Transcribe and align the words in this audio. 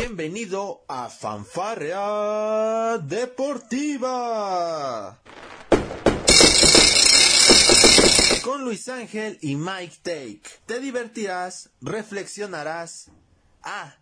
Bienvenido 0.00 0.84
a 0.86 1.08
Fanfarrea 1.08 2.98
Deportiva. 2.98 4.38
Con 8.44 8.62
Luis 8.62 8.88
Ángel 8.88 9.38
y 9.40 9.56
Mike 9.56 9.96
Take. 10.04 10.42
Te 10.66 10.78
divertirás, 10.78 11.70
reflexionarás. 11.80 13.10
Ah. 13.64 13.96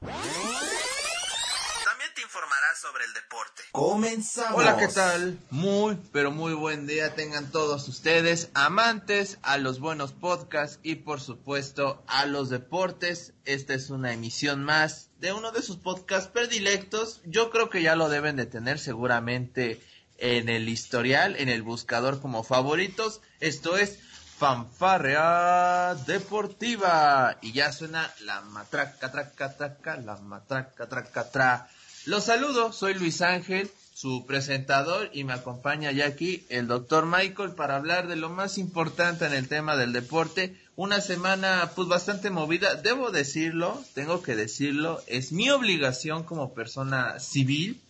Sobre 2.77 3.05
el 3.05 3.13
deporte. 3.15 3.63
Comenzamos. 3.73 4.61
Hola, 4.61 4.77
¿qué 4.77 4.89
tal? 4.89 5.39
Muy, 5.51 5.97
pero 6.13 6.31
muy 6.31 6.53
buen 6.53 6.87
día 6.87 7.15
tengan 7.15 7.51
todos 7.51 7.89
ustedes, 7.89 8.51
amantes 8.55 9.39
a 9.43 9.57
los 9.57 9.81
buenos 9.81 10.13
podcasts 10.13 10.79
y 10.83 10.97
por 10.97 11.21
supuesto 11.21 12.05
a 12.07 12.27
los 12.27 12.51
deportes. 12.51 13.33
Esta 13.45 13.75
es 13.75 13.91
una 13.91 14.13
emisión 14.13 14.63
más 14.63 15.11
de 15.21 15.33
uno 15.33 15.53
de 15.53 15.63
sus 15.63 15.77
podcasts 15.77 16.29
predilectos. 16.29 17.23
Yo 17.25 17.51
creo 17.51 17.71
que 17.71 17.83
ya 17.83 17.97
lo 17.97 18.09
deben 18.09 18.37
de 18.37 18.47
tener 18.47 18.79
seguramente 18.79 19.81
en 20.19 20.49
el 20.49 20.69
historial, 20.69 21.37
en 21.37 21.49
el 21.49 21.63
buscador 21.63 22.21
como 22.21 22.43
favoritos. 22.43 23.23
Esto 23.41 23.77
es 23.79 23.99
Fanfarrea 24.39 25.95
Deportiva. 26.07 27.39
Y 27.41 27.53
ya 27.53 27.73
suena 27.73 28.11
la 28.21 28.43
matraca, 28.43 29.11
traca, 29.11 29.57
traca, 29.57 29.97
la 29.97 30.17
matraca, 30.17 30.89
traca, 30.89 31.31
tra. 31.31 31.69
Los 32.07 32.27
saludo, 32.27 32.73
soy 32.73 32.95
Luis 32.95 33.21
Ángel, 33.21 33.69
su 33.93 34.27
presentador, 34.27 35.11
y 35.13 35.25
me 35.25 35.33
acompaña 35.33 35.91
ya 35.91 36.07
aquí 36.07 36.47
el 36.51 36.69
doctor 36.69 37.05
Michael 37.05 37.57
para 37.57 37.75
hablar 37.75 38.07
de 38.07 38.15
lo 38.15 38.31
más 38.31 38.59
importante 38.59 39.27
en 39.27 39.33
el 39.33 39.49
tema 39.49 39.77
del 39.77 39.93
deporte. 39.93 40.55
Una 40.77 41.01
semana 41.01 41.73
pues 41.75 41.89
bastante 41.89 42.31
movida, 42.31 42.77
debo 42.77 43.11
decirlo, 43.11 43.83
tengo 43.95 44.23
que 44.23 44.37
decirlo, 44.37 45.03
es 45.09 45.33
mi 45.33 45.51
obligación 45.51 46.23
como 46.23 46.55
persona 46.55 47.19
civil 47.19 47.81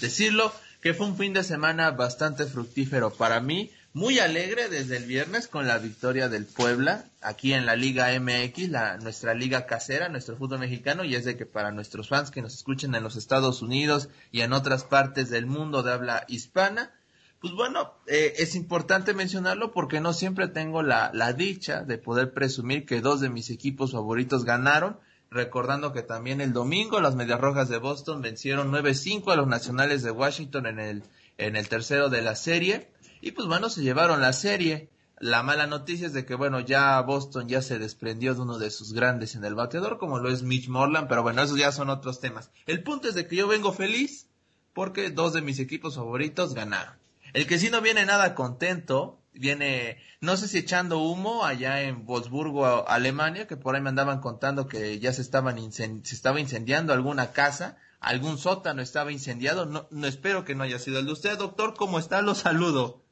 decirlo 0.00 0.50
que 0.80 0.94
fue 0.94 1.06
un 1.06 1.18
fin 1.18 1.34
de 1.34 1.44
semana 1.44 1.90
bastante 1.90 2.46
fructífero 2.46 3.12
para 3.12 3.40
mí 3.40 3.70
muy 3.98 4.20
alegre 4.20 4.68
desde 4.68 4.96
el 4.96 5.06
viernes 5.06 5.48
con 5.48 5.66
la 5.66 5.78
victoria 5.78 6.28
del 6.28 6.46
Puebla 6.46 7.06
aquí 7.20 7.52
en 7.52 7.66
la 7.66 7.74
Liga 7.74 8.08
MX, 8.18 8.68
la, 8.68 8.96
nuestra 8.98 9.34
liga 9.34 9.66
casera, 9.66 10.08
nuestro 10.08 10.36
fútbol 10.36 10.60
mexicano, 10.60 11.02
y 11.02 11.16
es 11.16 11.24
de 11.24 11.36
que 11.36 11.46
para 11.46 11.72
nuestros 11.72 12.08
fans 12.08 12.30
que 12.30 12.40
nos 12.40 12.54
escuchen 12.54 12.94
en 12.94 13.02
los 13.02 13.16
Estados 13.16 13.60
Unidos 13.60 14.08
y 14.30 14.42
en 14.42 14.52
otras 14.52 14.84
partes 14.84 15.30
del 15.30 15.46
mundo 15.46 15.82
de 15.82 15.92
habla 15.92 16.24
hispana, 16.28 16.92
pues 17.40 17.52
bueno, 17.54 17.92
eh, 18.06 18.34
es 18.38 18.54
importante 18.54 19.14
mencionarlo 19.14 19.72
porque 19.72 20.00
no 20.00 20.12
siempre 20.12 20.46
tengo 20.46 20.84
la, 20.84 21.10
la 21.12 21.32
dicha 21.32 21.82
de 21.82 21.98
poder 21.98 22.32
presumir 22.32 22.86
que 22.86 23.00
dos 23.00 23.20
de 23.20 23.30
mis 23.30 23.50
equipos 23.50 23.90
favoritos 23.90 24.44
ganaron, 24.44 24.96
recordando 25.28 25.92
que 25.92 26.02
también 26.02 26.40
el 26.40 26.52
domingo 26.52 27.00
las 27.00 27.16
Medias 27.16 27.40
Rojas 27.40 27.68
de 27.68 27.78
Boston 27.78 28.22
vencieron 28.22 28.70
9-5 28.70 29.32
a 29.32 29.36
los 29.36 29.48
Nacionales 29.48 30.04
de 30.04 30.12
Washington 30.12 30.66
en 30.66 30.78
el, 30.78 31.02
en 31.36 31.56
el 31.56 31.68
tercero 31.68 32.10
de 32.10 32.22
la 32.22 32.36
serie. 32.36 32.88
Y 33.20 33.32
pues 33.32 33.48
bueno, 33.48 33.68
se 33.70 33.82
llevaron 33.82 34.20
la 34.20 34.32
serie. 34.32 34.90
La 35.20 35.42
mala 35.42 35.66
noticia 35.66 36.06
es 36.06 36.12
de 36.12 36.24
que 36.24 36.34
bueno, 36.34 36.60
ya 36.60 37.00
Boston 37.00 37.48
ya 37.48 37.60
se 37.60 37.78
desprendió 37.78 38.34
de 38.34 38.42
uno 38.42 38.58
de 38.58 38.70
sus 38.70 38.92
grandes 38.92 39.34
en 39.34 39.44
el 39.44 39.54
bateador, 39.54 39.98
como 39.98 40.18
lo 40.18 40.30
es 40.30 40.42
Mitch 40.42 40.68
Morland, 40.68 41.08
pero 41.08 41.22
bueno, 41.22 41.42
esos 41.42 41.58
ya 41.58 41.72
son 41.72 41.90
otros 41.90 42.20
temas. 42.20 42.50
El 42.66 42.82
punto 42.82 43.08
es 43.08 43.14
de 43.14 43.26
que 43.26 43.36
yo 43.36 43.48
vengo 43.48 43.72
feliz 43.72 44.28
porque 44.74 45.10
dos 45.10 45.32
de 45.32 45.42
mis 45.42 45.58
equipos 45.58 45.96
favoritos 45.96 46.54
ganaron. 46.54 46.94
El 47.32 47.46
que 47.46 47.58
sí 47.58 47.68
no 47.68 47.80
viene 47.80 48.06
nada 48.06 48.34
contento, 48.34 49.20
viene, 49.32 49.98
no 50.20 50.36
sé 50.36 50.48
si 50.48 50.58
echando 50.58 51.00
humo 51.00 51.44
allá 51.44 51.82
en 51.82 52.06
Wolfsburgo, 52.06 52.88
Alemania, 52.88 53.46
que 53.46 53.56
por 53.56 53.74
ahí 53.74 53.80
me 53.80 53.90
andaban 53.90 54.20
contando 54.20 54.66
que 54.66 54.98
ya 54.98 55.12
se 55.12 55.22
estaban 55.22 55.72
se 55.72 56.00
estaba 56.02 56.40
incendiando 56.40 56.92
alguna 56.92 57.32
casa, 57.32 57.76
algún 58.00 58.38
sótano 58.38 58.82
estaba 58.82 59.12
incendiado. 59.12 59.66
No, 59.66 59.88
no 59.90 60.06
espero 60.06 60.44
que 60.44 60.54
no 60.54 60.62
haya 60.62 60.78
sido 60.78 61.00
el 61.00 61.06
de 61.06 61.12
usted, 61.12 61.38
doctor. 61.38 61.74
¿Cómo 61.74 61.98
está? 61.98 62.22
Lo 62.22 62.34
saludo. 62.34 63.02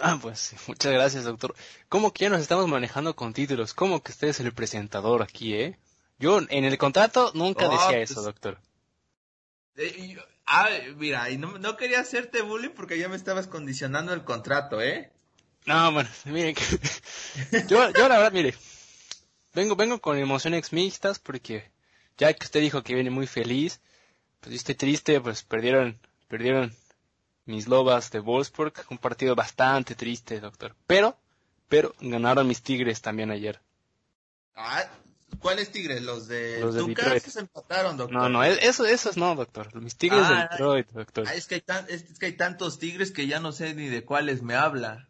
Ah, 0.00 0.18
pues 0.20 0.54
muchas 0.66 0.92
gracias, 0.92 1.24
doctor. 1.24 1.54
¿Cómo 1.88 2.12
que 2.12 2.24
ya 2.24 2.30
nos 2.30 2.40
estamos 2.40 2.66
manejando 2.68 3.14
con 3.14 3.32
títulos? 3.32 3.74
¿Cómo 3.74 4.02
que 4.02 4.12
usted 4.12 4.28
es 4.28 4.40
el 4.40 4.52
presentador 4.52 5.22
aquí, 5.22 5.54
eh? 5.54 5.78
Yo 6.18 6.40
en 6.48 6.64
el 6.64 6.78
contrato 6.78 7.30
nunca 7.34 7.68
Oh, 7.68 7.70
decía 7.72 7.98
pues- 7.98 8.10
eso, 8.10 8.22
doctor. 8.22 8.58
Eh, 9.76 10.16
ah, 10.46 10.68
mira, 10.96 11.30
y 11.30 11.36
no, 11.38 11.58
no 11.58 11.76
quería 11.76 12.00
hacerte 12.00 12.42
bullying 12.42 12.70
porque 12.70 12.98
ya 12.98 13.08
me 13.08 13.16
estabas 13.16 13.46
condicionando 13.46 14.12
el 14.12 14.24
contrato, 14.24 14.80
¿eh? 14.80 15.10
No, 15.66 15.92
bueno, 15.92 16.08
miren, 16.26 16.54
que- 16.54 16.62
yo, 17.68 17.90
yo 17.90 18.08
la 18.08 18.16
verdad, 18.18 18.32
mire, 18.32 18.54
vengo, 19.54 19.76
vengo 19.76 20.00
con 20.00 20.18
emociones 20.18 20.72
mixtas 20.72 21.18
porque 21.18 21.70
ya 22.18 22.32
que 22.32 22.44
usted 22.44 22.60
dijo 22.60 22.82
que 22.82 22.94
viene 22.94 23.10
muy 23.10 23.26
feliz, 23.26 23.80
pues 24.40 24.50
yo 24.52 24.56
estoy 24.56 24.74
triste, 24.74 25.20
pues 25.20 25.42
perdieron, 25.42 25.98
perdieron 26.28 26.74
mis 27.46 27.66
lobas 27.68 28.10
de 28.10 28.20
Wolfsburg, 28.20 28.72
un 28.90 28.98
partido 28.98 29.34
bastante 29.34 29.94
triste, 29.94 30.40
doctor. 30.40 30.74
Pero, 30.86 31.16
pero 31.68 31.94
ganaron 32.00 32.46
mis 32.48 32.62
tigres 32.62 33.00
también 33.02 33.30
ayer. 33.30 33.60
Ah, 34.54 34.84
¿cuáles 35.40 35.70
tigres? 35.72 36.02
¿Los 36.02 36.28
de 36.28 36.60
Los 36.60 36.74
de? 36.74 36.84
Detroit. 36.84 37.16
Esos 37.16 37.36
empataron, 37.36 37.96
doctor. 37.96 38.16
No, 38.22 38.28
no, 38.28 38.44
es- 38.44 38.62
eso, 38.62 38.86
eso 38.86 39.10
es 39.10 39.16
no, 39.16 39.34
doctor. 39.34 39.74
Mis 39.80 39.96
tigres 39.96 40.28
de 40.28 40.34
Ah, 40.34 40.48
Detroit, 40.50 40.88
doctor. 40.90 41.24
Ah, 41.28 41.34
es, 41.34 41.46
que 41.46 41.56
hay 41.56 41.60
tan- 41.60 41.86
es 41.88 42.18
que 42.18 42.26
hay 42.26 42.36
tantos 42.36 42.78
tigres 42.78 43.10
que 43.10 43.26
ya 43.26 43.40
no 43.40 43.52
sé 43.52 43.74
ni 43.74 43.88
de 43.88 44.04
cuáles 44.04 44.42
me 44.42 44.54
habla. 44.54 45.08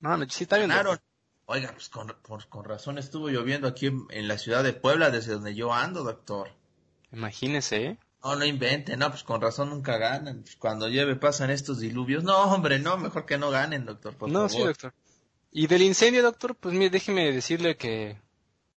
No, 0.00 0.16
no, 0.16 0.28
sí 0.28 0.44
está 0.44 0.56
bien. 0.56 0.68
Ganaron. 0.68 0.98
Oiga, 1.46 1.72
pues 1.72 1.88
con, 1.88 2.14
por- 2.22 2.46
con 2.48 2.64
razón 2.64 2.96
estuvo 2.98 3.28
lloviendo 3.28 3.66
aquí 3.66 3.86
en, 3.86 4.06
en 4.10 4.28
la 4.28 4.38
ciudad 4.38 4.62
de 4.62 4.72
Puebla, 4.72 5.10
desde 5.10 5.32
donde 5.32 5.54
yo 5.56 5.72
ando, 5.72 6.04
doctor. 6.04 6.50
Imagínese, 7.12 7.84
¿eh? 7.86 7.98
No, 8.22 8.36
no 8.36 8.44
inventen, 8.44 8.98
no, 8.98 9.08
pues 9.10 9.22
con 9.24 9.40
razón 9.40 9.70
nunca 9.70 9.96
ganan. 9.98 10.42
Pues 10.42 10.56
cuando 10.56 10.88
llueve 10.88 11.16
pasan 11.16 11.50
estos 11.50 11.80
diluvios. 11.80 12.22
No, 12.24 12.42
hombre, 12.44 12.78
no, 12.78 12.96
mejor 12.98 13.24
que 13.26 13.38
no 13.38 13.50
ganen, 13.50 13.86
doctor, 13.86 14.14
por 14.16 14.28
no, 14.28 14.48
favor. 14.48 14.50
sí, 14.50 14.62
doctor. 14.62 14.94
Y 15.52 15.66
del 15.66 15.82
incendio, 15.82 16.22
doctor, 16.22 16.54
pues 16.56 16.74
mire, 16.74 16.90
déjeme 16.90 17.32
decirle 17.32 17.76
que 17.76 18.18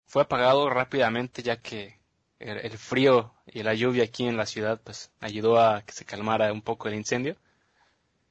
fue 0.07 0.23
apagado 0.23 0.69
rápidamente 0.69 1.43
ya 1.43 1.57
que 1.61 1.99
el, 2.39 2.57
el 2.59 2.77
frío 2.77 3.33
y 3.47 3.63
la 3.63 3.73
lluvia 3.73 4.03
aquí 4.05 4.27
en 4.27 4.37
la 4.37 4.45
ciudad 4.45 4.79
pues 4.83 5.11
ayudó 5.19 5.59
a 5.59 5.81
que 5.83 5.93
se 5.93 6.05
calmara 6.05 6.53
un 6.53 6.61
poco 6.61 6.87
el 6.87 6.95
incendio. 6.95 7.35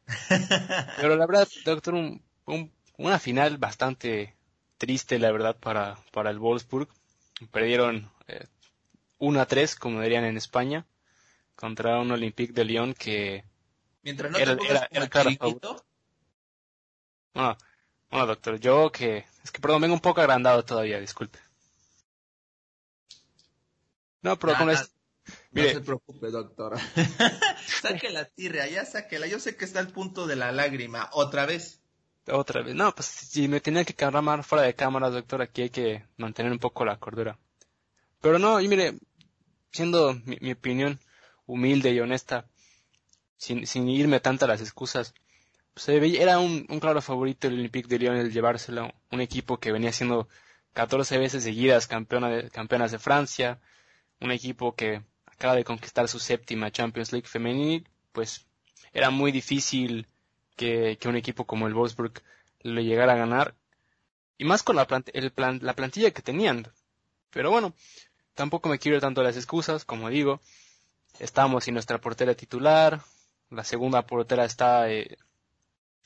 Pero 0.97 1.17
la 1.17 1.27
verdad, 1.27 1.49
doctor, 1.65 1.95
un, 1.95 2.23
un- 2.47 2.73
una 2.99 3.19
final 3.19 3.59
bastante 3.59 4.35
triste, 4.79 5.19
la 5.19 5.33
verdad, 5.33 5.57
para, 5.59 5.99
para 6.13 6.31
el 6.31 6.39
Wolfsburg. 6.39 6.89
Perdieron 7.53 8.11
eh, 8.29 8.47
1 9.19 9.41
a 9.41 9.47
3, 9.47 9.75
como 9.77 10.01
dirían 10.03 10.25
en 10.25 10.37
España, 10.37 10.87
contra 11.61 11.99
un 12.01 12.11
Olympique 12.11 12.53
de 12.55 12.65
Lyon 12.65 12.95
que 12.95 13.45
Mientras 14.03 14.33
no 14.33 14.39
Era- 14.39 14.57
te 14.57 14.67
era- 14.67 14.89
era 14.91 15.05
el 15.05 15.11
claro, 15.11 15.31
Bueno, 17.35 17.59
bueno, 18.11 18.27
doctor, 18.27 18.59
yo 18.59 18.91
que... 18.91 19.27
Es 19.45 19.51
que, 19.53 19.61
perdón, 19.61 19.83
vengo 19.83 19.95
un 19.95 20.01
poco 20.01 20.21
agrandado 20.23 20.65
todavía, 20.65 20.99
disculpe. 20.99 21.39
No, 24.23 24.39
pero 24.39 24.53
Nah, 24.55 24.59
con 24.59 24.71
esto... 24.71 24.89
No 25.53 25.63
se 25.63 25.81
preocupe, 25.81 26.31
doctor. 26.31 26.77
saque 27.83 28.11
la 28.11 28.25
tirria, 28.25 28.67
ya 28.67 28.85
sáquela. 28.85 29.27
Yo 29.27 29.39
sé 29.39 29.57
que 29.57 29.65
está 29.65 29.79
al 29.79 29.93
punto 29.93 30.27
de 30.27 30.35
la 30.35 30.51
lágrima. 30.51 31.09
Otra 31.13 31.47
vez. 31.47 31.83
otra 32.33 32.63
vez. 32.63 32.75
No, 32.75 32.93
pues 32.95 33.07
si 33.07 33.47
me 33.47 33.61
tenía 33.61 33.85
que 33.85 33.95
calmar 33.95 34.43
fuera 34.45 34.65
de 34.65 34.75
cámaras, 34.75 35.13
doctor, 35.13 35.43
aquí 35.43 35.63
hay 35.63 35.71
que 35.71 36.05
mantener 36.17 36.51
un 36.53 36.59
poco 36.59 36.85
la 36.85 36.99
cordura. 36.99 37.39
Pero 38.21 38.39
no, 38.39 38.61
y 38.61 38.67
mire, 38.69 38.99
siendo 39.73 40.15
mi, 40.25 40.37
mi 40.41 40.53
opinión 40.53 40.99
humilde 41.53 41.93
y 41.93 42.01
honesta, 42.01 42.47
sin, 43.37 43.67
sin 43.67 43.89
irme 43.89 44.21
tanto 44.21 44.45
a 44.45 44.49
las 44.49 44.61
excusas, 44.61 45.15
pues, 45.75 45.85
se 45.87 46.01
veía- 46.01 46.23
era 46.23 46.39
un, 46.41 46.67
un 46.69 46.81
claro 46.81 47.03
favorito 47.03 47.49
el 47.49 47.55
Olympique 47.55 47.89
de 47.89 47.99
Lyon 47.99 48.17
el 48.17 48.33
llevárselo, 48.33 48.93
un 49.11 49.21
equipo 49.21 49.59
que 49.61 49.73
venía 49.73 49.93
siendo 49.93 50.29
14 50.75 51.19
veces 51.19 51.45
seguidas 51.45 51.87
campeona 51.87 52.29
de, 52.31 52.51
campeonas 52.51 52.93
de 52.93 52.99
Francia, 52.99 53.61
un 54.21 54.33
equipo 54.33 54.75
que 54.77 55.03
acaba 55.27 55.55
de 55.57 55.65
conquistar 55.65 56.09
su 56.09 56.19
séptima 56.21 56.71
Champions 56.73 57.13
League 57.13 57.29
femenil, 57.29 57.89
pues 58.13 58.47
era 58.93 59.11
muy 59.11 59.33
difícil 59.33 60.07
que, 60.57 60.99
que 61.01 61.09
un 61.09 61.17
equipo 61.17 61.47
como 61.47 61.67
el 61.67 61.75
Wolfsburg 61.75 62.23
le 62.63 62.85
llegara 62.85 63.15
a 63.15 63.17
ganar, 63.17 63.55
y 64.39 64.45
más 64.45 64.63
con 64.63 64.77
la, 64.77 64.87
plant- 64.87 65.11
el 65.15 65.31
plan- 65.33 65.61
la 65.63 65.75
plantilla 65.75 66.11
que 66.13 66.23
tenían. 66.23 66.67
Pero 67.31 67.51
bueno, 67.51 67.75
tampoco 68.35 68.69
me 68.69 68.79
quiero 68.79 69.01
tanto 69.01 69.23
las 69.23 69.37
excusas, 69.37 69.85
como 69.85 70.11
digo, 70.11 70.41
estamos 71.19 71.65
sin 71.65 71.75
nuestra 71.75 71.99
portera 71.99 72.35
titular, 72.35 73.01
la 73.51 73.65
segunda 73.65 74.07
portera 74.07 74.45
está 74.45 74.91
eh, 74.91 75.19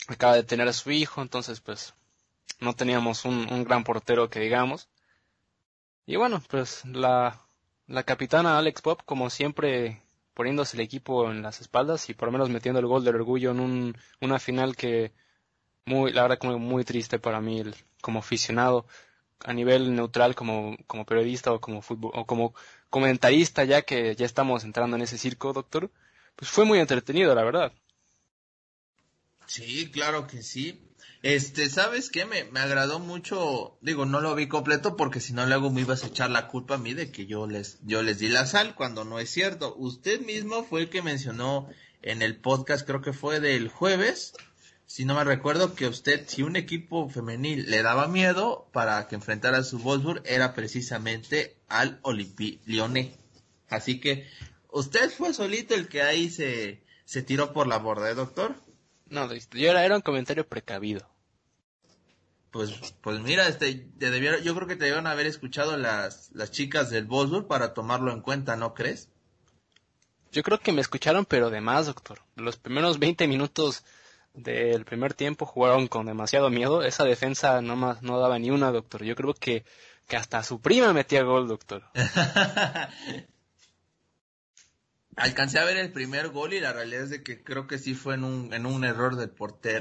acaba 0.09 0.35
de 0.35 0.45
tener 0.45 0.69
a 0.69 0.73
su 0.73 0.91
hijo, 0.91 1.23
entonces 1.23 1.61
pues 1.61 1.95
no 2.61 2.75
teníamos 2.75 3.25
un, 3.25 3.53
un 3.53 3.65
gran 3.65 3.85
portero 3.85 4.31
que 4.31 4.41
digamos. 4.41 4.89
Y 6.07 6.17
bueno, 6.17 6.43
pues 6.51 6.85
la, 6.85 7.41
la 7.87 8.03
capitana 8.03 8.59
Alex 8.59 8.83
Pop, 8.83 9.01
como 9.05 9.31
siempre, 9.31 10.03
poniéndose 10.35 10.77
el 10.77 10.83
equipo 10.83 11.31
en 11.31 11.43
las 11.43 11.61
espaldas 11.61 12.09
y 12.11 12.15
por 12.15 12.29
lo 12.29 12.33
menos 12.33 12.51
metiendo 12.51 12.81
el 12.81 12.87
gol 12.87 13.05
del 13.05 13.17
orgullo 13.17 13.51
en 13.53 13.61
un, 13.61 13.97
una 14.21 14.39
final 14.39 14.77
que 14.77 15.13
muy, 15.87 16.13
la 16.13 16.23
verdad 16.23 16.39
como 16.39 16.59
muy 16.59 16.85
triste 16.85 17.19
para 17.19 17.41
mí 17.41 17.63
como 18.01 18.21
aficionado. 18.21 18.87
a 19.45 19.53
nivel 19.53 19.95
neutral 19.95 20.35
como, 20.35 20.77
como 20.87 21.05
periodista 21.05 21.53
o 21.53 21.61
como 21.61 21.83
fútbol, 21.83 22.13
o 22.15 22.27
como 22.27 22.55
comentarista 22.95 23.65
ya 23.65 23.83
que 23.83 24.15
ya 24.15 24.25
estamos 24.25 24.63
entrando 24.63 24.95
en 24.95 25.03
ese 25.03 25.19
circo, 25.19 25.53
doctor, 25.53 25.91
pues 26.37 26.49
fue 26.49 26.65
muy 26.65 26.79
entretenido, 26.79 27.35
la 27.35 27.43
verdad. 27.43 27.73
Sí, 29.47 29.91
claro 29.91 30.29
que 30.29 30.45
sí. 30.45 30.81
Este, 31.21 31.69
¿sabes 31.69 32.09
qué? 32.09 32.25
Me, 32.25 32.45
me 32.45 32.61
agradó 32.61 33.01
mucho, 33.01 33.79
digo, 33.81 34.07
no 34.07 34.21
lo 34.21 34.37
vi 34.37 34.47
completo 34.47 34.95
porque 34.95 35.19
si 35.19 35.33
no 35.33 35.45
luego 35.45 35.71
me 35.71 35.81
ibas 35.81 36.05
a 36.05 36.07
echar 36.07 36.31
la 36.31 36.47
culpa 36.47 36.77
a 36.77 36.79
mí 36.79 36.95
de 36.95 37.11
que 37.11 37.27
yo 37.27 37.49
les, 37.49 37.81
yo 37.83 38.01
les 38.05 38.21
di 38.21 38.29
la 38.29 38.47
sal 38.47 38.77
cuando 38.77 39.05
no 39.05 39.19
es 39.19 39.29
cierto. 39.29 39.75
Usted 39.77 40.21
mismo 40.21 40.63
fue 40.63 40.83
el 40.83 40.89
que 40.89 41.03
mencionó 41.03 41.69
en 42.01 42.23
el 42.23 42.37
podcast, 42.37 42.87
creo 42.87 43.01
que 43.01 43.13
fue 43.13 43.41
del 43.41 43.71
jueves, 43.71 44.35
si 44.87 45.05
no 45.05 45.15
me 45.15 45.25
recuerdo, 45.25 45.75
que 45.75 45.87
usted, 45.87 46.29
si 46.29 46.43
un 46.43 46.57
equipo 46.57 47.09
femenil 47.09 47.71
le 47.71 47.83
daba 47.83 48.07
miedo 48.07 48.69
para 48.73 49.09
que 49.09 49.15
enfrentara 49.15 49.59
a 49.59 49.65
su 49.65 49.79
Wolfsburg, 49.79 50.23
era 50.25 50.55
precisamente 50.55 51.57
al 51.69 51.99
Olympique 52.03 52.61
Lyonnais. 52.67 53.13
Así 53.69 54.01
que, 54.01 54.29
¿usted 54.71 55.11
fue 55.11 55.33
solito 55.33 55.75
el 55.75 55.89
que 55.89 56.03
ahí 56.03 56.31
se, 56.31 56.83
se 57.05 57.23
tiró 57.23 57.53
por 57.53 57.67
la 57.67 57.79
borda, 57.79 58.11
¿eh, 58.11 58.15
doctor? 58.15 58.55
No, 59.09 59.33
yo 59.33 59.71
era, 59.71 59.85
era 59.85 59.97
un 59.97 60.03
comentario 60.03 60.47
precavido. 60.47 61.09
Pues, 62.51 62.95
pues 63.01 63.21
mira, 63.21 63.49
este, 63.49 63.75
te 63.75 64.43
yo 64.45 64.55
creo 64.55 64.69
que 64.69 64.77
te 64.77 64.85
debieron 64.85 65.09
haber 65.09 65.27
escuchado 65.27 65.77
las, 65.77 66.31
las 66.35 66.53
chicas 66.53 66.89
del 66.89 67.07
Wolfsburg 67.07 67.49
para 67.49 67.75
tomarlo 67.75 68.13
en 68.13 68.21
cuenta, 68.21 68.55
¿no 68.55 68.75
crees? 68.75 69.09
Yo 70.31 70.43
creo 70.43 70.61
que 70.61 70.73
me 70.73 70.81
escucharon, 70.81 71.25
pero 71.25 71.51
de 71.51 71.61
más, 71.61 71.87
doctor. 71.87 72.21
Los 72.37 72.57
primeros 72.57 72.99
20 72.99 73.27
minutos 73.27 73.85
del 74.35 74.85
primer 74.85 75.15
tiempo 75.15 75.47
jugaron 75.47 75.87
con 75.87 76.07
demasiado 76.07 76.51
miedo. 76.51 76.83
Esa 76.83 77.05
defensa 77.05 77.63
no 77.63 77.77
más 77.77 78.03
no 78.03 78.19
daba 78.19 78.39
ni 78.39 78.51
una, 78.51 78.71
doctor. 78.73 79.05
Yo 79.05 79.15
creo 79.15 79.33
que, 79.35 79.65
que 80.09 80.17
hasta 80.17 80.43
su 80.43 80.61
prima 80.61 80.93
metía 80.93 81.23
gol, 81.23 81.49
doctor. 81.49 81.85
Alcancé 85.17 85.61
a 85.61 85.65
ver 85.65 85.77
el 85.77 85.93
primer 85.93 86.31
gol 86.31 86.55
y 86.55 86.61
la 86.61 86.73
realidad 86.73 87.05
es 87.05 87.11
de 87.11 87.23
que 87.23 87.45
creo 87.45 87.69
que 87.69 87.79
sí 87.79 87.95
fue 87.95 88.15
en 88.15 88.25
un, 88.25 88.53
en 88.53 88.67
un 88.67 88.85
error 88.85 89.15
del 89.15 89.31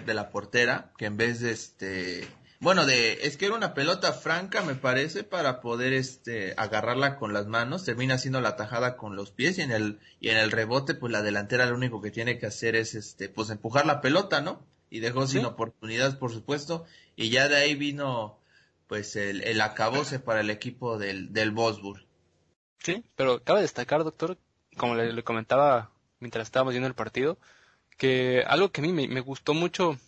de 0.05 0.13
la 0.13 0.29
portera, 0.29 0.93
que 0.95 1.05
en 1.05 1.17
vez 1.17 1.39
de 1.39 1.51
este 1.51 2.27
bueno, 2.63 2.85
de, 2.85 3.19
es 3.27 3.35
que 3.35 3.47
era 3.47 3.55
una 3.55 3.73
pelota 3.73 4.13
franca, 4.13 4.61
me 4.61 4.75
parece, 4.75 5.25
para 5.25 5.59
poder 5.59 5.91
este 5.91 6.53
agarrarla 6.55 7.17
con 7.17 7.33
las 7.33 7.45
manos, 7.45 7.83
termina 7.83 8.15
haciendo 8.15 8.39
la 8.39 8.55
tajada 8.55 8.95
con 8.95 9.17
los 9.17 9.31
pies 9.31 9.57
y 9.57 9.61
en 9.63 9.71
el, 9.71 9.99
y 10.21 10.29
en 10.29 10.37
el 10.37 10.49
rebote, 10.49 10.93
pues 10.93 11.11
la 11.11 11.21
delantera 11.21 11.65
lo 11.65 11.75
único 11.75 12.01
que 12.01 12.09
tiene 12.09 12.39
que 12.39 12.45
hacer 12.45 12.77
es 12.77 12.95
este, 12.95 13.27
pues 13.27 13.49
empujar 13.49 13.85
la 13.85 13.99
pelota, 13.99 14.39
¿no? 14.39 14.65
Y 14.89 15.01
dejó 15.01 15.27
sin 15.27 15.43
oportunidad, 15.43 16.17
por 16.19 16.31
supuesto, 16.31 16.85
y 17.17 17.29
ya 17.29 17.49
de 17.49 17.57
ahí 17.57 17.75
vino 17.75 18.39
pues 18.87 19.17
el, 19.17 19.43
el 19.43 19.59
acabose 19.59 20.19
para 20.19 20.39
el 20.39 20.49
equipo 20.49 20.97
del, 20.97 21.33
del 21.33 21.51
Bosburg. 21.51 22.05
Sí, 22.79 23.03
pero 23.17 23.43
cabe 23.43 23.61
destacar, 23.61 24.05
doctor, 24.05 24.37
como 24.77 24.95
le, 24.95 25.23
comentaba 25.23 25.91
mientras 26.19 26.47
estábamos 26.47 26.73
viendo 26.73 26.87
el 26.87 26.95
partido, 26.95 27.37
que 27.97 28.43
algo 28.47 28.71
que 28.71 28.79
a 28.79 28.83
mí 28.85 28.93
me 28.93 29.19
gustó 29.19 29.53
mucho 29.53 29.99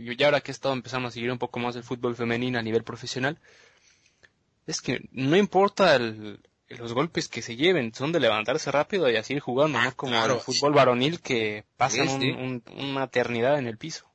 y 0.00 0.16
ya 0.16 0.26
ahora 0.26 0.40
que 0.40 0.50
he 0.50 0.54
estado 0.54 0.74
empezando 0.74 1.08
a 1.08 1.10
seguir 1.10 1.30
un 1.30 1.38
poco 1.38 1.58
más 1.58 1.76
el 1.76 1.82
fútbol 1.82 2.16
femenino 2.16 2.58
a 2.58 2.62
nivel 2.62 2.84
profesional, 2.84 3.38
es 4.66 4.80
que 4.80 5.08
no 5.12 5.36
importa 5.36 5.98
los 5.98 6.92
golpes 6.92 7.28
que 7.28 7.42
se 7.42 7.56
lleven, 7.56 7.92
son 7.94 8.12
de 8.12 8.20
levantarse 8.20 8.70
rápido 8.70 9.10
y 9.10 9.16
así 9.16 9.34
ir 9.34 9.40
jugando, 9.40 9.80
¿no? 9.80 9.88
Ah, 9.88 9.92
Como 9.92 10.14
el 10.14 10.40
fútbol 10.40 10.72
varonil 10.72 11.20
que 11.20 11.64
pasan 11.76 12.62
una 12.76 13.04
eternidad 13.04 13.58
en 13.58 13.66
el 13.66 13.76
piso. 13.76 14.06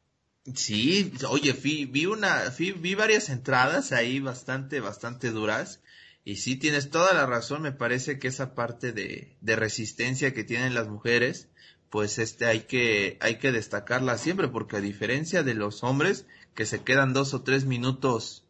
Sí, 0.53 1.11
oye, 1.27 1.53
vi, 1.53 1.85
vi 1.85 2.05
una, 2.05 2.43
vi, 2.57 2.95
varias 2.95 3.29
entradas 3.29 3.91
ahí 3.91 4.19
bastante, 4.19 4.79
bastante 4.79 5.31
duras. 5.31 5.81
Y 6.23 6.37
sí, 6.37 6.55
tienes 6.55 6.89
toda 6.89 7.13
la 7.13 7.25
razón, 7.25 7.61
me 7.61 7.71
parece 7.71 8.19
que 8.19 8.27
esa 8.27 8.55
parte 8.55 8.91
de, 8.91 9.37
de 9.41 9.55
resistencia 9.55 10.33
que 10.33 10.43
tienen 10.43 10.73
las 10.73 10.87
mujeres, 10.87 11.49
pues 11.95 12.19
este 12.19 12.45
hay 12.45 12.63
que 12.63 13.17
hay 13.21 13.37
que 13.37 13.53
destacarla 13.53 14.17
siempre 14.17 14.49
porque 14.49 14.75
a 14.75 14.81
diferencia 14.81 15.43
de 15.43 15.53
los 15.53 15.81
hombres 15.81 16.25
que 16.53 16.65
se 16.65 16.83
quedan 16.83 17.13
dos 17.13 17.33
o 17.33 17.41
tres 17.41 17.63
minutos 17.63 18.43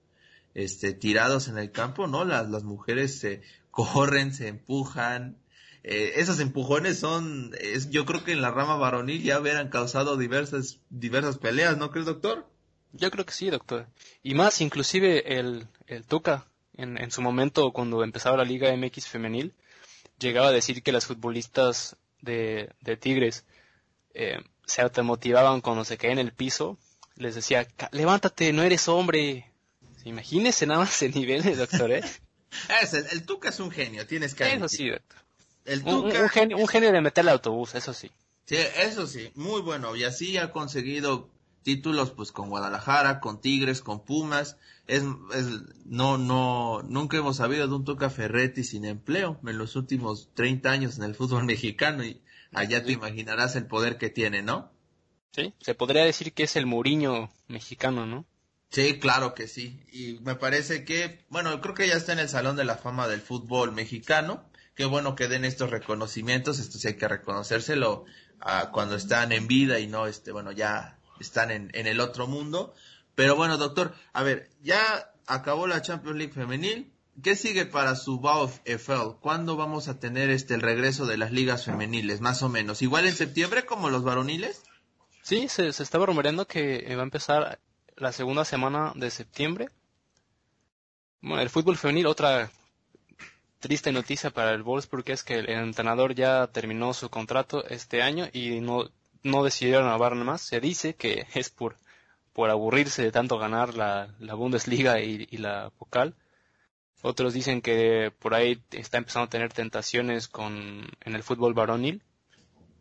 este 0.56 0.94
tirados 0.94 1.47
en 1.47 1.59
el 1.59 1.71
campo 1.71 2.07
no 2.07 2.25
las 2.25 2.50
las 2.50 2.63
mujeres 2.63 3.19
se 3.19 3.44
corren 3.69 4.33
se 4.33 4.47
empujan 4.47 5.38
eh, 5.83 6.13
esos 6.15 6.39
empujones 6.39 6.97
son 6.97 7.51
es, 7.62 7.92
yo 7.92 8.07
creo 8.07 8.24
que 8.24 8.31
en 8.31 8.42
la 8.42 8.50
rama 8.50 8.77
varonil 8.77 9.21
ya 9.21 9.39
hubieran 9.39 9.69
causado 9.69 10.18
diversas 10.18 10.80
diversas 10.89 11.38
peleas 11.38 11.77
no 11.77 11.91
crees 11.91 12.07
doctor 12.07 12.50
yo 12.94 13.12
creo 13.12 13.27
que 13.27 13.33
sí 13.33 13.51
doctor. 13.51 13.86
Y 14.24 14.33
más 14.33 14.59
inclusive 14.59 15.38
el 15.38 15.68
el 15.86 16.03
Tuca 16.03 16.48
en, 16.77 16.98
en 16.98 17.12
su 17.12 17.21
momento 17.21 17.71
cuando 17.74 18.03
empezaba 18.03 18.38
la 18.38 18.44
Liga 18.44 18.75
MX 18.75 19.06
femenil 19.06 19.53
llegaba 20.18 20.48
a 20.48 20.51
decir 20.51 20.81
que 20.81 20.91
las 20.91 21.06
futbolistas 21.06 21.95
de, 22.25 22.69
de 22.81 22.98
Tigres 22.98 23.45
eh, 24.13 24.39
se 24.66 24.81
automotivaban 24.81 25.62
cuando 25.62 25.86
se 25.86 25.98
caían 25.98 26.19
en 26.19 26.27
el 26.27 26.33
piso, 26.33 26.77
les 27.16 27.36
decía, 27.36 27.68
levántate, 27.92 28.51
no 28.51 28.63
eres 28.63 28.88
hombre. 28.88 29.51
Imagínese 30.04 30.66
nada 30.66 30.81
más 30.81 31.01
ese 31.01 31.10
nivel, 31.10 31.44
doctor, 31.57 31.92
¿eh? 31.92 32.04
el, 33.12 33.25
Tuca 33.25 33.50
es 33.50 33.60
un 33.60 33.72
genio, 33.72 34.06
tienes 34.06 34.36
que 34.36 34.54
Eso 34.54 34.68
sí, 34.68 34.89
doctor. 34.89 35.19
El 35.66 35.83
Tuca... 35.83 36.22
un, 36.22 36.30
genio, 36.30 36.57
un 36.57 36.68
genio 36.68 36.92
de 36.92 37.01
meter 37.01 37.24
el 37.24 37.30
autobús, 37.30 37.75
eso 37.75 37.94
sí. 37.94 38.12
Sí, 38.45 38.57
eso 38.57 39.07
sí, 39.07 39.31
muy 39.36 39.62
bueno. 39.62 39.95
Y 39.95 40.04
así 40.04 40.38
ha 40.38 40.51
conseguido 40.51 41.30
títulos 41.63 42.12
pues 42.12 42.31
con 42.31 42.50
Guadalajara, 42.50 43.19
con 43.19 43.42
Tigres, 43.42 43.81
con 43.81 44.04
Pumas. 44.06 44.57
Es, 44.88 45.04
es, 45.34 45.48
no, 45.86 46.18
no, 46.18 46.84
nunca 46.84 47.18
hemos 47.18 47.38
sabido 47.38 47.68
de 47.68 47.74
un 47.74 47.86
Tuca 47.86 48.10
Ferretti 48.10 48.64
sin 48.64 48.86
empleo 48.86 49.40
en 49.46 49.58
los 49.58 49.76
últimos 49.76 50.30
30 50.36 50.70
años 50.70 50.98
en 50.98 51.04
el 51.04 51.16
fútbol 51.16 51.44
mexicano 51.46 52.04
y 52.04 52.22
allá 52.52 52.84
te 52.84 52.92
imaginarás 52.92 53.56
el 53.56 53.66
poder 53.66 53.98
que 53.98 54.10
tiene, 54.10 54.42
¿no? 54.42 54.72
Sí, 55.32 55.54
se 55.60 55.76
podría 55.76 56.06
decir 56.06 56.34
que 56.34 56.44
es 56.44 56.56
el 56.56 56.66
Muriño 56.66 57.30
mexicano, 57.48 58.06
¿no? 58.06 58.26
Sí, 58.70 59.00
claro 59.00 59.34
que 59.34 59.48
sí. 59.48 59.82
Y 59.92 60.20
me 60.22 60.36
parece 60.36 60.86
que, 60.86 61.26
bueno, 61.30 61.62
creo 61.62 61.76
que 61.76 61.88
ya 61.88 61.96
está 61.96 62.14
en 62.14 62.20
el 62.20 62.30
Salón 62.30 62.56
de 62.56 62.66
la 62.66 62.78
Fama 62.78 63.08
del 63.08 63.22
Fútbol 63.22 63.72
Mexicano. 63.72 64.50
Qué 64.76 64.86
bueno 64.86 65.16
que 65.16 65.28
den 65.28 65.46
estos 65.46 65.70
reconocimientos, 65.70 66.60
esto 66.60 66.78
sí 66.78 66.90
hay 66.90 66.98
que 66.98 67.08
reconocérselo 67.08 68.06
a 68.40 68.72
cuando 68.72 68.96
están 68.96 69.32
en 69.32 69.48
vida 69.48 69.80
y 69.80 69.88
no, 69.88 70.08
este, 70.08 70.32
bueno, 70.32 70.52
ya 70.52 71.00
están 71.20 71.52
en, 71.52 71.72
en 71.74 71.88
el 71.88 72.00
otro 72.00 72.28
mundo. 72.28 72.74
Pero 73.15 73.35
bueno, 73.35 73.57
doctor, 73.57 73.94
a 74.13 74.23
ver, 74.23 74.50
ya 74.62 75.12
acabó 75.25 75.67
la 75.67 75.81
Champions 75.81 76.17
League 76.17 76.33
femenil. 76.33 76.91
¿Qué 77.23 77.38
sigue 77.38 77.65
para 77.65 77.95
su 77.95 78.21
FL? 78.65 79.15
¿Cuándo 79.21 79.56
vamos 79.56 79.88
a 79.88 80.00
tener 80.00 80.29
este 80.29 80.53
el 80.53 80.62
regreso 80.62 81.06
de 81.06 81.17
las 81.17 81.31
ligas 81.31 81.63
femeniles, 81.63 82.19
más 82.19 82.43
o 82.43 82.50
menos? 82.50 82.81
¿Igual 82.81 83.05
en 83.05 83.15
septiembre 83.15 83.65
como 83.65 83.89
los 83.89 84.03
varoniles? 84.03 84.63
Sí, 85.22 85.48
se, 85.48 85.69
estaba 85.69 86.05
rumoreando 86.05 86.45
que 86.45 86.93
va 86.93 87.01
a 87.01 87.05
empezar 87.05 87.60
la 87.95 88.12
segunda 88.12 88.43
semana 88.43 88.91
de 88.95 89.10
septiembre. 89.10 89.69
Bueno, 91.22 91.41
el 91.41 91.50
fútbol 91.50 91.77
femenil, 91.77 92.07
otra 92.07 92.51
triste 93.60 93.93
noticia 93.93 94.29
para 94.29 94.51
el 94.51 94.62
Wolfsburg 94.62 95.10
es 95.10 95.24
que 95.24 95.36
el 95.36 95.50
entrenador 95.50 96.13
ya 96.13 96.48
terminó 96.48 96.93
su 96.93 97.10
contrato 97.10 97.65
este 97.65 98.01
año 98.01 98.27
y 98.34 98.60
no 98.60 98.89
no 99.25 99.43
decidieron 99.43 99.86
nada 99.86 100.10
más. 100.12 100.41
Se 100.41 100.62
dice 100.62 100.95
que 100.95 101.27
es 101.34 101.50
por, 101.50 101.77
por 102.36 102.50
aburrirse 102.50 103.01
de 103.01 103.13
tanto 103.13 103.39
ganar 103.39 103.75
la, 103.75 104.13
la 104.20 104.34
Bundesliga 104.34 105.00
y, 105.00 105.25
la 105.38 105.70
Pokal. 105.70 106.15
Otros 107.01 107.34
dicen 107.34 107.62
que 107.62 108.12
por 108.20 108.34
ahí 108.34 108.62
está 108.72 108.98
empezando 108.98 109.27
a 109.27 109.30
tener 109.30 109.54
tentaciones 109.54 110.27
con, 110.27 110.86
en 111.00 111.15
el 111.15 111.24
fútbol 111.24 111.54
varonil. 111.54 112.04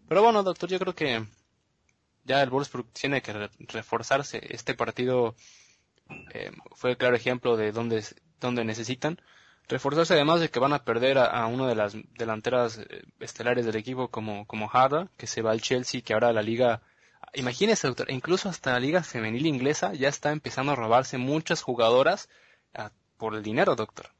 Pero 0.08 0.24
bueno, 0.24 0.42
doctor, 0.42 0.68
yo 0.68 0.80
creo 0.80 0.96
que 0.96 1.24
ya 2.24 2.42
el 2.42 2.50
Wolfsburg 2.50 2.88
tiene 2.92 3.22
que 3.22 3.48
reforzarse. 3.60 4.40
Este 4.50 4.74
partido 4.74 5.36
eh, 6.32 6.50
fue 6.74 6.90
el 6.90 6.96
claro 6.96 7.14
ejemplo 7.14 7.56
de 7.56 7.70
dónde, 7.70 8.64
necesitan 8.64 9.20
reforzarse 9.68 10.14
además 10.14 10.40
de 10.40 10.50
que 10.50 10.58
van 10.58 10.72
a 10.72 10.82
perder 10.82 11.16
a, 11.16 11.46
una 11.46 11.68
de 11.68 11.76
las 11.76 11.96
delanteras 12.18 12.78
eh, 12.78 13.04
estelares 13.20 13.64
del 13.64 13.76
equipo 13.76 14.08
como, 14.08 14.48
como 14.48 14.68
Harda, 14.68 15.12
que 15.16 15.28
se 15.28 15.42
va 15.42 15.52
al 15.52 15.60
Chelsea, 15.60 16.00
que 16.00 16.12
ahora 16.12 16.32
la 16.32 16.42
liga, 16.42 16.82
imagínese 17.34 17.86
doctor, 17.86 18.10
incluso 18.10 18.48
hasta 18.48 18.72
la 18.72 18.80
liga 18.80 19.02
femenil 19.02 19.46
inglesa 19.46 19.94
ya 19.94 20.08
está 20.08 20.32
empezando 20.32 20.72
a 20.72 20.76
robarse 20.76 21.18
muchas 21.18 21.62
jugadoras 21.62 22.28
ah, 22.74 22.90
por 23.16 23.34
el 23.34 23.42
dinero, 23.42 23.76
doctor. 23.76 24.10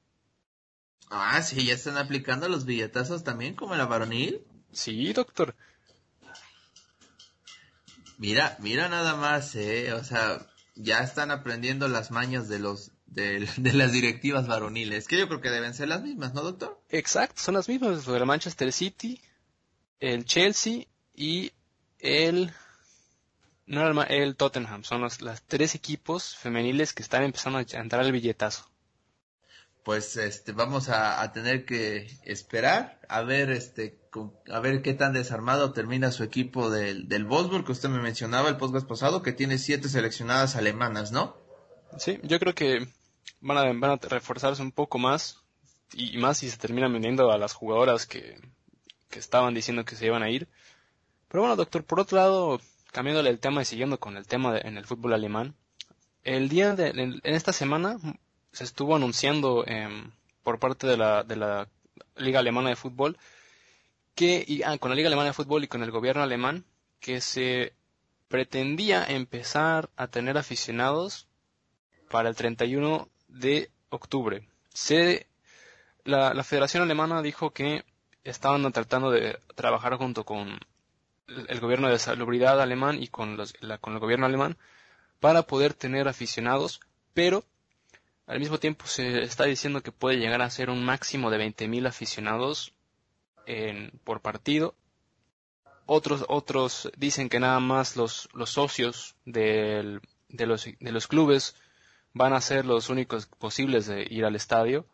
Ah, 1.10 1.42
sí, 1.42 1.66
ya 1.66 1.74
están 1.74 1.96
aplicando 1.96 2.48
los 2.48 2.64
billetazos 2.64 3.24
también 3.24 3.54
como 3.54 3.74
la 3.76 3.86
varonil. 3.86 4.42
Sí, 4.72 5.12
doctor. 5.12 5.54
Mira, 8.18 8.56
mira 8.60 8.88
nada 8.88 9.16
más, 9.16 9.54
eh, 9.54 9.92
o 9.92 10.02
sea, 10.02 10.46
ya 10.74 11.00
están 11.00 11.30
aprendiendo 11.30 11.88
las 11.88 12.10
mañas 12.10 12.48
de 12.48 12.58
los 12.58 12.92
de, 13.14 13.72
las 13.72 13.92
directivas 13.92 14.48
varoniles, 14.48 15.06
que 15.06 15.18
yo 15.18 15.28
creo 15.28 15.40
que 15.40 15.50
deben 15.50 15.74
ser 15.74 15.88
las 15.88 16.02
mismas, 16.02 16.34
¿no, 16.34 16.42
doctor? 16.42 16.80
Exacto, 16.88 17.40
son 17.40 17.54
las 17.54 17.68
mismas, 17.68 18.06
el 18.08 18.26
Manchester 18.26 18.72
City, 18.72 19.20
el 20.00 20.24
Chelsea 20.24 20.86
y 21.14 21.52
el, 22.00 22.52
no 23.66 24.02
el 24.02 24.36
Tottenham. 24.36 24.84
Son 24.84 25.00
los, 25.00 25.20
las 25.22 25.42
tres 25.42 25.74
equipos 25.74 26.36
femeniles 26.36 26.92
que 26.92 27.02
están 27.02 27.22
empezando 27.22 27.58
a 27.58 27.62
entrar 27.62 28.02
al 28.02 28.12
billetazo. 28.12 28.68
pues 29.82 30.16
este 30.16 30.52
vamos 30.52 30.88
a, 30.88 31.30
tener 31.32 31.64
que 31.64 32.08
esperar 32.24 33.00
a 33.08 33.22
ver 33.22 33.50
este 33.50 33.98
a 34.50 34.60
ver 34.60 34.82
qué 34.82 34.94
tan 34.94 35.12
desarmado 35.12 35.72
termina 35.72 36.12
su 36.12 36.22
equipo 36.22 36.70
del, 36.70 37.08
del 37.08 37.24
Wolfsburg 37.24 37.64
que 37.64 37.72
usted 37.72 37.88
me 37.88 38.00
mencionaba 38.00 38.48
el 38.48 38.56
podcast 38.56 38.86
pasado 38.86 39.22
que 39.22 39.32
tiene 39.32 39.58
siete 39.58 39.88
seleccionadas 39.88 40.56
alemanas, 40.56 41.10
¿no? 41.10 41.36
Sí, 41.98 42.20
yo 42.22 42.38
creo 42.38 42.54
que 42.54 42.88
van 43.40 43.58
a, 43.58 43.64
van 43.64 43.90
a 43.90 44.08
reforzarse 44.08 44.62
un 44.62 44.72
poco 44.72 44.98
más 44.98 45.44
y, 45.92 46.18
más 46.18 46.38
si 46.38 46.50
se 46.50 46.56
terminan 46.56 46.92
vendiendo 46.92 47.30
a 47.30 47.38
las 47.38 47.52
jugadoras 47.52 48.06
que, 48.06 48.40
que 49.10 49.18
estaban 49.18 49.54
diciendo 49.54 49.84
que 49.84 49.96
se 49.96 50.06
iban 50.06 50.22
a 50.22 50.30
ir. 50.30 50.48
Pero 51.28 51.42
bueno, 51.42 51.56
doctor, 51.56 51.84
por 51.84 52.00
otro 52.00 52.18
lado, 52.18 52.60
cambiándole 52.94 53.28
el 53.28 53.40
tema 53.40 53.60
y 53.60 53.64
siguiendo 53.64 53.98
con 53.98 54.16
el 54.16 54.24
tema 54.24 54.56
en 54.56 54.78
el 54.78 54.86
fútbol 54.86 55.14
alemán, 55.14 55.56
el 56.22 56.48
día 56.48 56.76
de, 56.76 56.90
en, 56.90 57.20
esta 57.24 57.52
semana 57.52 57.98
se 58.52 58.62
estuvo 58.62 58.94
anunciando 58.94 59.64
em, 59.66 60.12
por 60.44 60.60
parte 60.60 60.86
de 60.86 60.96
la, 60.96 61.24
de 61.24 61.66
Liga 62.14 62.38
Alemana 62.38 62.68
de 62.68 62.76
Fútbol 62.76 63.18
que, 64.14 64.44
y, 64.46 64.62
ah, 64.62 64.78
con 64.78 64.90
la 64.90 64.94
Liga 64.94 65.08
Alemana 65.08 65.30
de 65.30 65.32
Fútbol 65.32 65.64
y 65.64 65.66
con 65.66 65.82
el 65.82 65.90
gobierno 65.90 66.22
alemán, 66.22 66.64
que 67.00 67.20
se 67.20 67.74
pretendía 68.28 69.04
empezar 69.04 69.90
a 69.96 70.06
tener 70.06 70.38
aficionados 70.38 71.26
para 72.08 72.28
el 72.28 72.36
31 72.36 73.08
de 73.26 73.72
octubre. 73.88 74.48
Se, 74.72 75.26
la 76.04 76.44
Federación 76.44 76.84
Alemana 76.84 77.22
dijo 77.22 77.50
que 77.50 77.84
estaban 78.22 78.70
tratando 78.70 79.10
de 79.10 79.40
trabajar 79.56 79.96
junto 79.96 80.24
con 80.24 80.60
el 81.26 81.60
gobierno 81.60 81.88
de 81.88 81.98
salubridad 81.98 82.60
alemán 82.60 83.02
y 83.02 83.08
con, 83.08 83.36
los, 83.36 83.54
con 83.80 83.94
el 83.94 83.98
gobierno 83.98 84.26
alemán 84.26 84.56
para 85.20 85.42
poder 85.42 85.74
tener 85.74 86.08
aficionados, 86.08 86.80
pero 87.14 87.44
al 88.26 88.40
mismo 88.40 88.58
tiempo 88.58 88.86
se 88.86 89.22
está 89.22 89.44
diciendo 89.44 89.82
que 89.82 89.92
puede 89.92 90.18
llegar 90.18 90.42
a 90.42 90.50
ser 90.50 90.70
un 90.70 90.84
máximo 90.84 91.30
de 91.30 91.38
20.000 91.38 91.86
aficionados 91.86 92.74
en, 93.46 93.90
por 94.04 94.20
partido. 94.20 94.74
Otros, 95.86 96.24
otros 96.28 96.90
dicen 96.96 97.28
que 97.28 97.40
nada 97.40 97.60
más 97.60 97.96
los, 97.96 98.28
los 98.32 98.50
socios 98.50 99.16
de, 99.26 100.00
los, 100.30 100.64
de 100.64 100.92
los 100.92 101.06
clubes 101.06 101.56
van 102.14 102.32
a 102.32 102.40
ser 102.40 102.64
los 102.64 102.88
únicos 102.88 103.26
posibles 103.26 103.86
de 103.86 104.06
ir 104.08 104.24
al 104.24 104.36
estadio. 104.36 104.86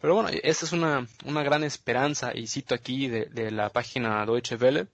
Pero 0.00 0.14
bueno, 0.14 0.30
esta 0.42 0.66
es 0.66 0.72
una, 0.72 1.06
una 1.24 1.42
gran 1.42 1.62
esperanza, 1.64 2.32
y 2.34 2.48
cito 2.48 2.74
aquí 2.74 3.08
de, 3.08 3.26
de 3.26 3.50
la 3.52 3.70
página 3.70 4.24
Deutsche 4.26 4.56
Welle, 4.56 4.88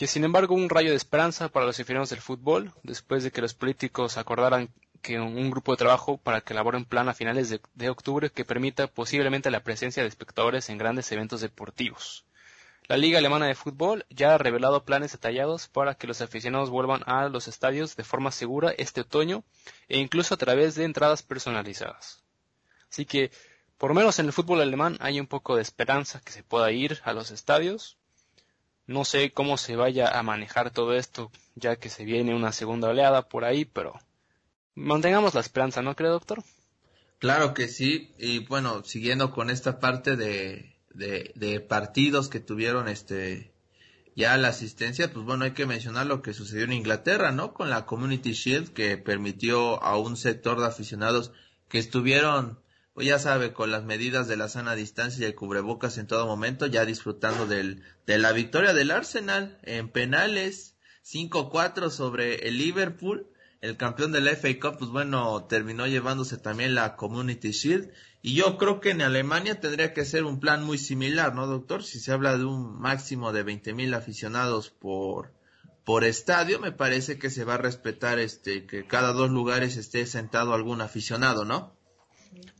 que 0.00 0.06
sin 0.06 0.24
embargo 0.24 0.54
un 0.54 0.70
rayo 0.70 0.92
de 0.92 0.96
esperanza 0.96 1.50
para 1.50 1.66
los 1.66 1.78
aficionados 1.78 2.08
del 2.08 2.22
fútbol, 2.22 2.72
después 2.82 3.22
de 3.22 3.30
que 3.30 3.42
los 3.42 3.52
políticos 3.52 4.16
acordaran 4.16 4.70
que 5.02 5.20
un 5.20 5.50
grupo 5.50 5.72
de 5.72 5.76
trabajo 5.76 6.16
para 6.16 6.40
que 6.40 6.54
elabore 6.54 6.78
un 6.78 6.86
plan 6.86 7.10
a 7.10 7.12
finales 7.12 7.50
de, 7.50 7.90
octubre 7.90 8.30
que 8.30 8.46
permita 8.46 8.86
posiblemente 8.86 9.50
la 9.50 9.62
presencia 9.62 10.02
de 10.02 10.08
espectadores 10.08 10.70
en 10.70 10.78
grandes 10.78 11.12
eventos 11.12 11.42
deportivos. 11.42 12.24
La 12.88 12.96
Liga 12.96 13.18
Alemana 13.18 13.44
de 13.44 13.54
Fútbol 13.54 14.06
ya 14.08 14.34
ha 14.34 14.38
revelado 14.38 14.86
planes 14.86 15.12
detallados 15.12 15.68
para 15.68 15.94
que 15.96 16.06
los 16.06 16.22
aficionados 16.22 16.70
vuelvan 16.70 17.02
a 17.04 17.28
los 17.28 17.46
estadios 17.46 17.94
de 17.94 18.04
forma 18.04 18.30
segura 18.30 18.72
este 18.78 19.02
otoño 19.02 19.44
e 19.86 19.98
incluso 19.98 20.32
a 20.32 20.38
través 20.38 20.76
de 20.76 20.84
entradas 20.84 21.22
personalizadas. 21.22 22.24
Así 22.90 23.04
que, 23.04 23.32
por 23.76 23.92
menos 23.92 24.18
en 24.18 24.24
el 24.24 24.32
fútbol 24.32 24.62
alemán 24.62 24.96
hay 25.00 25.20
un 25.20 25.26
poco 25.26 25.56
de 25.56 25.62
esperanza 25.62 26.22
que 26.24 26.32
se 26.32 26.42
pueda 26.42 26.72
ir 26.72 27.02
a 27.04 27.12
los 27.12 27.30
estadios 27.30 27.98
no 28.90 29.04
sé 29.04 29.30
cómo 29.30 29.56
se 29.56 29.76
vaya 29.76 30.18
a 30.18 30.22
manejar 30.24 30.72
todo 30.72 30.94
esto, 30.94 31.30
ya 31.54 31.76
que 31.76 31.88
se 31.88 32.04
viene 32.04 32.34
una 32.34 32.50
segunda 32.50 32.88
oleada 32.88 33.28
por 33.28 33.44
ahí, 33.44 33.64
pero 33.64 33.94
mantengamos 34.74 35.32
la 35.34 35.40
esperanza, 35.40 35.80
¿no 35.80 35.94
cree, 35.94 36.10
doctor? 36.10 36.42
Claro 37.20 37.54
que 37.54 37.68
sí, 37.68 38.12
y 38.18 38.40
bueno, 38.40 38.82
siguiendo 38.82 39.30
con 39.30 39.48
esta 39.48 39.78
parte 39.78 40.16
de, 40.16 40.74
de, 40.94 41.60
partidos 41.60 42.28
que 42.28 42.40
tuvieron 42.40 42.88
este 42.88 43.52
ya 44.16 44.36
la 44.36 44.48
asistencia, 44.48 45.12
pues 45.12 45.24
bueno, 45.24 45.44
hay 45.44 45.52
que 45.52 45.66
mencionar 45.66 46.06
lo 46.06 46.20
que 46.20 46.34
sucedió 46.34 46.64
en 46.64 46.72
Inglaterra, 46.72 47.30
¿no? 47.30 47.54
Con 47.54 47.70
la 47.70 47.86
Community 47.86 48.32
Shield 48.32 48.72
que 48.72 48.98
permitió 48.98 49.80
a 49.84 49.98
un 49.98 50.16
sector 50.16 50.58
de 50.58 50.66
aficionados 50.66 51.30
que 51.68 51.78
estuvieron 51.78 52.58
pues 52.94 53.06
ya 53.06 53.18
sabe, 53.18 53.52
con 53.52 53.70
las 53.70 53.84
medidas 53.84 54.28
de 54.28 54.36
la 54.36 54.48
sana 54.48 54.74
distancia 54.74 55.22
y 55.22 55.24
el 55.26 55.34
cubrebocas 55.34 55.98
en 55.98 56.06
todo 56.06 56.26
momento, 56.26 56.66
ya 56.66 56.84
disfrutando 56.84 57.46
del, 57.46 57.82
de 58.06 58.18
la 58.18 58.32
victoria 58.32 58.74
del 58.74 58.90
Arsenal 58.90 59.58
en 59.62 59.88
penales, 59.88 60.76
5-4 61.04 61.90
sobre 61.90 62.48
el 62.48 62.58
Liverpool, 62.58 63.28
el 63.60 63.76
campeón 63.76 64.12
del 64.12 64.28
FA 64.28 64.58
Cup, 64.60 64.78
pues 64.78 64.90
bueno, 64.90 65.44
terminó 65.44 65.86
llevándose 65.86 66.38
también 66.38 66.74
la 66.74 66.96
Community 66.96 67.52
Shield, 67.52 67.90
y 68.22 68.34
yo 68.34 68.58
creo 68.58 68.80
que 68.80 68.90
en 68.90 69.02
Alemania 69.02 69.60
tendría 69.60 69.94
que 69.94 70.04
ser 70.04 70.24
un 70.24 70.40
plan 70.40 70.64
muy 70.64 70.76
similar, 70.76 71.34
¿no, 71.34 71.46
doctor? 71.46 71.82
Si 71.82 72.00
se 72.00 72.12
habla 72.12 72.36
de 72.36 72.44
un 72.44 72.78
máximo 72.78 73.32
de 73.32 73.42
20 73.42 73.72
mil 73.72 73.94
aficionados 73.94 74.70
por, 74.70 75.32
por 75.84 76.04
estadio, 76.04 76.58
me 76.58 76.72
parece 76.72 77.18
que 77.18 77.30
se 77.30 77.44
va 77.44 77.54
a 77.54 77.58
respetar 77.58 78.18
este, 78.18 78.66
que 78.66 78.86
cada 78.86 79.12
dos 79.12 79.30
lugares 79.30 79.76
esté 79.76 80.04
sentado 80.06 80.52
algún 80.52 80.80
aficionado, 80.80 81.44
¿no? 81.44 81.79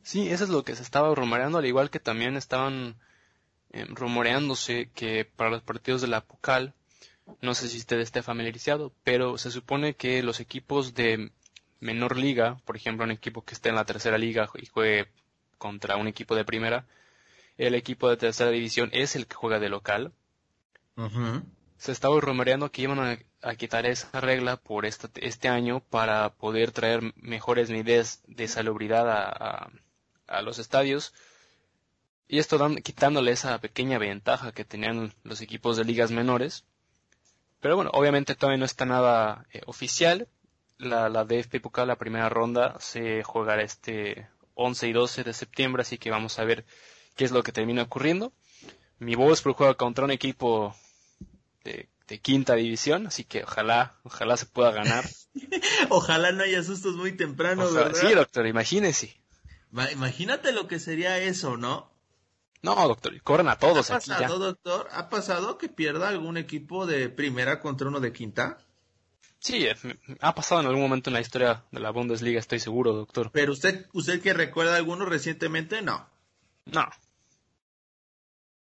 Sí, 0.02 0.28
eso 0.28 0.44
es 0.44 0.50
lo 0.50 0.64
que 0.64 0.76
se 0.76 0.82
estaba 0.82 1.14
rumoreando, 1.14 1.58
al 1.58 1.66
igual 1.66 1.90
que 1.90 2.00
también 2.00 2.36
estaban 2.36 2.96
eh, 3.72 3.86
rumoreándose 3.88 4.90
que 4.94 5.24
para 5.24 5.50
los 5.50 5.62
partidos 5.62 6.00
de 6.00 6.08
la 6.08 6.22
Pucal, 6.22 6.74
no 7.40 7.54
sé 7.54 7.68
si 7.68 7.78
usted 7.78 8.00
esté 8.00 8.22
familiarizado, 8.22 8.92
pero 9.04 9.38
se 9.38 9.50
supone 9.50 9.94
que 9.94 10.22
los 10.22 10.40
equipos 10.40 10.94
de 10.94 11.30
menor 11.78 12.16
liga, 12.16 12.58
por 12.64 12.76
ejemplo, 12.76 13.04
un 13.04 13.12
equipo 13.12 13.42
que 13.44 13.54
esté 13.54 13.68
en 13.68 13.76
la 13.76 13.84
tercera 13.84 14.18
liga 14.18 14.48
y 14.54 14.66
juegue 14.66 15.08
contra 15.58 15.96
un 15.96 16.08
equipo 16.08 16.34
de 16.34 16.44
primera, 16.44 16.86
el 17.58 17.74
equipo 17.74 18.08
de 18.08 18.16
tercera 18.16 18.50
división 18.50 18.88
es 18.92 19.14
el 19.16 19.26
que 19.26 19.36
juega 19.36 19.58
de 19.58 19.68
local. 19.68 20.12
Se 21.80 21.92
estaba 21.92 22.20
rumoreando 22.20 22.70
que 22.70 22.82
iban 22.82 23.00
a, 23.42 23.54
quitar 23.56 23.86
esa 23.86 24.20
regla 24.20 24.56
por 24.56 24.86
este, 24.86 25.08
este, 25.26 25.48
año 25.48 25.80
para 25.80 26.30
poder 26.34 26.70
traer 26.70 27.00
mejores 27.16 27.70
medidas 27.70 28.22
de 28.26 28.46
salubridad 28.46 29.10
a 29.10 29.70
a 30.30 30.42
los 30.42 30.58
estadios 30.58 31.12
y 32.26 32.38
esto 32.38 32.56
dan, 32.56 32.76
quitándole 32.76 33.32
esa 33.32 33.58
pequeña 33.58 33.98
ventaja 33.98 34.52
que 34.52 34.64
tenían 34.64 35.12
los 35.24 35.40
equipos 35.40 35.76
de 35.76 35.84
ligas 35.84 36.12
menores. 36.12 36.64
Pero 37.60 37.74
bueno, 37.74 37.90
obviamente 37.92 38.36
todavía 38.36 38.58
no 38.58 38.64
está 38.64 38.86
nada 38.86 39.46
eh, 39.52 39.62
oficial. 39.66 40.28
La, 40.78 41.08
la 41.08 41.24
DFP 41.24 41.60
Pokal, 41.60 41.88
la 41.88 41.96
primera 41.96 42.28
ronda, 42.28 42.76
se 42.78 43.24
jugará 43.24 43.62
este 43.62 44.28
11 44.54 44.88
y 44.88 44.92
12 44.92 45.24
de 45.24 45.34
septiembre, 45.34 45.82
así 45.82 45.98
que 45.98 46.10
vamos 46.10 46.38
a 46.38 46.44
ver 46.44 46.64
qué 47.16 47.24
es 47.24 47.32
lo 47.32 47.42
que 47.42 47.52
termina 47.52 47.82
ocurriendo. 47.82 48.32
Mi 49.00 49.16
Wolfsburg 49.16 49.56
juega 49.56 49.74
contra 49.74 50.04
un 50.04 50.12
equipo 50.12 50.74
de, 51.64 51.88
quinta 52.22 52.54
división, 52.56 53.06
así 53.06 53.24
que 53.24 53.44
ojalá, 53.44 53.94
ojalá 54.02 54.36
se 54.36 54.46
pueda 54.46 54.72
ganar. 54.72 55.04
ojalá 55.90 56.32
no 56.32 56.42
haya 56.42 56.62
sustos 56.62 56.96
muy 56.96 57.12
temprano, 57.12 57.70
¿verdad? 57.72 58.00
Sí, 58.00 58.12
doctor, 58.12 58.46
imagínese. 58.46 59.16
Imagínate 59.92 60.52
lo 60.52 60.66
que 60.66 60.80
sería 60.80 61.18
eso, 61.18 61.56
¿no? 61.56 61.90
No, 62.62 62.74
doctor, 62.88 63.20
corren 63.22 63.48
a 63.48 63.58
todos 63.58 63.90
¿Ha 63.90 63.94
pasado, 63.94 64.38
doctor? 64.38 64.88
¿Ha 64.92 65.08
pasado 65.08 65.56
que 65.56 65.68
pierda 65.68 66.08
algún 66.08 66.36
equipo 66.36 66.86
de 66.86 67.08
primera 67.08 67.60
contra 67.60 67.88
uno 67.88 68.00
de 68.00 68.12
quinta? 68.12 68.58
Sí, 69.38 69.66
eh, 69.66 69.76
ha 70.20 70.34
pasado 70.34 70.60
en 70.60 70.66
algún 70.66 70.82
momento 70.82 71.08
en 71.08 71.14
la 71.14 71.20
historia 71.20 71.64
de 71.70 71.80
la 71.80 71.90
Bundesliga, 71.90 72.38
estoy 72.38 72.58
seguro, 72.58 72.92
doctor. 72.92 73.30
Pero 73.32 73.52
usted, 73.52 73.86
usted 73.92 74.20
que 74.20 74.34
recuerda 74.34 74.76
alguno 74.76 75.06
recientemente, 75.06 75.80
no. 75.80 76.06
No. 76.66 76.86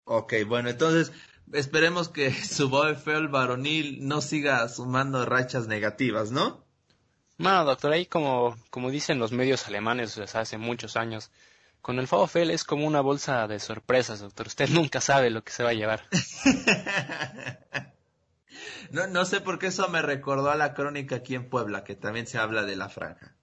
Ok, 0.06 0.34
bueno, 0.48 0.70
entonces 0.70 1.12
esperemos 1.54 2.10
que 2.10 2.34
su 2.46 2.70
VfL 2.70 3.28
varonil 3.28 4.08
no 4.08 4.22
siga 4.22 4.68
sumando 4.70 5.26
rachas 5.26 5.68
negativas, 5.68 6.32
¿no? 6.32 6.64
Bueno, 7.38 7.66
doctor, 7.66 7.92
ahí 7.92 8.06
como, 8.06 8.56
como 8.70 8.92
dicen 8.92 9.18
los 9.18 9.32
medios 9.32 9.68
alemanes 9.68 10.16
desde 10.16 10.40
hace 10.40 10.58
muchos 10.58 10.96
años, 10.96 11.32
con 11.82 11.98
el 11.98 12.06
VfL 12.06 12.52
es 12.52 12.64
como 12.64 12.86
una 12.86 13.02
bolsa 13.02 13.48
de 13.48 13.60
sorpresas, 13.60 14.20
doctor. 14.20 14.48
Usted 14.48 14.70
nunca 14.72 15.02
sabe 15.02 15.30
lo 15.30 15.44
que 15.44 15.52
se 15.52 15.64
va 15.64 15.72
a 15.72 15.74
llevar. 15.74 16.04
no, 18.92 19.08
no 19.08 19.26
sé 19.26 19.42
por 19.42 19.58
qué 19.58 19.68
eso 19.68 19.88
me 19.90 20.02
recordó 20.02 20.52
a 20.52 20.56
la 20.56 20.74
crónica 20.74 21.16
aquí 21.16 21.34
en 21.34 21.50
Puebla, 21.50 21.84
que 21.84 21.96
también 21.96 22.28
se 22.28 22.38
habla 22.38 22.64
de 22.64 22.76
la 22.76 22.90
franja. 22.90 23.36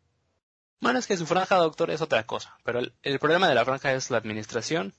Bueno, 0.81 1.01
es 1.01 1.09
que 1.09 1.17
su 1.17 1.27
franja, 1.27 1.57
doctor, 1.57 1.91
es 1.91 2.01
otra 2.01 2.25
cosa. 2.25 2.57
Pero 2.63 2.79
el, 2.79 2.95
el 3.03 3.19
problema 3.19 3.49
de 3.49 3.57
la 3.57 3.65
franja 3.65 3.93
es 3.93 4.13
la 4.13 4.19
administración 4.19 4.95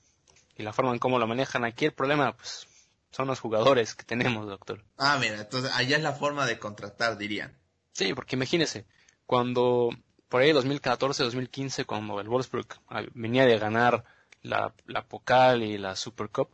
y 0.56 0.62
la 0.62 0.74
forma 0.74 0.92
en 0.92 0.98
cómo 0.98 1.18
lo 1.18 1.26
manejan. 1.26 1.64
Aquí 1.64 1.86
el 1.86 1.92
problema, 1.92 2.36
pues, 2.36 2.66
son 3.10 3.26
los 3.28 3.40
jugadores 3.40 3.94
que 3.94 4.04
tenemos, 4.04 4.46
doctor. 4.46 4.84
Ah, 4.96 5.18
mira, 5.20 5.40
entonces 5.40 5.70
allá 5.74 5.96
es 5.96 6.02
la 6.02 6.12
forma 6.12 6.46
de 6.46 6.58
contratar, 6.58 7.16
dirían. 7.18 7.56
Sí, 7.92 8.14
porque 8.14 8.36
imagínese, 8.36 8.86
cuando 9.26 9.90
por 10.28 10.42
ahí 10.42 10.52
2014-2015, 10.52 11.86
cuando 11.86 12.20
el 12.20 12.28
Wolfsburg 12.28 12.68
ah, 12.88 13.02
venía 13.14 13.46
de 13.46 13.58
ganar 13.58 14.04
la, 14.42 14.72
la 14.86 15.02
Pokal 15.06 15.62
y 15.62 15.76
la 15.76 15.96
Super 15.96 16.28
Cup, 16.28 16.50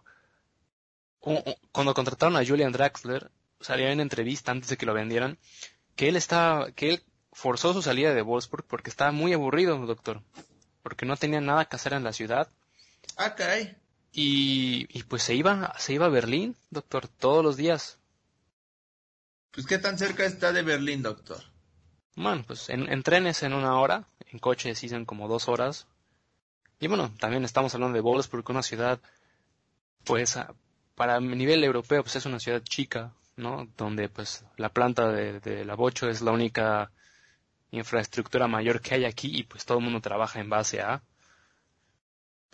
cuando 1.72 1.92
contrataron 1.92 2.36
a 2.36 2.46
Julian 2.46 2.72
Draxler, 2.72 3.30
salía 3.60 3.90
en 3.90 4.00
entrevista 4.00 4.52
antes 4.52 4.70
de 4.70 4.76
que 4.76 4.86
lo 4.86 4.94
vendieran, 4.94 5.38
que 5.96 6.08
él 6.08 6.16
estaba, 6.16 6.70
que 6.70 6.90
él 6.90 7.02
forzó 7.32 7.72
su 7.72 7.82
salida 7.82 8.14
de 8.14 8.22
Wolfsburg 8.22 8.64
porque 8.64 8.90
estaba 8.90 9.10
muy 9.10 9.32
aburrido, 9.32 9.76
doctor. 9.78 10.22
porque 10.82 11.04
no 11.04 11.16
tenía 11.16 11.40
nada 11.40 11.64
que 11.64 11.76
hacer 11.76 11.94
en 11.94 12.04
la 12.04 12.12
ciudad. 12.12 12.48
Ah, 13.16 13.34
caray. 13.34 13.76
Y, 14.18 14.88
y 14.98 15.02
pues 15.02 15.22
se 15.22 15.34
iba, 15.34 15.74
se 15.78 15.92
iba 15.92 16.06
a 16.06 16.08
Berlín, 16.08 16.56
doctor, 16.70 17.06
todos 17.06 17.44
los 17.44 17.58
días. 17.58 17.98
Pues 19.50 19.66
qué 19.66 19.76
tan 19.76 19.98
cerca 19.98 20.24
está 20.24 20.52
de 20.52 20.62
Berlín, 20.62 21.02
doctor. 21.02 21.42
Bueno, 22.14 22.42
pues 22.46 22.70
en, 22.70 22.90
en 22.90 23.02
trenes 23.02 23.42
en 23.42 23.52
una 23.52 23.78
hora, 23.78 24.08
en 24.32 24.38
coche 24.38 24.74
sí 24.74 24.88
son 24.88 25.04
como 25.04 25.28
dos 25.28 25.48
horas. 25.48 25.86
Y 26.80 26.86
bueno, 26.86 27.12
también 27.18 27.44
estamos 27.44 27.74
hablando 27.74 27.94
de 27.94 28.00
Wolfsburg, 28.00 28.48
una 28.48 28.62
ciudad, 28.62 29.00
pues 30.04 30.38
para 30.94 31.20
nivel 31.20 31.62
europeo, 31.62 32.02
pues 32.02 32.16
es 32.16 32.24
una 32.24 32.40
ciudad 32.40 32.62
chica, 32.62 33.12
¿no? 33.36 33.68
Donde 33.76 34.08
pues 34.08 34.46
la 34.56 34.70
planta 34.70 35.12
de, 35.12 35.40
de 35.40 35.66
la 35.66 35.74
Bocho 35.74 36.08
es 36.08 36.22
la 36.22 36.32
única 36.32 36.90
infraestructura 37.70 38.48
mayor 38.48 38.80
que 38.80 38.94
hay 38.94 39.04
aquí 39.04 39.28
y 39.30 39.42
pues 39.42 39.66
todo 39.66 39.76
el 39.76 39.84
mundo 39.84 40.00
trabaja 40.00 40.40
en 40.40 40.48
base 40.48 40.80
a. 40.80 41.02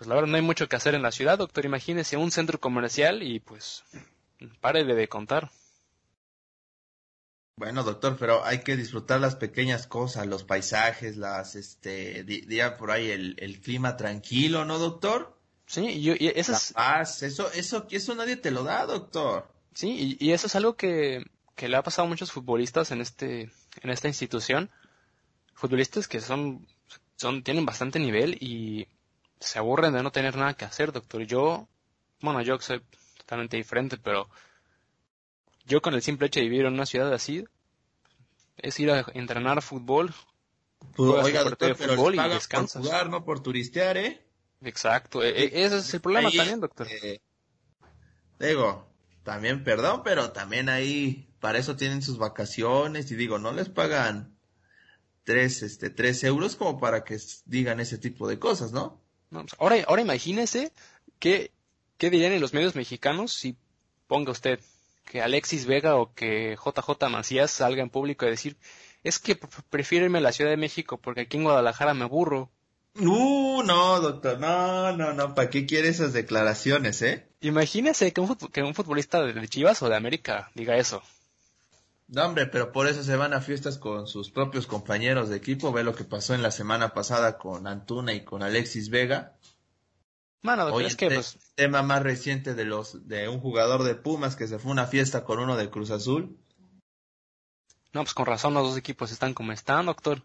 Pues 0.03 0.09
la 0.09 0.17
verdad 0.17 0.31
no 0.31 0.37
hay 0.37 0.43
mucho 0.43 0.69
que 0.69 0.75
hacer 0.75 0.97
en 0.97 1.03
la 1.03 1.13
ciudad, 1.13 1.39
doctor. 1.39 1.65
Imagínese 1.65 2.17
un 2.17 2.33
centro 2.33 2.59
comercial 2.59 3.23
y 3.23 3.39
pues 3.39 3.85
pare 4.61 4.83
de 4.83 5.07
contar. 5.07 5.53
Bueno, 7.57 7.85
doctor, 7.85 8.17
pero 8.19 8.45
hay 8.45 8.63
que 8.63 8.77
disfrutar 8.77 9.21
las 9.21 9.37
pequeñas 9.37 9.87
cosas, 9.87 10.27
los 10.27 10.43
paisajes, 10.45 11.17
las, 11.17 11.55
este, 11.55 12.25
día 12.25 12.77
por 12.77 12.91
ahí 12.91 13.11
el, 13.11 13.37
el 13.39 13.61
clima 13.61 13.97
tranquilo, 13.97 14.65
¿no, 14.65 14.79
doctor? 14.79 15.39
Sí, 15.67 15.87
y, 15.87 16.11
y 16.25 16.33
eso 16.35 16.53
La 16.53 16.59
es, 16.59 16.73
paz, 16.75 17.23
eso, 17.23 17.51
eso, 17.53 17.87
eso 17.91 18.15
nadie 18.15 18.37
te 18.37 18.51
lo 18.51 18.65
da, 18.65 18.87
doctor. 18.87 19.49
sí, 19.75 20.17
y, 20.21 20.27
y 20.29 20.33
eso 20.33 20.47
es 20.47 20.55
algo 20.57 20.77
que, 20.77 21.25
que 21.55 21.69
le 21.69 21.77
ha 21.77 21.83
pasado 21.83 22.07
a 22.07 22.09
muchos 22.09 22.33
futbolistas 22.33 22.91
en 22.91 23.01
este, 23.01 23.51
en 23.81 23.91
esta 23.91 24.09
institución. 24.09 24.71
Futbolistas 25.55 26.09
que 26.09 26.21
son, 26.21 26.67
son, 27.17 27.43
tienen 27.43 27.65
bastante 27.67 27.99
nivel 27.99 28.37
y 28.41 28.89
se 29.43 29.59
aburren 29.59 29.93
de 29.93 30.03
no 30.03 30.11
tener 30.13 30.37
nada 30.37 30.55
que 30.55 30.65
hacer, 30.65 30.93
doctor. 30.93 31.23
Yo, 31.23 31.69
bueno, 32.21 32.41
yo 32.43 32.59
soy 32.61 32.83
totalmente 33.19 33.57
diferente, 33.59 33.99
pero 33.99 34.29
yo 35.65 35.83
con 35.83 35.95
el 35.95 36.03
simple 36.03 36.29
hecho 36.29 36.39
de 36.39 36.49
vivir 36.49 36.67
en 36.67 36.75
una 36.75 36.87
ciudad 36.87 37.13
así, 37.13 37.45
es 38.57 38.81
ir 38.81 38.91
a 38.91 39.05
entrenar 39.13 39.61
fútbol, 39.61 40.15
Oiga, 40.97 41.45
doctor, 41.45 41.77
pero 41.77 41.77
fútbol 41.77 42.13
les 42.13 42.15
y 42.15 42.17
pagan 42.17 42.37
descansas. 42.37 42.73
por 42.75 42.85
jugar, 42.85 43.11
no 43.11 43.25
por 43.25 43.43
turistear, 43.43 43.97
¿eh? 43.99 44.27
Exacto, 44.63 45.23
e- 45.23 45.29
e- 45.45 45.65
ese 45.65 45.77
es 45.79 45.93
el 45.95 46.01
problema 46.01 46.29
Ahí, 46.29 46.37
también, 46.39 46.61
doctor. 46.61 46.87
eh, 46.89 47.19
digo, 48.39 48.87
también, 49.25 49.65
perdón, 49.65 50.03
pero 50.05 50.33
también 50.33 50.69
ahí, 50.69 51.35
para 51.41 51.59
eso 51.59 51.77
tienen 51.77 52.03
sus 52.03 52.19
vacaciones 52.19 53.11
y 53.11 53.17
digo, 53.17 53.39
no 53.39 53.53
les 53.53 53.69
pagan 53.69 54.37
tres, 55.25 55.63
este, 55.63 55.91
tres 55.91 56.25
euros 56.25 56.57
como 56.57 56.81
para 56.81 57.05
que 57.05 57.19
digan 57.47 57.81
ese 57.81 57.99
tipo 57.99 58.29
de 58.29 58.39
cosas, 58.41 58.73
¿no? 58.73 59.02
No, 59.33 59.41
pues, 59.41 59.55
ahora, 59.59 59.77
ahora 59.89 60.03
imagínese 60.03 60.73
qué, 61.19 61.51
qué 61.99 62.11
dirían 62.11 62.33
en 62.33 62.41
los 62.41 62.53
medios 62.53 62.75
mexicanos 62.77 63.33
si 63.33 63.57
ponga 64.07 64.31
usted 64.31 64.61
que 65.05 65.21
Alexis 65.23 65.67
Vega 65.67 65.97
o 65.97 66.13
que 66.15 66.55
JJ 66.57 67.09
Macías 67.11 67.51
salga 67.51 67.83
en 67.83 67.91
público 67.91 68.25
a 68.25 68.29
decir, 68.29 68.57
es 69.03 69.19
que 69.19 69.35
pre- 69.35 69.49
prefiero 69.71 70.05
irme 70.05 70.19
a 70.19 70.21
la 70.21 70.33
Ciudad 70.33 70.51
de 70.51 70.57
México 70.57 70.99
porque 70.99 71.23
aquí 71.23 71.37
en 71.39 71.45
Guadalajara 71.45 71.95
me 71.95 72.05
aburro. 72.05 72.51
Uh, 72.95 73.63
no, 73.65 74.01
doctor, 74.01 74.39
no, 74.39 74.95
no, 74.95 75.15
no, 75.15 75.35
¿para 75.35 75.49
qué 75.49 75.65
quiere 75.65 75.89
esas 75.89 76.13
declaraciones, 76.13 77.01
eh? 77.01 77.27
Imagínese 77.41 78.13
que 78.13 78.21
un, 78.21 78.37
que 78.37 78.63
un 78.63 78.75
futbolista 78.75 79.23
de 79.23 79.49
Chivas 79.49 79.81
o 79.83 79.89
de 79.89 79.97
América 79.97 80.51
diga 80.55 80.77
eso. 80.77 81.03
No, 82.13 82.27
hombre, 82.27 82.47
pero 82.47 82.73
por 82.73 82.87
eso 82.89 83.03
se 83.03 83.17
van 83.17 83.33
a 83.33 83.41
fiestas 83.41 83.79
con 83.79 84.07
sus 84.07 84.31
propios 84.31 84.67
compañeros 84.67 85.31
de 85.31 85.37
equipo. 85.37 85.73
Ve 85.73 85.83
lo 85.83 85.95
que 85.95 86.05
pasó 86.05 86.35
en 86.35 86.43
la 86.43 86.51
semana 86.51 86.93
pasada 86.93 87.39
con 87.39 87.67
Antuna 87.67 88.13
y 88.13 88.23
con 88.23 88.43
Alexis 88.43 88.91
Vega. 88.91 89.39
Mano, 90.43 90.67
Oye, 90.67 90.89
es 90.89 90.97
que 90.97 91.09
pues, 91.09 91.39
tema 91.55 91.83
más 91.83 92.03
reciente 92.03 92.53
de 92.55 92.67
los 92.67 93.09
de 93.09 93.31
un 93.31 93.41
jugador 93.41 93.85
de 93.85 93.95
Pumas 93.95 94.37
que 94.37 94.47
se 94.47 94.59
fue 94.59 94.71
a 94.71 94.73
una 94.73 94.87
fiesta 94.87 95.25
con 95.25 95.39
uno 95.39 95.57
de 95.57 95.71
Cruz 95.71 95.91
Azul. 95.91 96.37
no, 97.95 98.03
pues 98.03 98.13
con 98.13 98.27
razón 98.27 98.53
los 98.53 98.69
dos 98.69 98.77
equipos 98.77 99.11
están 99.11 99.33
como 99.33 99.53
están, 99.53 99.87
doctor. 99.87 100.23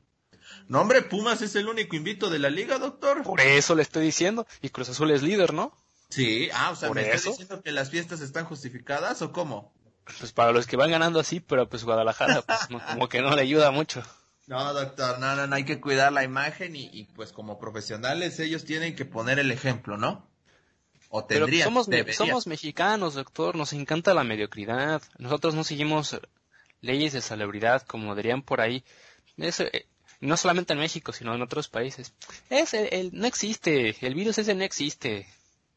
No, 0.67 0.81
hombre, 0.81 1.03
Pumas 1.03 1.41
es 1.41 1.55
el 1.55 1.69
único 1.69 1.95
invito 1.95 2.29
de 2.29 2.39
la 2.39 2.49
liga, 2.49 2.79
doctor. 2.79 3.23
Por 3.23 3.39
eso 3.39 3.75
le 3.75 3.83
estoy 3.83 4.03
diciendo. 4.03 4.45
Y 4.61 4.71
Cruz 4.71 4.89
Azul 4.89 5.11
es 5.11 5.21
líder, 5.23 5.53
¿no? 5.53 5.73
Sí, 6.09 6.49
ah, 6.53 6.71
o 6.71 6.75
sea, 6.75 6.89
¿Por 6.89 6.97
¿me 6.97 7.03
está 7.03 7.15
eso? 7.15 7.29
diciendo 7.29 7.61
que 7.61 7.71
las 7.71 7.89
fiestas 7.91 8.19
están 8.19 8.43
justificadas 8.43 9.21
o 9.21 9.31
cómo? 9.31 9.73
Pues 10.19 10.31
para 10.31 10.51
los 10.51 10.65
que 10.67 10.77
van 10.77 10.91
ganando 10.91 11.19
así, 11.19 11.39
pero 11.39 11.67
pues 11.69 11.83
Guadalajara, 11.83 12.41
pues 12.41 12.69
no- 12.69 12.85
como 12.85 13.09
que 13.09 13.21
no 13.21 13.35
le 13.35 13.41
ayuda 13.41 13.71
mucho. 13.71 14.03
No, 14.47 14.73
doctor, 14.73 15.19
no, 15.19 15.35
no, 15.35 15.45
no, 15.47 15.55
hay 15.55 15.65
que 15.65 15.81
cuidar 15.81 16.11
la 16.13 16.23
imagen 16.23 16.75
y, 16.75 16.89
y, 16.93 17.03
pues 17.03 17.33
como 17.33 17.59
profesionales 17.59 18.39
ellos 18.39 18.63
tienen 18.63 18.95
que 18.95 19.03
poner 19.03 19.39
el 19.39 19.51
ejemplo, 19.51 19.97
¿no? 19.97 20.25
O 21.09 21.25
Pero 21.27 21.45
tendrían, 21.45 21.65
somos, 21.67 21.87
me- 21.87 21.97
deberían. 21.97 22.17
somos 22.17 22.47
mexicanos, 22.47 23.13
doctor, 23.15 23.55
nos 23.55 23.73
encanta 23.73 24.13
la 24.13 24.23
mediocridad. 24.23 25.01
Nosotros 25.17 25.53
no 25.53 25.63
seguimos 25.65 26.19
leyes 26.81 27.11
de 27.13 27.21
celebridad 27.21 27.81
como 27.83 28.15
dirían 28.15 28.41
por 28.41 28.61
ahí. 28.61 28.83
Es, 29.37 29.59
eh, 29.59 29.87
no 30.21 30.37
solamente 30.37 30.73
en 30.73 30.79
México, 30.79 31.11
sino 31.13 31.35
en 31.35 31.41
otros 31.41 31.67
países. 31.67 32.13
Es 32.49 32.73
el, 32.73 32.87
el- 32.93 33.09
no 33.13 33.27
existe, 33.27 33.95
el 34.05 34.15
virus 34.15 34.37
ese 34.37 34.55
no 34.55 34.63
existe. 34.63 35.27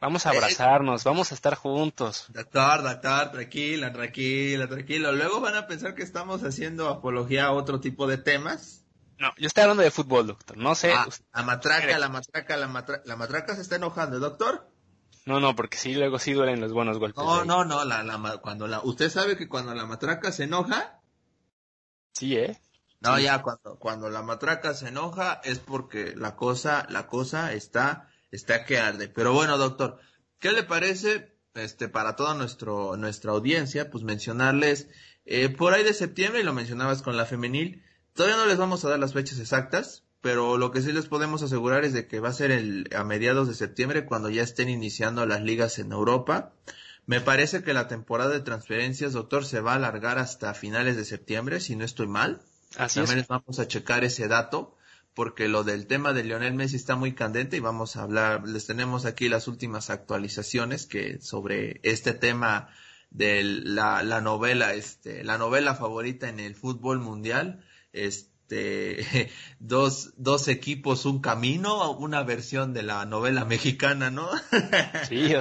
Vamos 0.01 0.25
a 0.27 0.31
Eh, 0.31 0.35
eh. 0.35 0.37
abrazarnos, 0.39 1.05
vamos 1.05 1.31
a 1.31 1.35
estar 1.35 1.55
juntos. 1.57 2.27
Doctor, 2.29 2.83
doctor, 2.83 3.33
tranquila, 3.33 3.93
tranquila, 3.93 4.67
tranquilo. 4.69 5.13
Luego 5.13 5.41
van 5.41 5.57
a 5.57 5.67
pensar 5.67 5.95
que 5.95 6.03
estamos 6.03 6.43
haciendo 6.43 6.89
apología 6.89 7.47
a 7.47 7.53
otro 7.53 7.81
tipo 7.81 8.07
de 8.07 8.17
temas. 8.19 8.85
No, 9.19 9.29
yo 9.37 9.47
estoy 9.47 9.63
hablando 9.63 9.83
de 9.83 9.91
fútbol, 9.91 10.27
doctor. 10.29 10.57
No 10.57 10.75
sé. 10.75 10.93
Ah, 10.95 11.07
la 11.35 11.43
matraca, 11.43 11.99
la 11.99 12.09
matraca, 12.09 12.57
la 12.57 12.67
matraca, 12.69 13.03
la 13.05 13.17
matraca 13.17 13.55
se 13.55 13.61
está 13.61 13.77
enojando, 13.77 14.19
doctor. 14.19 14.67
No, 15.27 15.39
no, 15.39 15.55
porque 15.55 15.77
sí, 15.77 15.95
luego 15.95 16.19
sí 16.19 16.33
duelen 16.33 16.61
los 16.63 16.73
buenos 16.73 16.99
golpes. 16.99 17.23
No, 17.23 17.45
no, 17.45 17.67
no, 17.67 17.85
la, 17.85 18.39
cuando 18.41 18.67
la, 18.67 18.81
usted 18.81 19.11
sabe 19.11 19.37
que 19.37 19.49
cuando 19.49 19.75
la 19.75 19.85
matraca 19.85 20.33
se 20.33 20.45
enoja, 20.45 20.99
Sí, 22.15 22.37
¿eh? 22.37 22.59
no, 23.01 23.17
Sí. 23.19 23.25
ya, 23.25 23.43
cuando, 23.43 23.79
cuando 23.79 24.09
la 24.09 24.23
matraca 24.23 24.73
se 24.73 24.89
enoja 24.89 25.41
es 25.45 25.59
porque 25.59 26.15
la 26.17 26.37
cosa, 26.37 26.87
la 26.89 27.07
cosa 27.07 27.53
está, 27.53 28.09
está 28.31 28.65
que 28.65 28.79
arde. 28.79 29.09
Pero 29.09 29.33
bueno, 29.33 29.59
doctor, 29.59 29.99
¿qué 30.39 30.53
le 30.53 30.63
parece, 30.63 31.37
este, 31.55 31.89
para 31.89 32.17
toda 32.17 32.35
nuestro, 32.35 32.97
nuestra 32.97 33.33
audiencia, 33.33 33.91
pues 33.91 34.05
mencionarles, 34.05 34.89
eh, 35.25 35.49
por 35.49 35.73
ahí 35.75 35.85
de 35.85 35.95
septiembre, 35.95 36.41
y 36.41 36.45
lo 36.45 36.55
mencionabas 36.55 37.03
con 37.03 37.17
la 37.17 37.27
femenil, 37.27 37.85
todavía 38.15 38.37
no 38.37 38.47
les 38.47 38.59
vamos 38.59 38.85
a 38.85 38.89
dar 38.89 38.99
las 38.99 39.13
fechas 39.13 39.39
exactas, 39.39 40.05
pero 40.21 40.59
lo 40.59 40.71
que 40.71 40.83
sí 40.83 40.93
les 40.93 41.07
podemos 41.07 41.43
asegurar 41.43 41.85
es 41.85 41.93
de 41.93 42.07
que 42.07 42.21
va 42.21 42.29
a 42.29 42.35
ser 42.35 42.51
el, 42.51 42.89
a 42.95 43.05
mediados 43.05 43.49
de 43.49 43.55
septiembre 43.55 44.05
cuando 44.05 44.29
ya 44.29 44.43
estén 44.43 44.69
iniciando 44.69 45.25
las 45.27 45.43
ligas 45.43 45.79
en 45.79 45.93
Europa. 45.93 46.53
Me 47.07 47.21
parece 47.21 47.63
que 47.63 47.73
la 47.73 47.89
temporada 47.89 48.31
de 48.31 48.41
transferencias, 48.41 49.15
doctor, 49.15 49.45
se 49.45 49.61
va 49.61 49.73
a 49.73 49.77
alargar 49.77 50.19
hasta 50.19 50.53
finales 50.55 50.97
de 50.97 51.05
septiembre, 51.05 51.61
si 51.61 51.75
no 51.75 51.85
estoy 51.85 52.07
mal. 52.07 52.43
Así 52.77 53.01
También 53.01 53.19
es. 53.19 53.23
les 53.23 53.29
vamos 53.29 53.59
a 53.59 53.67
checar 53.67 54.05
ese 54.05 54.29
dato, 54.29 54.77
porque 55.21 55.49
lo 55.49 55.65
del 55.65 55.87
tema 55.87 56.15
de 56.15 56.25
Lionel 56.25 56.55
Messi 56.55 56.77
está 56.77 56.97
muy 56.97 57.13
candente 57.13 57.59
y 57.59 57.61
vamos 57.61 57.95
a 57.95 58.05
hablar, 58.05 58.49
les 58.49 58.67
tenemos 58.67 59.05
aquí 59.05 59.29
las 59.29 59.49
últimas 59.49 59.91
actualizaciones 59.91 60.87
que 60.87 61.21
sobre 61.21 61.79
este 61.83 62.15
tema 62.15 62.71
de 63.11 63.43
la, 63.43 64.03
la 64.03 64.23
novela, 64.23 64.73
este, 64.73 65.23
la 65.23 65.37
novela 65.37 65.75
favorita 65.75 66.31
en 66.31 66.41
el 66.41 66.55
fútbol 66.55 67.01
mundial, 67.01 67.63
este, 67.93 69.31
dos, 69.59 70.15
dos 70.17 70.49
equipos, 70.49 71.05
un 71.05 71.21
camino, 71.21 71.93
una 71.99 72.23
versión 72.23 72.73
de 72.73 72.83
la 72.83 73.05
novela 73.05 73.45
mexicana, 73.45 74.11
¿no? 74.11 74.27
Sí, 75.07 75.35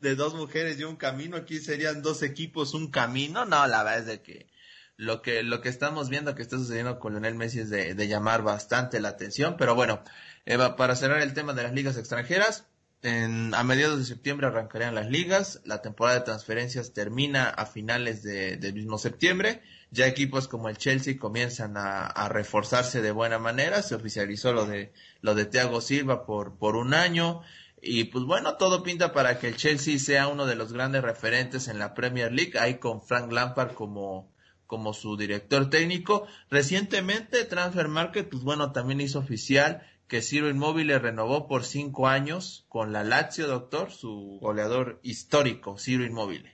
de 0.00 0.14
dos 0.14 0.34
mujeres 0.36 0.78
y 0.78 0.84
un 0.84 0.94
camino, 0.94 1.38
aquí 1.38 1.58
serían 1.58 2.02
dos 2.02 2.22
equipos, 2.22 2.72
un 2.72 2.88
camino. 2.88 3.44
No, 3.46 3.66
la 3.66 3.82
verdad 3.82 3.98
es 3.98 4.06
de 4.06 4.22
que 4.22 4.53
lo 4.96 5.22
que, 5.22 5.42
lo 5.42 5.60
que 5.60 5.68
estamos 5.68 6.08
viendo 6.08 6.34
que 6.34 6.42
está 6.42 6.56
sucediendo 6.56 6.98
con 6.98 7.12
Lionel 7.12 7.34
Messi 7.34 7.60
es 7.60 7.70
de, 7.70 7.94
de 7.94 8.08
llamar 8.08 8.42
bastante 8.42 9.00
la 9.00 9.08
atención. 9.08 9.56
Pero 9.58 9.74
bueno, 9.74 10.02
Eva, 10.44 10.76
para 10.76 10.96
cerrar 10.96 11.20
el 11.20 11.34
tema 11.34 11.52
de 11.52 11.62
las 11.64 11.72
ligas 11.72 11.96
extranjeras, 11.96 12.66
en, 13.02 13.54
a 13.54 13.62
mediados 13.64 13.98
de 13.98 14.04
septiembre 14.06 14.46
arrancarían 14.46 14.94
las 14.94 15.10
ligas, 15.10 15.60
la 15.64 15.82
temporada 15.82 16.18
de 16.18 16.24
transferencias 16.24 16.94
termina 16.94 17.50
a 17.50 17.66
finales 17.66 18.22
de, 18.22 18.56
del 18.56 18.72
mismo 18.74 18.96
septiembre, 18.96 19.60
ya 19.90 20.06
equipos 20.06 20.48
como 20.48 20.70
el 20.70 20.78
Chelsea 20.78 21.18
comienzan 21.18 21.76
a, 21.76 22.06
a 22.06 22.28
reforzarse 22.30 23.02
de 23.02 23.10
buena 23.10 23.38
manera, 23.38 23.82
se 23.82 23.94
oficializó 23.94 24.54
lo 24.54 24.64
de, 24.64 24.92
lo 25.20 25.34
de 25.34 25.44
Thiago 25.44 25.82
Silva 25.82 26.24
por, 26.24 26.56
por 26.56 26.76
un 26.76 26.94
año, 26.94 27.42
y 27.82 28.04
pues 28.04 28.24
bueno, 28.24 28.56
todo 28.56 28.82
pinta 28.82 29.12
para 29.12 29.38
que 29.38 29.48
el 29.48 29.56
Chelsea 29.56 29.98
sea 29.98 30.28
uno 30.28 30.46
de 30.46 30.54
los 30.54 30.72
grandes 30.72 31.02
referentes 31.02 31.68
en 31.68 31.78
la 31.78 31.92
Premier 31.92 32.32
League, 32.32 32.58
ahí 32.58 32.78
con 32.78 33.02
Frank 33.02 33.30
Lampard 33.30 33.74
como, 33.74 34.32
como 34.66 34.92
su 34.94 35.16
director 35.16 35.70
técnico. 35.70 36.26
Recientemente 36.50 37.44
Transfer 37.44 37.88
Market, 37.88 38.28
pues 38.28 38.42
bueno, 38.42 38.72
también 38.72 39.00
hizo 39.00 39.18
oficial 39.18 39.82
que 40.08 40.22
Ciro 40.22 40.48
Inmóvil 40.50 40.88
renovó 41.00 41.48
por 41.48 41.64
cinco 41.64 42.08
años 42.08 42.64
con 42.68 42.92
la 42.92 43.04
Lazio, 43.04 43.46
doctor, 43.46 43.90
su 43.90 44.38
goleador 44.40 45.00
histórico, 45.02 45.78
Ciro 45.78 46.04
Inmóvil. 46.04 46.50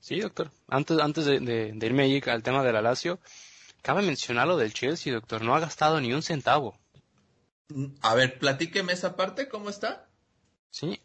Sí, 0.00 0.20
doctor. 0.20 0.50
Antes, 0.68 0.98
antes 0.98 1.24
de, 1.24 1.40
de- 1.40 1.72
de 1.74 1.86
irme 1.86 2.04
ahí 2.04 2.22
al 2.26 2.42
tema 2.42 2.62
de 2.62 2.72
la 2.72 2.82
Lazio, 2.82 3.18
cabe 3.82 4.02
mencionar 4.02 4.46
lo 4.46 4.56
del 4.56 4.72
Chelsea, 4.74 5.12
doctor. 5.12 5.42
No 5.42 5.54
ha 5.54 5.60
gastado 5.60 6.00
ni 6.00 6.12
un 6.12 6.22
centavo. 6.22 6.78
A 8.02 8.14
ver, 8.14 8.38
platíqueme 8.38 8.92
esa 8.92 9.16
parte, 9.16 9.48
¿cómo 9.48 9.70
está? 9.70 10.08
Sí. 10.70 11.00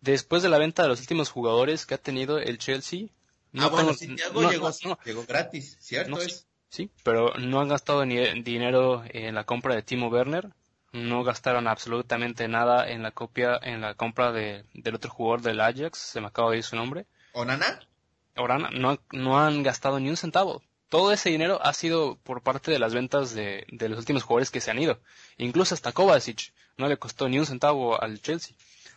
Después 0.00 0.42
de 0.42 0.48
la 0.50 0.58
venta 0.58 0.82
de 0.82 0.88
los 0.88 1.00
últimos 1.00 1.30
jugadores 1.30 1.86
que 1.86 1.94
ha 1.94 1.98
tenido 1.98 2.38
el 2.38 2.58
Chelsea. 2.58 3.06
No 3.54 3.64
ah, 3.64 3.68
bueno, 3.68 3.94
Santiago 3.94 4.50
llegó, 4.50 4.70
llegó 5.04 5.24
gratis, 5.24 5.78
¿cierto? 5.80 6.20
es? 6.20 6.46
Sí, 6.68 6.90
pero 7.02 7.32
no 7.38 7.60
han 7.60 7.68
gastado 7.68 8.04
ni 8.04 8.16
dinero 8.42 9.02
en 9.08 9.34
la 9.34 9.44
compra 9.44 9.74
de 9.74 9.82
Timo 9.82 10.08
Werner. 10.08 10.50
No 10.92 11.24
gastaron 11.24 11.66
absolutamente 11.66 12.46
nada 12.48 12.88
en 12.88 13.02
la 13.02 13.12
copia, 13.12 13.58
en 13.62 13.80
la 13.80 13.94
compra 13.94 14.32
de, 14.32 14.64
del 14.74 14.96
otro 14.96 15.10
jugador 15.10 15.40
del 15.40 15.60
Ajax. 15.60 15.98
Se 15.98 16.20
me 16.20 16.26
acaba 16.26 16.50
de 16.50 16.58
ir 16.58 16.64
su 16.64 16.76
nombre. 16.76 17.06
¿Onana? 17.32 17.80
Orana. 18.36 18.68
No, 18.70 18.98
no 19.12 19.38
han 19.38 19.62
gastado 19.62 19.98
ni 19.98 20.10
un 20.10 20.16
centavo 20.16 20.62
todo 20.94 21.10
ese 21.10 21.28
dinero 21.28 21.58
ha 21.60 21.72
sido 21.72 22.20
por 22.22 22.42
parte 22.42 22.70
de 22.70 22.78
las 22.78 22.94
ventas 22.94 23.34
de, 23.34 23.66
los 23.68 23.98
últimos 23.98 24.22
jugadores 24.22 24.52
que 24.52 24.60
se 24.60 24.70
han 24.70 24.78
ido. 24.78 25.00
Incluso 25.38 25.74
hasta 25.74 25.90
Kovacic 25.90 26.52
no 26.76 26.86
le 26.86 26.98
costó 26.98 27.28
ni 27.28 27.36
un 27.36 27.46
centavo 27.46 28.00
al 28.00 28.22
Chelsea. 28.22 28.54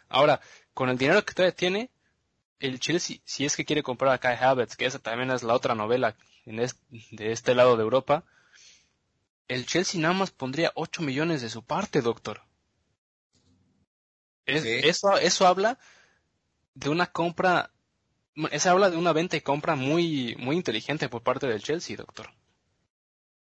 Ahora, 0.07 0.39
con 0.75 0.89
el 0.89 0.99
dinero 0.99 1.25
que 1.25 1.33
todavía 1.33 1.55
tiene, 1.55 1.89
el 2.59 2.79
Chelsea, 2.79 3.17
si 3.23 3.45
es 3.45 3.55
que 3.55 3.65
quiere 3.65 3.83
comprar 3.83 4.11
a 4.11 4.17
Kai 4.17 4.37
Havertz, 4.39 4.75
que 4.75 4.85
esa 4.85 4.99
también 4.99 5.31
es 5.31 5.43
la 5.43 5.53
otra 5.53 5.75
novela 5.75 6.15
de 6.45 7.31
este 7.31 7.55
lado 7.55 7.75
de 7.77 7.83
Europa, 7.83 8.23
el 9.47 9.65
Chelsea 9.65 10.01
nada 10.01 10.13
más 10.13 10.31
pondría 10.31 10.71
8 10.75 11.01
millones 11.01 11.41
de 11.41 11.49
su 11.49 11.63
parte, 11.63 12.01
doctor. 12.01 12.41
eso, 14.45 15.17
eso 15.17 15.47
habla 15.47 15.77
de 16.73 16.89
una 16.89 17.07
compra 17.07 17.71
esa 18.51 18.71
habla 18.71 18.89
de 18.89 18.97
una 18.97 19.13
venta 19.13 19.35
y 19.35 19.41
compra 19.41 19.75
muy, 19.75 20.35
muy 20.37 20.55
inteligente 20.55 21.09
por 21.09 21.23
parte 21.23 21.47
del 21.47 21.63
Chelsea, 21.63 21.97
doctor. 21.97 22.29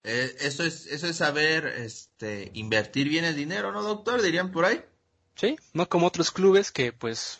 Eh, 0.03 0.35
eso 0.39 0.63
es, 0.63 0.87
eso 0.87 1.07
es 1.07 1.17
saber, 1.17 1.65
este, 1.65 2.49
invertir 2.55 3.07
bien 3.07 3.23
el 3.23 3.35
dinero, 3.35 3.71
¿no, 3.71 3.83
doctor? 3.83 4.21
Dirían 4.21 4.51
por 4.51 4.65
ahí. 4.65 4.83
Sí, 5.35 5.55
no 5.73 5.87
como 5.87 6.07
otros 6.07 6.31
clubes 6.31 6.71
que, 6.71 6.91
pues, 6.91 7.39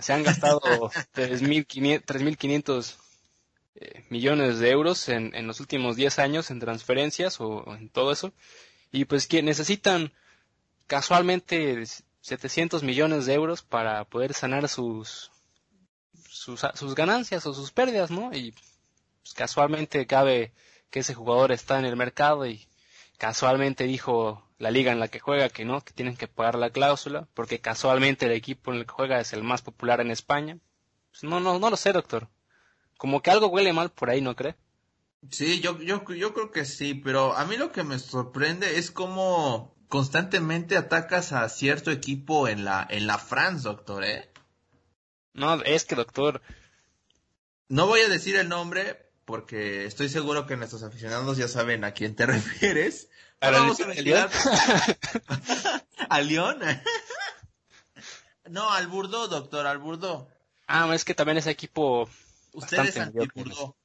se 0.00 0.12
han 0.12 0.22
gastado 0.22 0.60
3.500 1.14 2.96
eh, 3.76 4.04
millones 4.08 4.58
de 4.58 4.70
euros 4.70 5.08
en, 5.08 5.34
en 5.34 5.46
los 5.46 5.60
últimos 5.60 5.96
10 5.96 6.18
años 6.18 6.50
en 6.50 6.60
transferencias 6.60 7.40
o 7.40 7.74
en 7.74 7.88
todo 7.88 8.12
eso. 8.12 8.32
Y 8.92 9.04
pues 9.04 9.26
que 9.26 9.42
necesitan 9.42 10.12
casualmente 10.86 11.84
700 12.20 12.82
millones 12.82 13.26
de 13.26 13.34
euros 13.34 13.62
para 13.62 14.04
poder 14.04 14.34
sanar 14.34 14.68
sus, 14.68 15.30
sus, 16.28 16.94
ganancias 16.94 17.46
o 17.46 17.54
sus 17.54 17.72
pérdidas, 17.72 18.10
¿no? 18.10 18.32
Y 18.32 18.52
pues, 19.22 19.34
casualmente 19.34 20.06
cabe 20.06 20.52
que 20.90 21.00
ese 21.00 21.14
jugador 21.14 21.52
está 21.52 21.78
en 21.78 21.84
el 21.84 21.96
mercado 21.96 22.46
y 22.46 22.66
casualmente 23.18 23.84
dijo 23.84 24.45
la 24.58 24.70
liga 24.70 24.92
en 24.92 25.00
la 25.00 25.08
que 25.08 25.20
juega 25.20 25.48
que 25.48 25.64
no, 25.64 25.82
que 25.82 25.92
tienen 25.92 26.16
que 26.16 26.28
pagar 26.28 26.56
la 26.56 26.70
cláusula, 26.70 27.28
porque 27.34 27.60
casualmente 27.60 28.26
el 28.26 28.32
equipo 28.32 28.72
en 28.72 28.78
el 28.78 28.86
que 28.86 28.92
juega 28.92 29.20
es 29.20 29.32
el 29.32 29.42
más 29.42 29.62
popular 29.62 30.00
en 30.00 30.10
España. 30.10 30.58
Pues, 31.10 31.24
no, 31.24 31.40
no, 31.40 31.58
no 31.58 31.70
lo 31.70 31.76
sé, 31.76 31.92
doctor. 31.92 32.28
Como 32.96 33.22
que 33.22 33.30
algo 33.30 33.48
huele 33.48 33.72
mal 33.72 33.90
por 33.90 34.10
ahí, 34.10 34.20
¿no 34.20 34.34
cree? 34.34 34.56
Sí, 35.30 35.60
yo, 35.60 35.80
yo, 35.80 36.04
yo 36.12 36.32
creo 36.32 36.50
que 36.50 36.64
sí, 36.64 36.94
pero 36.94 37.34
a 37.36 37.44
mí 37.44 37.56
lo 37.56 37.72
que 37.72 37.82
me 37.84 37.98
sorprende 37.98 38.78
es 38.78 38.90
cómo 38.90 39.76
constantemente 39.88 40.76
atacas 40.76 41.32
a 41.32 41.48
cierto 41.48 41.90
equipo 41.90 42.48
en 42.48 42.64
la, 42.64 42.86
en 42.88 43.06
la 43.06 43.18
France, 43.18 43.64
doctor, 43.64 44.04
¿eh? 44.04 44.30
No, 45.32 45.62
es 45.62 45.84
que 45.84 45.94
doctor. 45.94 46.40
No 47.68 47.86
voy 47.86 48.00
a 48.00 48.08
decir 48.08 48.36
el 48.36 48.48
nombre 48.48 49.10
porque 49.24 49.84
estoy 49.84 50.08
seguro 50.08 50.46
que 50.46 50.56
nuestros 50.56 50.82
aficionados 50.82 51.36
ya 51.36 51.48
saben 51.48 51.84
a 51.84 51.92
quién 51.92 52.14
te 52.14 52.24
refieres. 52.26 53.10
¿A 53.40 53.50
vamos 53.50 53.80
a 53.80 53.86
León? 53.86 54.30
¿Al 56.08 56.28
León? 56.28 56.58
no, 58.48 58.70
al 58.70 58.86
Burdo, 58.86 59.28
doctor, 59.28 59.66
al 59.66 59.78
Burdo. 59.78 60.28
Ah, 60.66 60.90
es 60.94 61.04
que 61.04 61.14
también 61.14 61.38
ese 61.38 61.50
equipo. 61.50 62.08
Usted 62.52 62.78
es 62.78 62.96
anti-Burdo. 62.96 63.76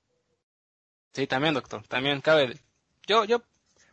Sí, 1.14 1.28
también, 1.28 1.54
doctor. 1.54 1.86
También 1.88 2.22
cabe. 2.22 2.58
Yo, 3.06 3.26
yo. 3.26 3.44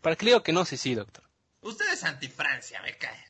¿Para 0.00 0.14
qué 0.14 0.26
digo 0.26 0.42
que 0.42 0.52
no? 0.52 0.64
Sí, 0.64 0.76
sí, 0.76 0.94
doctor. 0.94 1.24
Usted 1.60 1.92
es 1.92 2.04
anti-Francia, 2.04 2.80
me 2.82 2.96
cae. 2.96 3.24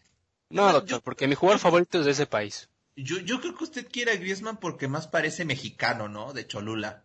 No, 0.51 0.73
doctor, 0.73 1.03
porque 1.03 1.27
mi 1.27 1.35
jugador 1.35 1.61
favorito 1.61 1.99
es 1.99 2.05
de 2.05 2.13
ese 2.13 2.27
país. 2.27 2.69
Yo, 2.95 3.19
yo 3.19 3.41
creo 3.41 3.57
que 3.57 3.65
usted 3.65 3.89
quiere 3.91 4.13
a 4.13 4.17
Griezmann 4.17 4.59
porque 4.59 4.89
más 4.89 5.07
parece 5.07 5.45
mexicano, 5.45 6.09
¿no? 6.09 6.33
De 6.33 6.47
Cholula. 6.47 7.05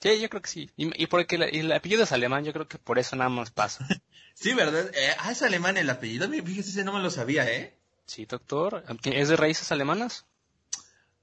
Sí, 0.00 0.18
yo 0.18 0.30
creo 0.30 0.40
que 0.40 0.48
sí. 0.48 0.70
Y, 0.76 1.06
porque 1.06 1.36
el 1.36 1.72
apellido 1.72 2.04
es 2.04 2.12
alemán, 2.12 2.44
yo 2.44 2.52
creo 2.52 2.66
que 2.66 2.78
por 2.78 2.98
eso 2.98 3.16
nada 3.16 3.28
más 3.28 3.50
pasa. 3.50 3.86
sí, 4.34 4.54
¿verdad? 4.54 4.90
Eh, 4.94 5.14
ah, 5.18 5.30
es 5.30 5.42
alemán 5.42 5.76
el 5.76 5.90
apellido. 5.90 6.28
Fíjese, 6.28 6.70
ese 6.70 6.84
no 6.84 6.92
me 6.92 7.00
lo 7.00 7.10
sabía, 7.10 7.50
¿eh? 7.50 7.78
Sí, 8.06 8.24
doctor. 8.24 8.82
¿Es 9.04 9.28
de 9.28 9.36
raíces 9.36 9.70
alemanas? 9.72 10.24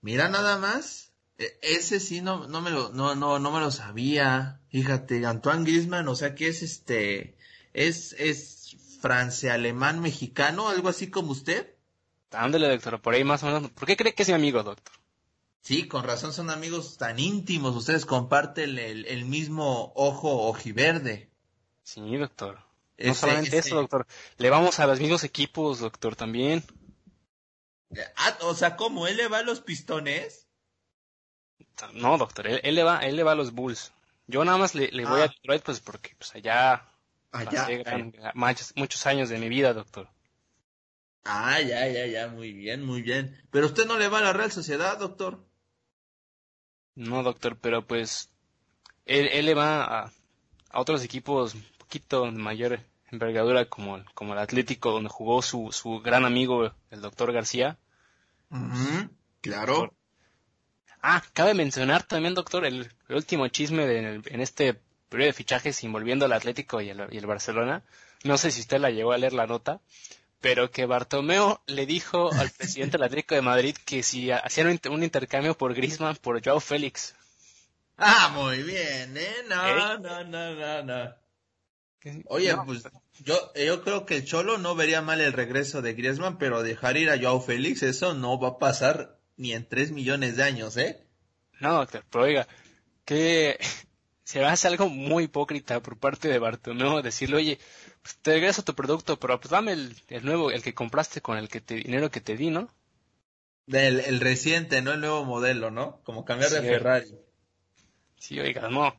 Mira 0.01 0.29
nada 0.29 0.57
más. 0.57 1.11
E, 1.39 1.57
ese 1.61 1.99
sí 1.99 2.21
no, 2.21 2.47
no 2.47 2.61
me 2.61 2.69
lo, 2.69 2.89
no, 2.89 3.15
no, 3.15 3.39
no 3.39 3.51
me 3.51 3.59
lo 3.59 3.71
sabía. 3.71 4.59
Fíjate, 4.69 5.25
Antoine 5.25 5.63
Griezmann, 5.63 6.07
o 6.07 6.15
sea 6.15 6.35
que 6.35 6.47
es 6.47 6.61
este, 6.61 7.35
es, 7.73 8.13
es 8.13 8.77
france-alemán 9.01 10.01
mexicano, 10.01 10.69
algo 10.69 10.89
así 10.89 11.09
como 11.09 11.31
usted. 11.31 11.75
Ándale, 12.31 12.67
doctor, 12.69 13.01
por 13.01 13.15
ahí 13.15 13.23
más 13.23 13.41
o 13.41 13.47
menos. 13.47 13.71
¿Por 13.71 13.87
qué 13.87 13.97
cree 13.97 14.13
que 14.13 14.23
es 14.23 14.29
mi 14.29 14.35
amigo, 14.35 14.61
doctor? 14.61 14.93
Sí, 15.67 15.85
con 15.89 16.05
razón 16.05 16.31
son 16.31 16.49
amigos 16.49 16.97
tan 16.97 17.19
íntimos. 17.19 17.75
Ustedes 17.75 18.05
comparten 18.05 18.79
el, 18.79 19.25
mismo 19.25 19.91
ojo 19.97 20.47
ojiverde. 20.47 21.29
Sí, 21.83 22.15
doctor. 22.15 22.61
No 22.97 23.13
solamente 23.13 23.57
eso, 23.57 23.75
doctor. 23.75 24.07
Le 24.37 24.49
vamos 24.49 24.79
a 24.79 24.87
los 24.87 25.01
mismos 25.01 25.25
equipos, 25.25 25.81
doctor, 25.81 26.15
también. 26.15 26.63
Ah, 28.15 28.37
o 28.43 28.55
sea, 28.55 28.77
¿cómo? 28.77 29.07
¿Él 29.07 29.17
le 29.17 29.27
va 29.27 29.39
a 29.39 29.43
los 29.43 29.59
pistones? 29.59 30.47
No, 31.91 32.17
doctor, 32.17 32.47
él, 32.47 32.73
le 32.73 32.83
va, 32.83 32.99
él 32.99 33.17
le 33.17 33.23
va 33.23 33.33
a 33.33 33.35
los 33.35 33.51
Bulls. 33.51 33.91
Yo 34.25 34.45
nada 34.45 34.57
más 34.57 34.73
le, 34.73 34.89
voy 34.89 35.19
a 35.19 35.25
ah. 35.25 35.27
Detroit, 35.27 35.63
pues 35.63 35.81
porque 35.81 36.15
pues 36.17 36.33
allá, 36.33 36.87
allá 37.33 37.67
muchos 38.75 39.05
años 39.05 39.27
de 39.27 39.37
mi 39.37 39.49
vida, 39.49 39.73
doctor. 39.73 40.07
Ah, 41.25 41.59
ya, 41.59 41.85
ya, 41.89 42.05
ya, 42.05 42.29
muy 42.29 42.53
bien, 42.53 42.85
muy 42.85 43.01
bien. 43.01 43.37
Pero 43.51 43.65
usted 43.65 43.85
no 43.85 43.97
le 43.97 44.07
va 44.07 44.19
a 44.19 44.21
la 44.21 44.31
Real 44.31 44.49
Sociedad, 44.49 44.97
doctor. 44.97 45.45
No, 46.97 47.21
doctor, 47.21 47.55
pero 47.61 47.85
pues 47.85 48.31
él, 49.05 49.29
él 49.31 49.45
le 49.45 49.53
va 49.53 49.83
a, 49.83 50.11
a, 50.71 50.81
otros 50.81 51.03
equipos 51.03 51.53
un 51.53 51.63
poquito 51.77 52.23
de 52.23 52.31
mayor 52.31 52.79
envergadura 53.11 53.65
como, 53.65 54.03
como 54.15 54.33
el 54.33 54.39
Atlético, 54.39 54.89
donde 54.91 55.09
jugó 55.09 55.43
su, 55.43 55.71
su 55.71 55.99
gran 55.99 56.25
amigo, 56.25 56.73
el 56.89 57.01
doctor 57.01 57.31
García. 57.31 57.77
claro. 59.41 59.93
Ah, 61.03 61.21
cabe 61.33 61.53
mencionar 61.53 62.01
también, 62.01 62.33
doctor, 62.33 62.65
el, 62.65 62.91
último 63.09 63.47
chisme 63.47 63.85
de, 63.85 64.21
en 64.25 64.41
este 64.41 64.73
periodo 65.09 65.27
de 65.27 65.33
fichajes 65.33 65.83
envolviendo 65.83 66.25
al 66.25 66.33
Atlético 66.33 66.81
y 66.81 66.89
el, 66.89 67.07
y 67.11 67.17
el 67.19 67.27
Barcelona. 67.27 67.83
No 68.23 68.39
sé 68.39 68.49
si 68.49 68.61
usted 68.61 68.79
la 68.79 68.89
llegó 68.89 69.11
a 69.11 69.19
leer 69.19 69.33
la 69.33 69.45
nota, 69.45 69.81
pero 70.47 70.71
que 70.71 70.85
Bartomeo 70.85 71.61
le 71.65 71.85
dijo 71.85 72.31
al 72.31 72.49
presidente 72.51 72.93
del 72.93 73.03
Atlético 73.03 73.35
de 73.35 73.41
Madrid 73.41 73.75
que 73.85 74.01
si 74.01 74.31
hacían 74.31 74.79
un, 74.89 75.03
intercambio 75.03 75.57
por 75.57 75.73
Griezmann 75.73 76.15
por 76.15 76.41
Joao 76.41 76.61
Félix. 76.61 77.15
Ah, 77.97 78.31
muy 78.33 78.63
bien, 78.63 79.17
¿eh? 79.17 79.35
No, 79.49 79.67
¿Eh? 79.67 79.99
no, 79.99 80.23
no, 80.23 80.55
no, 80.55 80.83
no. 80.83 81.15
Oye, 82.27 82.55
pues 82.65 82.83
yo, 83.25 83.51
yo 83.55 83.83
creo 83.83 84.05
que 84.05 84.15
el 84.15 84.25
Cholo 84.25 84.57
no 84.57 84.73
vería 84.73 85.01
mal 85.01 85.19
el 85.19 85.33
regreso 85.33 85.81
de 85.81 85.95
Griezmann, 85.95 86.37
pero 86.37 86.63
dejar 86.63 86.95
ir 86.95 87.09
a 87.09 87.19
Joao 87.19 87.41
Félix, 87.41 87.83
eso 87.83 88.13
no 88.13 88.39
va 88.39 88.47
a 88.47 88.57
pasar 88.57 89.19
ni 89.35 89.51
en 89.51 89.67
tres 89.67 89.91
millones 89.91 90.37
de 90.37 90.43
años, 90.43 90.77
¿eh? 90.77 91.05
No, 91.59 91.73
doctor, 91.73 92.05
pero 92.09 92.23
oiga, 92.23 92.47
que 93.03 93.59
se 94.23 94.45
hace 94.45 94.69
algo 94.69 94.87
muy 94.87 95.25
hipócrita 95.25 95.81
por 95.81 95.99
parte 95.99 96.29
de 96.29 96.39
Bartomeu 96.39 97.01
decirle, 97.01 97.35
oye, 97.35 97.59
pues 98.07 98.17
te 98.21 98.31
regreso 98.31 98.63
tu 98.63 98.73
producto, 98.73 99.19
pero 99.19 99.37
pues 99.37 99.51
dame 99.51 99.73
el, 99.73 99.95
nuevo, 100.21 100.49
el 100.49 100.63
que 100.63 100.73
compraste 100.73 101.19
con 101.19 101.37
el 101.37 101.49
que 101.49 101.59
te, 101.59 101.75
dinero 101.75 102.09
que 102.09 102.21
te 102.21 102.37
di, 102.37 102.49
¿no? 102.49 102.69
Del, 103.65 103.99
el 103.99 104.21
reciente, 104.21 104.81
no 104.81 104.93
el 104.93 105.01
nuevo 105.01 105.25
modelo, 105.25 105.71
¿no? 105.71 105.99
Como 106.05 106.23
cambiar 106.23 106.51
de 106.51 106.61
Ferrari. 106.61 107.13
Sí, 108.15 108.39
oiga, 108.39 108.69
no. 108.69 108.95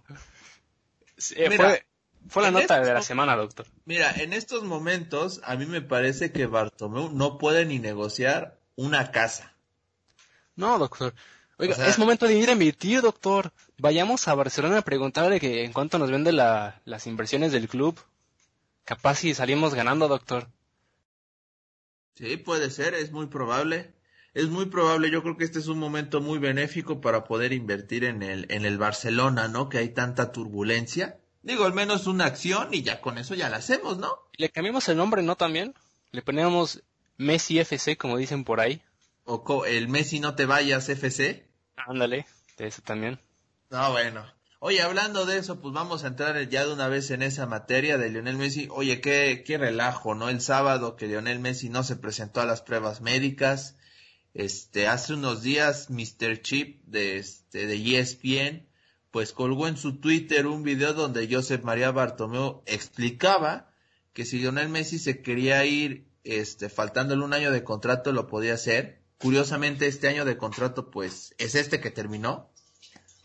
fue, 1.16 1.86
fue, 2.28 2.42
la 2.42 2.50
nota 2.50 2.80
de 2.80 2.92
la 2.92 3.00
semana, 3.00 3.34
doctor. 3.34 3.66
Mira, 3.86 4.12
en 4.12 4.34
estos 4.34 4.62
momentos 4.64 5.40
a 5.42 5.56
mí 5.56 5.64
me 5.64 5.80
parece 5.80 6.30
que 6.30 6.44
Bartomeu 6.44 7.10
no 7.10 7.38
puede 7.38 7.64
ni 7.64 7.78
negociar 7.78 8.58
una 8.76 9.10
casa. 9.10 9.56
No, 10.54 10.78
doctor. 10.78 11.14
Oiga, 11.56 11.86
es 11.86 11.98
momento 11.98 12.26
de 12.26 12.34
ir 12.34 12.50
a 12.50 12.52
emitir, 12.52 13.00
doctor. 13.00 13.52
Vayamos 13.78 14.28
a 14.28 14.34
Barcelona 14.34 14.78
a 14.78 14.82
preguntarle 14.82 15.40
que 15.40 15.64
en 15.64 15.72
cuánto 15.72 15.98
nos 15.98 16.10
vende 16.10 16.30
la, 16.30 16.82
las 16.84 17.06
inversiones 17.06 17.52
del 17.52 17.68
club. 17.68 17.98
Capaz 18.88 19.16
si 19.16 19.34
salimos 19.34 19.74
ganando, 19.74 20.08
doctor. 20.08 20.48
Sí, 22.14 22.38
puede 22.38 22.70
ser, 22.70 22.94
es 22.94 23.12
muy 23.12 23.26
probable. 23.26 23.92
Es 24.32 24.48
muy 24.48 24.64
probable, 24.64 25.10
yo 25.10 25.22
creo 25.22 25.36
que 25.36 25.44
este 25.44 25.58
es 25.58 25.66
un 25.66 25.78
momento 25.78 26.22
muy 26.22 26.38
benéfico 26.38 27.02
para 27.02 27.24
poder 27.24 27.52
invertir 27.52 28.04
en 28.04 28.22
el, 28.22 28.46
en 28.48 28.64
el 28.64 28.78
Barcelona, 28.78 29.46
¿no? 29.46 29.68
Que 29.68 29.76
hay 29.76 29.90
tanta 29.90 30.32
turbulencia. 30.32 31.20
Digo, 31.42 31.66
al 31.66 31.74
menos 31.74 32.06
una 32.06 32.24
acción 32.24 32.72
y 32.72 32.80
ya 32.80 33.02
con 33.02 33.18
eso 33.18 33.34
ya 33.34 33.50
la 33.50 33.58
hacemos, 33.58 33.98
¿no? 33.98 34.08
¿Le 34.38 34.48
cambiamos 34.48 34.88
el 34.88 34.96
nombre, 34.96 35.22
no 35.22 35.36
también? 35.36 35.74
Le 36.10 36.22
poníamos 36.22 36.82
Messi 37.18 37.58
FC, 37.58 37.98
como 37.98 38.16
dicen 38.16 38.44
por 38.44 38.58
ahí. 38.58 38.80
O 39.24 39.66
el 39.66 39.88
Messi 39.88 40.18
no 40.18 40.34
te 40.34 40.46
vayas 40.46 40.88
FC. 40.88 41.46
Ándale, 41.76 42.24
de 42.56 42.68
eso 42.68 42.80
también. 42.80 43.20
No, 43.68 43.90
bueno. 43.92 44.37
Oye, 44.60 44.82
hablando 44.82 45.24
de 45.24 45.38
eso, 45.38 45.60
pues 45.60 45.72
vamos 45.72 46.02
a 46.02 46.08
entrar 46.08 46.48
ya 46.48 46.66
de 46.66 46.72
una 46.72 46.88
vez 46.88 47.12
en 47.12 47.22
esa 47.22 47.46
materia 47.46 47.96
de 47.96 48.10
Lionel 48.10 48.36
Messi. 48.36 48.66
Oye, 48.72 49.00
qué, 49.00 49.44
qué 49.46 49.56
relajo, 49.56 50.16
¿no? 50.16 50.28
El 50.28 50.40
sábado 50.40 50.96
que 50.96 51.06
Lionel 51.06 51.38
Messi 51.38 51.68
no 51.68 51.84
se 51.84 51.94
presentó 51.94 52.40
a 52.40 52.46
las 52.46 52.60
pruebas 52.60 53.00
médicas. 53.00 53.76
Este, 54.34 54.88
hace 54.88 55.14
unos 55.14 55.42
días, 55.42 55.90
Mr. 55.90 56.42
Chip 56.42 56.82
de, 56.86 57.18
este, 57.18 57.68
de 57.68 58.00
ESPN, 58.00 58.66
pues 59.12 59.32
colgó 59.32 59.68
en 59.68 59.76
su 59.76 60.00
Twitter 60.00 60.48
un 60.48 60.64
video 60.64 60.92
donde 60.92 61.32
Joseph 61.32 61.62
María 61.62 61.92
Bartomeu 61.92 62.64
explicaba 62.66 63.70
que 64.12 64.24
si 64.24 64.40
Lionel 64.40 64.70
Messi 64.70 64.98
se 64.98 65.22
quería 65.22 65.64
ir, 65.66 66.08
este, 66.24 66.68
faltándole 66.68 67.24
un 67.24 67.32
año 67.32 67.52
de 67.52 67.62
contrato, 67.62 68.10
lo 68.10 68.26
podía 68.26 68.54
hacer. 68.54 69.04
Curiosamente, 69.18 69.86
este 69.86 70.08
año 70.08 70.24
de 70.24 70.36
contrato, 70.36 70.90
pues, 70.90 71.32
es 71.38 71.54
este 71.54 71.80
que 71.80 71.92
terminó 71.92 72.47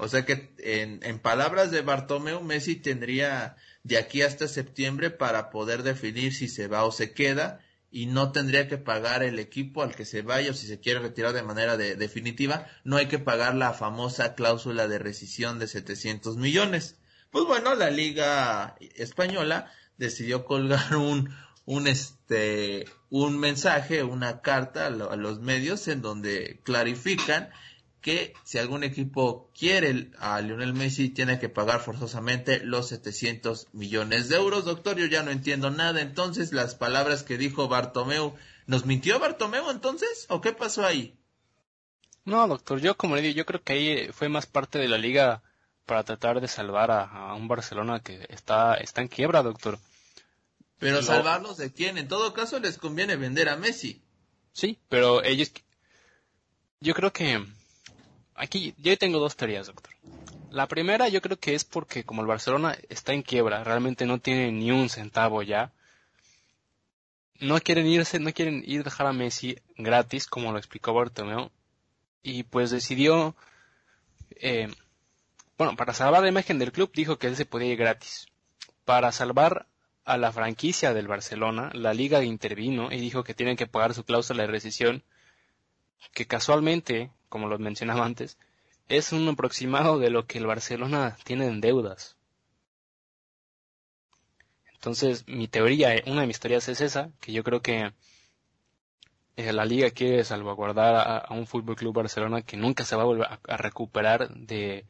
o 0.04 0.08
sea 0.08 0.26
que 0.26 0.54
en, 0.60 1.00
en 1.04 1.20
palabras 1.20 1.72
de 1.72 1.82
Bartomeu, 1.82 2.42
Messi 2.42 2.76
tendría 2.76 3.56
de 3.84 3.98
aquí 3.98 4.22
hasta 4.22 4.48
septiembre 4.48 5.10
para 5.10 5.50
poder 5.50 5.84
definir 5.84 6.34
si 6.34 6.48
se 6.48 6.68
va 6.68 6.86
o 6.86 6.92
se 6.92 7.14
queda 7.14 7.62
y 7.94 8.08
no 8.08 8.32
tendría 8.32 8.68
que 8.68 8.80
pagar 8.80 9.22
el 9.22 9.38
equipo 9.38 9.84
al 9.84 9.96
que 9.96 10.04
se 10.04 10.24
vaya 10.24 10.50
o 10.50 10.54
si 10.56 10.66
se 10.66 10.80
quiere 10.80 11.00
retirar 11.00 11.32
de 11.32 11.44
manera 11.44 11.78
de, 11.78 11.96
definitiva, 11.96 12.68
no 12.84 12.98
hay 12.98 13.06
que 13.06 13.20
pagar 13.20 13.54
la 13.54 13.72
famosa 13.74 14.34
cláusula 14.34 14.88
de 14.88 14.98
rescisión 14.98 15.60
de 15.60 15.68
700 15.68 16.38
millones. 16.38 16.98
Pues 17.30 17.46
bueno, 17.46 17.76
la 17.76 17.92
Liga 17.92 18.76
Española 18.96 19.72
decidió 19.98 20.44
colgar 20.44 20.96
un, 20.96 21.36
un 21.66 21.88
este, 21.88 22.88
un 23.12 23.38
mensaje, 23.38 24.04
una 24.04 24.42
carta 24.42 24.88
a 24.88 24.90
los 24.90 25.40
medios 25.40 25.88
en 25.88 26.02
donde 26.02 26.62
clarifican 26.64 27.52
que 28.04 28.34
si 28.44 28.60
algún 28.60 28.84
equipo 28.84 29.50
quiere 29.58 30.12
a 30.20 30.42
Lionel 30.42 30.74
Messi 30.74 31.10
tiene 31.10 31.40
que 31.40 31.48
pagar 31.48 31.80
forzosamente 31.80 32.60
los 32.60 32.90
700 32.90 33.70
millones 33.72 34.28
de 34.28 34.36
euros. 34.36 34.66
Doctor, 34.66 34.98
yo 34.98 35.06
ya 35.06 35.24
no 35.24 35.32
entiendo 35.32 35.72
nada. 35.72 36.02
Entonces, 36.02 36.52
las 36.52 36.76
palabras 36.76 37.24
que 37.24 37.38
dijo 37.38 37.70
Bartomeu, 37.70 38.36
¿nos 38.68 38.86
mintió 38.86 39.20
Bartomeu 39.20 39.72
entonces? 39.72 40.26
¿O 40.28 40.42
qué 40.42 40.52
pasó 40.52 40.86
ahí? 40.86 41.18
No, 42.26 42.46
doctor, 42.46 42.82
yo 42.82 42.96
como 42.98 43.16
le 43.16 43.22
digo, 43.22 43.38
yo 43.38 43.46
creo 43.46 43.64
que 43.64 43.74
ahí 43.74 44.10
fue 44.12 44.28
más 44.28 44.48
parte 44.48 44.80
de 44.80 44.90
la 44.90 44.98
liga 44.98 45.42
para 45.86 46.04
tratar 46.04 46.42
de 46.42 46.50
salvar 46.50 46.92
a, 46.92 47.34
un 47.36 47.48
Barcelona 47.48 48.02
que 48.02 48.26
está, 48.30 48.76
está 48.76 49.02
en 49.02 49.08
quiebra, 49.08 49.44
doctor. 49.44 49.80
Pero 50.78 51.02
salvarlos 51.02 51.56
de 51.56 51.72
quién? 51.72 51.98
En 51.98 52.10
todo 52.10 52.34
caso 52.34 52.60
les 52.60 52.78
conviene 52.78 53.16
vender 53.16 53.48
a 53.48 53.56
Messi. 53.56 54.04
Sí, 54.52 54.78
pero 54.90 55.24
ellos, 55.24 55.54
yo 56.82 56.94
creo 56.94 57.14
que 57.14 57.46
aquí 58.36 58.74
yo 58.78 58.98
tengo 58.98 59.20
dos 59.20 59.36
teorías, 59.36 59.68
doctor. 59.68 59.94
La 60.50 60.68
primera 60.68 61.08
yo 61.08 61.22
creo 61.22 61.40
que 61.40 61.56
es 61.56 61.64
porque 61.64 62.04
como 62.04 62.22
el 62.22 62.28
Barcelona 62.28 62.78
está 62.90 63.14
en 63.14 63.24
quiebra, 63.24 63.64
realmente 63.64 64.06
no 64.06 64.20
tiene 64.20 64.52
ni 64.52 64.72
un 64.72 64.90
centavo 64.90 65.42
ya. 65.42 65.72
No 67.40 67.60
quieren 67.60 67.88
irse, 67.88 68.20
no 68.20 68.32
quieren 68.32 68.64
ir 68.66 68.84
dejar 68.84 69.08
a 69.08 69.14
Messi 69.14 69.58
gratis, 69.78 70.28
como 70.28 70.52
lo 70.52 70.60
explicó 70.60 70.94
Bartomeu. 70.94 71.50
Y 72.22 72.44
pues 72.44 72.70
decidió, 72.70 73.36
eh, 74.30 74.72
bueno, 75.58 75.76
para 75.76 75.94
salvar 75.94 76.22
la 76.22 76.30
imagen 76.30 76.60
del 76.60 76.72
club 76.72 76.92
dijo 76.94 77.18
que 77.18 77.28
él 77.28 77.36
se 77.36 77.46
podía 77.46 77.72
ir 77.72 77.78
gratis. 77.78 78.28
Para 78.86 79.12
salvar 79.12 79.66
a 80.06 80.18
la 80.18 80.32
franquicia 80.32 80.94
del 80.94 81.08
Barcelona, 81.08 81.72
la 81.74 81.94
liga 81.94 82.24
intervino 82.24 82.92
y 82.92 83.00
dijo 83.00 83.24
que 83.24 83.34
tienen 83.34 83.58
que 83.58 83.68
pagar 83.68 83.94
su 83.94 84.04
cláusula 84.04 84.44
de 84.44 84.52
rescisión, 84.52 85.04
que 86.12 86.28
casualmente 86.28 87.12
como 87.34 87.48
lo 87.48 87.58
mencionaba 87.58 88.06
antes, 88.06 88.38
es 88.90 89.12
un 89.12 89.28
aproximado 89.28 89.98
de 89.98 90.12
lo 90.12 90.28
que 90.28 90.38
el 90.38 90.46
Barcelona 90.46 91.18
tiene 91.24 91.48
en 91.48 91.62
deudas. 91.62 92.16
Entonces, 94.76 95.28
mi 95.28 95.48
teoría, 95.48 96.00
una 96.06 96.22
de 96.22 96.28
mis 96.28 96.40
teorías 96.40 96.70
es 96.70 96.80
esa, 96.80 97.10
que 97.20 97.34
yo 97.34 97.44
creo 97.44 97.64
que 97.64 97.92
eh, 99.36 99.52
la 99.52 99.66
liga 99.66 99.90
quiere 99.90 100.24
salvaguardar 100.24 101.26
a, 101.28 101.34
un 101.34 101.48
Fútbol 101.48 101.76
Club 101.76 101.96
Barcelona 101.96 102.44
que 102.44 102.56
nunca 102.56 102.86
se 102.86 102.96
va 102.96 103.02
a 103.02 103.06
volver 103.06 103.28
a, 103.28 103.58
recuperar 103.58 104.32
de, 104.36 104.86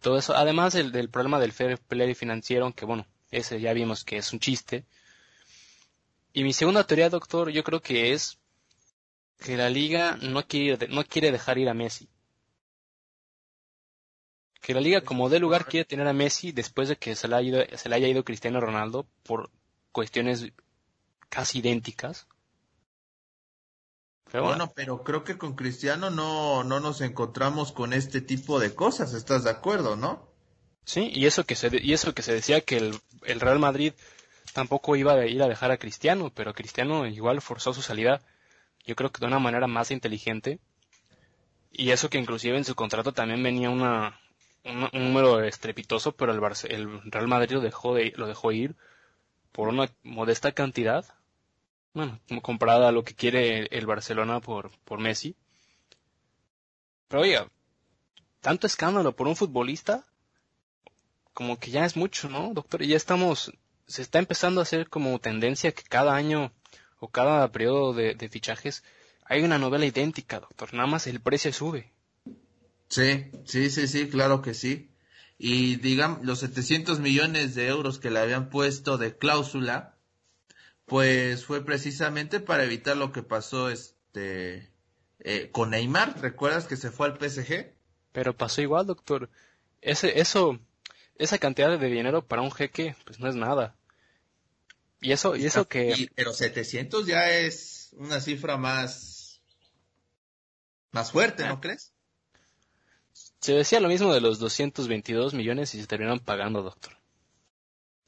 todo 0.00 0.16
eso. 0.16 0.34
Además 0.34 0.72
del, 0.72 0.90
del 0.90 1.10
problema 1.10 1.38
del 1.38 1.52
fair 1.52 1.76
play 1.76 2.14
financiero, 2.14 2.72
que 2.72 2.86
bueno, 2.86 3.06
ese 3.30 3.60
ya 3.60 3.74
vimos 3.74 4.04
que 4.04 4.16
es 4.16 4.32
un 4.32 4.40
chiste. 4.40 4.86
Y 6.32 6.44
mi 6.44 6.54
segunda 6.54 6.84
teoría, 6.84 7.10
doctor, 7.10 7.50
yo 7.50 7.62
creo 7.62 7.82
que 7.82 8.14
es 8.14 8.38
que 9.38 9.56
la 9.56 9.70
liga 9.70 10.18
no 10.20 10.46
quiere, 10.46 10.88
no 10.88 11.04
quiere 11.04 11.32
dejar 11.32 11.58
ir 11.58 11.68
a 11.68 11.74
Messi. 11.74 12.08
Que 14.60 14.74
la 14.74 14.80
liga 14.80 15.00
como 15.00 15.28
de 15.28 15.38
lugar 15.38 15.66
quiere 15.66 15.84
tener 15.84 16.06
a 16.08 16.12
Messi 16.12 16.52
después 16.52 16.88
de 16.88 16.96
que 16.96 17.14
se 17.14 17.28
le, 17.28 17.36
haya 17.36 17.48
ido, 17.48 17.76
se 17.76 17.88
le 17.88 17.94
haya 17.94 18.08
ido 18.08 18.24
Cristiano 18.24 18.60
Ronaldo 18.60 19.06
por 19.22 19.50
cuestiones 19.92 20.52
casi 21.28 21.60
idénticas. 21.60 22.26
Pero 24.30 24.44
bueno. 24.44 24.72
pero 24.74 25.02
creo 25.04 25.24
que 25.24 25.38
con 25.38 25.54
Cristiano 25.54 26.10
no, 26.10 26.64
no 26.64 26.80
nos 26.80 27.00
encontramos 27.00 27.72
con 27.72 27.94
este 27.94 28.20
tipo 28.20 28.58
de 28.58 28.74
cosas, 28.74 29.14
¿estás 29.14 29.44
de 29.44 29.50
acuerdo, 29.50 29.96
no? 29.96 30.28
Sí, 30.84 31.10
y 31.14 31.26
eso 31.26 31.44
que 31.44 31.54
se, 31.54 31.70
y 31.80 31.94
eso 31.94 32.12
que 32.12 32.22
se 32.22 32.34
decía 32.34 32.60
que 32.60 32.76
el, 32.76 33.00
el 33.22 33.40
Real 33.40 33.58
Madrid 33.58 33.94
tampoco 34.52 34.96
iba 34.96 35.14
a 35.14 35.26
ir 35.26 35.42
a 35.42 35.48
dejar 35.48 35.70
a 35.70 35.78
Cristiano, 35.78 36.30
pero 36.34 36.52
Cristiano 36.52 37.06
igual 37.06 37.40
forzó 37.40 37.72
su 37.72 37.80
salida 37.80 38.20
yo 38.88 38.96
creo 38.96 39.12
que 39.12 39.20
de 39.20 39.26
una 39.26 39.38
manera 39.38 39.66
más 39.66 39.90
inteligente. 39.90 40.60
Y 41.70 41.90
eso 41.90 42.08
que 42.08 42.16
inclusive 42.16 42.56
en 42.56 42.64
su 42.64 42.74
contrato 42.74 43.12
también 43.12 43.42
venía 43.42 43.68
una, 43.68 44.18
un 44.64 44.88
número 44.92 45.42
estrepitoso, 45.44 46.12
pero 46.12 46.32
el, 46.32 46.40
el 46.70 47.02
Real 47.12 47.28
Madrid 47.28 47.52
lo 47.52 47.60
dejó, 47.60 47.94
de, 47.94 48.14
lo 48.16 48.26
dejó 48.26 48.50
ir 48.50 48.76
por 49.52 49.68
una 49.68 49.90
modesta 50.02 50.52
cantidad. 50.52 51.04
Bueno, 51.92 52.18
comparada 52.40 52.88
a 52.88 52.92
lo 52.92 53.04
que 53.04 53.14
quiere 53.14 53.66
el 53.66 53.84
Barcelona 53.84 54.40
por, 54.40 54.70
por 54.86 55.00
Messi. 55.00 55.36
Pero 57.08 57.22
oiga, 57.22 57.50
tanto 58.40 58.66
escándalo 58.66 59.14
por 59.14 59.28
un 59.28 59.36
futbolista, 59.36 60.06
como 61.34 61.58
que 61.58 61.70
ya 61.70 61.84
es 61.84 61.94
mucho, 61.94 62.30
¿no, 62.30 62.54
doctor? 62.54 62.80
Y 62.80 62.88
ya 62.88 62.96
estamos, 62.96 63.52
se 63.86 64.00
está 64.00 64.18
empezando 64.18 64.60
a 64.60 64.62
hacer 64.62 64.88
como 64.88 65.18
tendencia 65.18 65.72
que 65.72 65.82
cada 65.82 66.14
año 66.14 66.52
o 66.98 67.08
cada 67.08 67.50
periodo 67.52 67.92
de, 67.92 68.28
fichajes 68.28 68.82
hay 69.24 69.42
una 69.42 69.58
novela 69.58 69.86
idéntica, 69.86 70.40
doctor. 70.40 70.72
Nada 70.72 70.86
más 70.86 71.06
el 71.06 71.20
precio 71.20 71.52
sube. 71.52 71.92
Sí, 72.88 73.30
sí, 73.44 73.70
sí, 73.70 73.86
sí, 73.86 74.08
claro 74.08 74.40
que 74.40 74.54
sí. 74.54 74.90
Y 75.36 75.76
digamos, 75.76 76.24
los 76.24 76.40
700 76.40 76.98
millones 77.00 77.54
de 77.54 77.68
euros 77.68 77.98
que 77.98 78.10
le 78.10 78.20
habían 78.20 78.48
puesto 78.48 78.96
de 78.96 79.16
cláusula, 79.16 79.94
pues 80.86 81.44
fue 81.44 81.64
precisamente 81.64 82.40
para 82.40 82.64
evitar 82.64 82.96
lo 82.96 83.12
que 83.12 83.22
pasó 83.22 83.68
este 83.68 84.72
eh, 85.20 85.50
con 85.52 85.70
Neymar. 85.70 86.20
¿Recuerdas 86.20 86.66
que 86.66 86.76
se 86.76 86.90
fue 86.90 87.06
al 87.06 87.18
PSG? 87.18 87.72
Pero 88.12 88.36
pasó 88.36 88.62
igual, 88.62 88.86
doctor. 88.86 89.28
Ese, 89.82 90.20
eso, 90.20 90.58
esa 91.16 91.38
cantidad 91.38 91.78
de 91.78 91.88
dinero 91.88 92.26
para 92.26 92.42
un 92.42 92.50
jeque, 92.50 92.96
pues 93.04 93.20
no 93.20 93.28
es 93.28 93.36
nada. 93.36 93.76
Y 95.00 95.12
eso, 95.12 95.36
y 95.36 95.46
eso 95.46 95.68
que... 95.68 96.10
pero 96.14 96.32
700 96.32 97.06
ya 97.06 97.30
es 97.30 97.90
una 97.92 98.20
cifra 98.20 98.56
más, 98.56 99.40
más 100.90 101.12
fuerte, 101.12 101.46
¿no 101.46 101.54
ah. 101.54 101.60
crees? 101.60 101.92
Se 103.40 103.52
decía 103.52 103.80
lo 103.80 103.88
mismo 103.88 104.12
de 104.12 104.20
los 104.20 104.40
222 104.40 105.34
millones 105.34 105.74
y 105.74 105.80
se 105.80 105.86
terminaron 105.86 106.18
pagando, 106.18 106.62
doctor. 106.62 106.96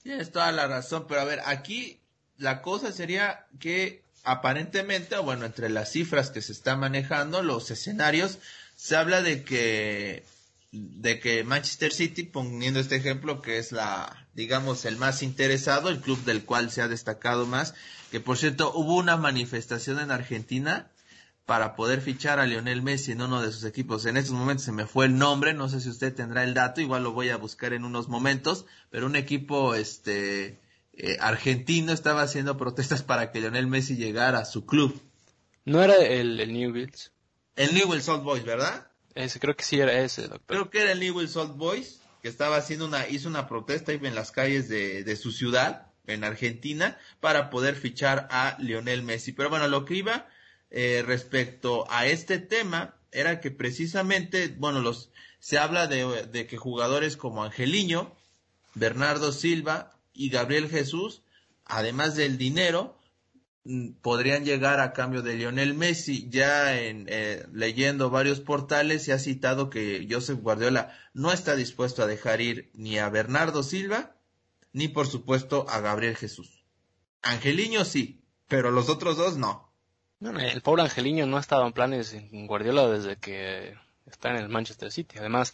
Tienes 0.03 0.33
toda 0.33 0.51
la 0.51 0.67
razón, 0.67 1.07
pero 1.07 1.21
a 1.21 1.25
ver, 1.25 1.41
aquí 1.45 2.01
la 2.37 2.63
cosa 2.63 2.91
sería 2.91 3.47
que 3.61 4.03
aparentemente, 4.25 5.17
bueno, 5.19 5.47
entre 5.47 5.69
las 5.69 5.93
cifras 5.93 6.31
que 6.31 6.43
se 6.43 6.53
están 6.53 6.81
manejando, 6.81 7.43
los 7.43 7.71
escenarios, 7.71 8.39
se 8.75 8.97
habla 8.97 9.23
de 9.23 9.45
que 9.45 10.25
de 10.73 11.19
que 11.19 11.43
Manchester 11.43 11.93
City, 11.93 12.23
poniendo 12.23 12.79
este 12.79 12.97
ejemplo, 12.97 13.43
que 13.43 13.59
es 13.59 13.73
la, 13.73 14.29
digamos, 14.41 14.87
el 14.87 14.97
más 14.97 15.23
interesado, 15.23 15.91
el 15.91 16.01
club 16.01 16.25
del 16.25 16.47
cual 16.47 16.71
se 16.71 16.81
ha 16.81 16.89
destacado 16.89 17.45
más, 17.47 17.75
que 18.11 18.21
por 18.21 18.39
cierto 18.39 18.73
hubo 18.75 18.97
una 18.97 19.19
manifestación 19.19 20.01
en 20.01 20.11
Argentina 20.11 20.89
para 21.45 21.77
poder 21.77 22.01
fichar 22.01 22.41
a 22.41 22.47
Lionel 22.47 22.81
Messi 22.81 23.13
en 23.13 23.21
uno 23.21 23.43
de 23.43 23.53
sus 23.53 23.65
equipos. 23.65 24.07
En 24.07 24.17
estos 24.17 24.35
momentos 24.35 24.65
se 24.65 24.73
me 24.73 24.87
fue 24.87 25.05
el 25.05 25.19
nombre, 25.19 25.53
no 25.53 25.69
sé 25.69 25.81
si 25.81 25.91
usted 25.91 26.15
tendrá 26.15 26.43
el 26.43 26.55
dato, 26.55 26.81
igual 26.81 27.03
lo 27.03 27.13
voy 27.13 27.29
a 27.29 27.37
buscar 27.37 27.75
en 27.75 27.85
unos 27.85 28.09
momentos, 28.09 28.65
pero 28.89 29.05
un 29.05 29.15
equipo 29.15 29.75
este 29.75 30.59
eh, 30.95 31.19
argentino 31.21 31.93
estaba 31.93 32.23
haciendo 32.23 32.57
protestas 32.57 33.03
para 33.03 33.31
que 33.31 33.41
Lionel 33.41 33.67
Messi 33.67 33.97
llegara 33.97 34.39
a 34.39 34.47
su 34.47 34.65
club. 34.65 34.99
¿No 35.67 35.83
era 35.83 35.97
el, 35.97 36.41
el 36.41 36.53
Newell's? 36.55 37.13
El 37.57 37.75
Newell's 37.75 38.09
Old 38.09 38.23
Boys, 38.23 38.45
¿verdad? 38.45 38.87
Ese, 39.15 39.39
creo 39.39 39.55
que 39.55 39.65
sí 39.65 39.79
era 39.79 39.93
ese, 40.01 40.23
doctor. 40.23 40.47
Creo 40.47 40.71
que 40.71 40.81
era 40.81 40.93
el 40.93 41.01
Newell's 41.01 41.37
Old 41.37 41.57
Boys, 41.57 42.00
que 42.23 42.29
estaba 42.29 42.57
haciendo 42.57 42.87
una, 42.87 43.09
hizo 43.09 43.29
una 43.29 43.49
protesta 43.49 43.93
en 43.93 44.15
las 44.15 44.31
calles 44.31 44.69
de, 44.69 45.05
de 45.05 45.17
su 45.17 45.33
ciudad, 45.33 45.91
en 46.13 46.25
Argentina 46.25 46.99
para 47.21 47.51
poder 47.51 47.77
fichar 47.77 48.29
a 48.31 48.57
Lionel 48.59 49.03
Messi. 49.03 49.33
Pero 49.33 49.51
bueno, 49.51 49.69
lo 49.69 49.85
que 49.85 49.95
iba 49.95 50.29
eh, 50.71 51.03
respecto 51.07 51.87
a 51.91 52.07
este 52.07 52.39
tema 52.39 52.97
era 53.13 53.41
que 53.41 53.51
precisamente, 53.51 54.55
bueno, 54.59 54.81
los 54.81 55.11
se 55.39 55.59
habla 55.59 55.87
de, 55.87 56.27
de 56.27 56.47
que 56.47 56.57
jugadores 56.57 57.17
como 57.17 57.43
Angeliño, 57.43 58.15
Bernardo 58.75 59.33
Silva 59.33 59.99
y 60.13 60.29
Gabriel 60.29 60.69
Jesús, 60.69 61.23
además 61.65 62.15
del 62.15 62.37
dinero, 62.37 62.99
podrían 64.01 64.45
llegar 64.45 64.81
a 64.81 64.93
cambio 64.93 65.23
de 65.23 65.35
Lionel 65.35 65.75
Messi. 65.75 66.29
Ya 66.31 66.81
en, 66.81 67.07
eh, 67.09 67.47
leyendo 67.53 68.11
varios 68.11 68.41
portales 68.41 69.05
se 69.05 69.13
ha 69.13 69.19
citado 69.19 69.71
que 69.71 70.07
Joseph 70.11 70.41
Guardiola 70.41 70.97
no 71.13 71.33
está 71.33 71.57
dispuesto 71.57 72.03
a 72.03 72.07
dejar 72.07 72.41
ir 72.41 72.71
ni 72.75 72.99
a 72.99 73.09
Bernardo 73.09 73.63
Silva 73.63 74.17
ni 74.73 74.89
por 74.89 75.07
supuesto 75.07 75.67
a 75.69 75.81
Gabriel 75.81 76.17
Jesús. 76.17 76.65
Angeliño 77.23 77.85
sí, 77.85 78.23
pero 78.49 78.71
los 78.71 78.89
otros 78.89 79.17
dos 79.17 79.37
no. 79.37 79.73
el 80.21 80.63
pobre 80.63 80.83
Angeliño 80.83 81.27
no 81.27 81.37
ha 81.37 81.41
estado 81.41 81.67
en 81.67 81.73
planes 81.73 82.15
en 82.15 82.47
Guardiola 82.47 82.89
desde 82.89 83.17
que 83.17 83.75
está 84.07 84.31
en 84.31 84.37
el 84.37 84.49
Manchester 84.49 84.91
City. 84.91 85.19
Además, 85.19 85.53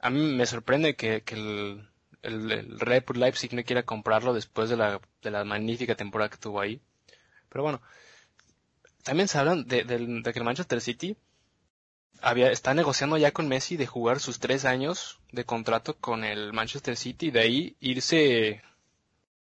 a 0.00 0.10
mí 0.10 0.20
me 0.34 0.46
sorprende 0.46 0.96
que, 0.96 1.22
el, 1.28 1.88
el, 2.22 3.02
Bull 3.06 3.20
Leipzig 3.20 3.54
no 3.54 3.62
quiera 3.62 3.84
comprarlo 3.84 4.32
después 4.32 4.70
de 4.70 4.76
la, 4.76 5.00
de 5.22 5.30
la 5.30 5.44
magnífica 5.44 5.94
temporada 5.94 6.30
que 6.30 6.38
tuvo 6.38 6.60
ahí. 6.60 6.80
Pero 7.50 7.64
bueno, 7.64 7.82
también 9.02 9.28
se 9.28 9.38
habla 9.38 9.56
de, 9.56 9.84
de 9.84 10.32
que 10.32 10.38
el 10.38 10.44
Manchester 10.44 10.80
City 10.80 11.16
había, 12.22 12.50
está 12.50 12.74
negociando 12.74 13.16
ya 13.18 13.32
con 13.32 13.48
Messi 13.48 13.76
de 13.76 13.86
jugar 13.86 14.20
sus 14.20 14.38
tres 14.38 14.64
años 14.64 15.20
de 15.32 15.44
contrato 15.44 15.96
con 15.96 16.24
el 16.24 16.52
Manchester 16.52 16.96
City 16.96 17.26
y 17.26 17.30
de 17.30 17.40
ahí 17.40 17.76
irse 17.80 18.62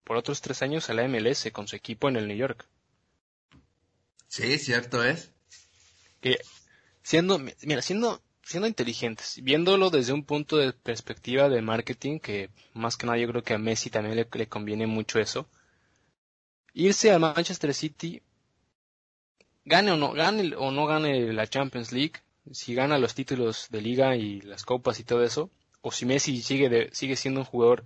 por 0.05 0.17
otros 0.17 0.41
tres 0.41 0.63
años 0.63 0.91
a 0.91 0.95
la 0.95 1.09
MLS 1.09 1.51
con 1.53 1.67
su 1.67 1.77
equipo 1.77 2.09
en 2.09 2.17
el 2.17 2.29
New 2.29 2.37
York. 2.37 2.67
Sí, 4.29 4.59
cierto 4.59 5.05
es. 5.05 5.31
Que 6.21 6.39
siendo, 7.03 7.39
mira, 7.39 7.83
siendo, 7.83 8.23
siendo 8.43 8.67
inteligentes, 8.67 9.41
viéndolo 9.43 9.91
desde 9.91 10.13
un 10.13 10.25
punto 10.25 10.57
de 10.57 10.73
perspectiva 10.73 11.49
de 11.49 11.63
marketing, 11.63 12.19
que 12.19 12.51
más 12.73 12.97
que 12.97 13.07
nada 13.07 13.19
yo 13.19 13.29
creo 13.29 13.43
que 13.43 13.55
a 13.55 13.59
Messi 13.59 13.91
también 13.91 14.17
le, 14.17 14.29
le 14.31 14.49
conviene 14.49 14.87
mucho 14.87 15.21
eso, 15.21 15.49
irse 16.75 17.11
al 17.11 17.21
Manchester 17.21 17.73
City, 17.73 18.21
gane 19.65 19.93
o 19.93 19.97
no, 19.97 20.13
gane 20.13 20.55
o 20.57 20.71
no 20.71 20.87
gane 20.87 21.33
la 21.33 21.47
Champions 21.47 21.93
League, 21.93 22.15
si 22.53 22.75
gana 22.75 22.99
los 22.99 23.15
títulos 23.15 23.69
de 23.71 23.81
liga 23.81 24.17
y 24.17 24.41
las 24.43 24.65
copas 24.65 25.01
y 25.01 25.05
todo 25.05 25.25
eso, 25.25 25.51
o 25.81 25.93
si 25.93 26.05
Messi 26.05 26.43
sigue, 26.43 26.69
de, 26.69 26.91
sigue 26.93 27.17
siendo 27.17 27.41
un 27.41 27.47
jugador 27.47 27.85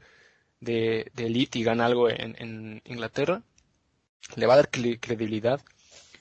de, 0.61 1.13
elite 1.17 1.59
y 1.59 1.65
gana 1.65 1.87
algo 1.87 2.09
en, 2.11 2.83
Inglaterra, 2.85 3.43
le 4.37 4.47
va 4.47 4.55
a 4.55 4.57
dar 4.57 4.71
credibilidad. 4.71 5.61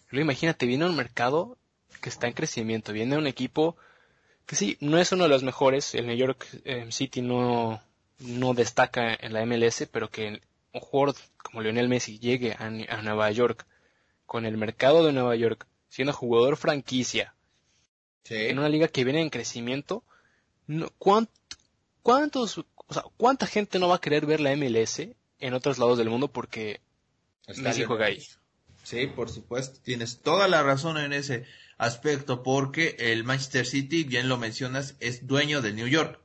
Luego 0.10 0.26
imagínate, 0.26 0.66
viene 0.66 0.86
un 0.86 0.96
mercado 0.96 1.58
que 2.02 2.10
está 2.10 2.28
en 2.28 2.34
crecimiento, 2.34 2.94
viene 2.94 3.18
un 3.18 3.28
equipo 3.28 3.76
que 4.46 4.56
sí, 4.56 4.78
no 4.80 4.98
es 4.98 5.12
uno 5.12 5.24
de 5.24 5.30
los 5.30 5.44
mejores, 5.44 5.94
el 5.96 6.08
New 6.08 6.16
York 6.16 6.48
eh, 6.64 6.88
City 6.92 7.22
no, 7.22 7.82
no 8.20 8.54
destaca 8.54 9.14
en 9.14 9.34
la 9.34 9.46
MLS, 9.46 9.88
pero 9.92 10.10
que 10.10 10.42
un 10.74 10.82
jugador 10.82 11.16
como 11.38 11.62
Lionel 11.62 11.90
Messi 11.90 12.20
llegue 12.20 12.54
a, 12.54 12.66
a 12.66 13.02
Nueva 13.02 13.32
York 13.32 13.66
con 14.26 14.46
el 14.46 14.58
mercado 14.58 15.06
de 15.06 15.14
Nueva 15.14 15.36
York, 15.36 15.66
siendo 15.90 16.14
jugador 16.14 16.58
franquicia, 16.58 17.34
en 18.30 18.60
una 18.60 18.70
liga 18.70 18.88
que 18.88 19.04
viene 19.04 19.22
en 19.22 19.30
crecimiento, 19.30 20.04
¿cuántos, 22.02 22.58
o 22.58 22.94
sea, 22.94 23.04
¿cuánta 23.16 23.48
gente 23.48 23.80
no 23.80 23.88
va 23.88 23.96
a 23.96 24.02
querer 24.02 24.26
ver 24.26 24.42
la 24.42 24.56
MLS 24.56 25.02
en 25.40 25.54
otros 25.54 25.78
lados 25.78 25.98
del 25.98 26.10
mundo 26.10 26.28
porque 26.28 26.82
Messi 27.58 27.86
juega 27.86 28.08
ahí? 28.08 28.26
Sí, 28.84 29.08
por 29.08 29.30
supuesto, 29.30 29.80
tienes 29.82 30.22
toda 30.22 30.48
la 30.48 30.64
razón 30.64 30.98
en 30.98 31.14
ese 31.14 31.46
aspecto 31.78 32.44
porque 32.44 32.96
el 33.00 33.24
Manchester 33.24 33.66
City, 33.66 34.04
bien 34.04 34.30
lo 34.30 34.38
mencionas, 34.38 34.96
es 35.00 35.28
dueño 35.28 35.62
de 35.62 35.74
New 35.74 35.88
York. 35.88 36.20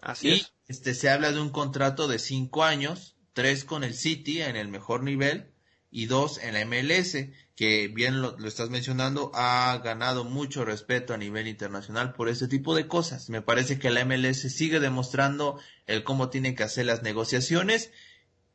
Así 0.00 0.28
y 0.28 0.32
es. 0.32 0.52
este 0.68 0.94
se 0.94 1.08
habla 1.08 1.32
de 1.32 1.40
un 1.40 1.50
contrato 1.50 2.08
de 2.08 2.18
cinco 2.18 2.64
años, 2.64 3.13
tres 3.34 3.64
con 3.64 3.84
el 3.84 3.94
City 3.94 4.40
en 4.40 4.56
el 4.56 4.68
mejor 4.68 5.02
nivel 5.02 5.52
y 5.90 6.06
dos 6.06 6.38
en 6.38 6.54
la 6.54 6.64
MLS 6.64 7.16
que 7.56 7.88
bien 7.88 8.20
lo, 8.20 8.36
estás 8.46 8.70
mencionando, 8.70 9.30
ha 9.34 9.78
ganado 9.84 10.24
mucho 10.24 10.64
respeto 10.64 11.14
a 11.14 11.18
nivel 11.18 11.46
internacional 11.46 12.12
por 12.12 12.28
este 12.28 12.48
tipo 12.48 12.74
de 12.74 12.88
cosas. 12.88 13.30
Me 13.30 13.42
parece 13.42 13.78
que 13.78 13.90
la 13.90 14.04
MLS 14.04 14.52
sigue 14.52 14.80
demostrando 14.80 15.60
el 15.86 16.02
cómo 16.02 16.30
tiene 16.30 16.54
que 16.54 16.64
hacer 16.64 16.86
las 16.86 17.02
negociaciones. 17.02 17.92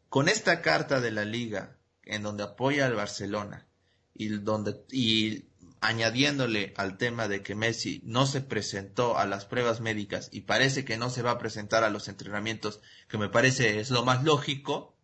Con 0.09 0.27
esta 0.27 0.61
carta 0.61 0.99
de 0.99 1.11
la 1.11 1.23
liga, 1.23 1.77
en 2.03 2.23
donde 2.23 2.43
apoya 2.43 2.87
al 2.87 2.95
Barcelona, 2.95 3.67
y 4.13 4.27
donde, 4.27 4.83
y 4.91 5.45
añadiéndole 5.81 6.73
al 6.77 6.97
tema 6.97 7.27
de 7.27 7.41
que 7.41 7.55
Messi 7.55 8.01
no 8.03 8.25
se 8.25 8.41
presentó 8.41 9.17
a 9.17 9.25
las 9.25 9.45
pruebas 9.45 9.81
médicas 9.81 10.29
y 10.31 10.41
parece 10.41 10.85
que 10.85 10.97
no 10.97 11.09
se 11.09 11.21
va 11.21 11.31
a 11.31 11.37
presentar 11.37 11.83
a 11.83 11.89
los 11.89 12.07
entrenamientos, 12.07 12.81
que 13.07 13.17
me 13.17 13.29
parece 13.29 13.79
es 13.79 13.89
lo 13.89 14.03
más 14.03 14.23
lógico, 14.23 14.95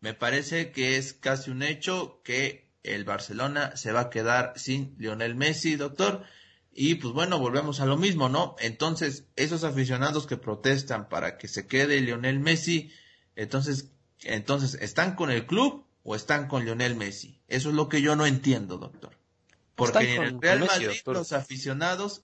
me 0.00 0.14
parece 0.14 0.70
que 0.70 0.96
es 0.96 1.14
casi 1.14 1.50
un 1.50 1.62
hecho 1.62 2.20
que 2.24 2.64
el 2.82 3.04
Barcelona 3.04 3.76
se 3.76 3.92
va 3.92 4.00
a 4.00 4.10
quedar 4.10 4.52
sin 4.56 4.94
Lionel 4.98 5.34
Messi, 5.34 5.76
doctor. 5.76 6.24
Y 6.72 6.96
pues 6.96 7.14
bueno, 7.14 7.38
volvemos 7.38 7.80
a 7.80 7.86
lo 7.86 7.96
mismo, 7.96 8.28
¿no? 8.28 8.56
Entonces, 8.58 9.24
esos 9.36 9.64
aficionados 9.64 10.26
que 10.26 10.36
protestan 10.36 11.08
para 11.08 11.38
que 11.38 11.48
se 11.48 11.66
quede 11.66 12.00
Lionel 12.00 12.40
Messi, 12.40 12.92
entonces, 13.36 13.92
entonces, 14.22 14.74
¿están 14.74 15.14
con 15.14 15.30
el 15.30 15.46
club 15.46 15.86
o 16.02 16.14
están 16.14 16.48
con 16.48 16.64
Lionel 16.64 16.96
Messi? 16.96 17.40
Eso 17.48 17.70
es 17.70 17.74
lo 17.74 17.88
que 17.88 18.02
yo 18.02 18.16
no 18.16 18.26
entiendo, 18.26 18.76
doctor. 18.76 19.23
Porque 19.74 20.14
en 20.14 20.22
el 20.22 20.40
Real 20.40 20.60
Madrid 20.60 20.90
los 21.06 21.32
aficionados 21.32 22.22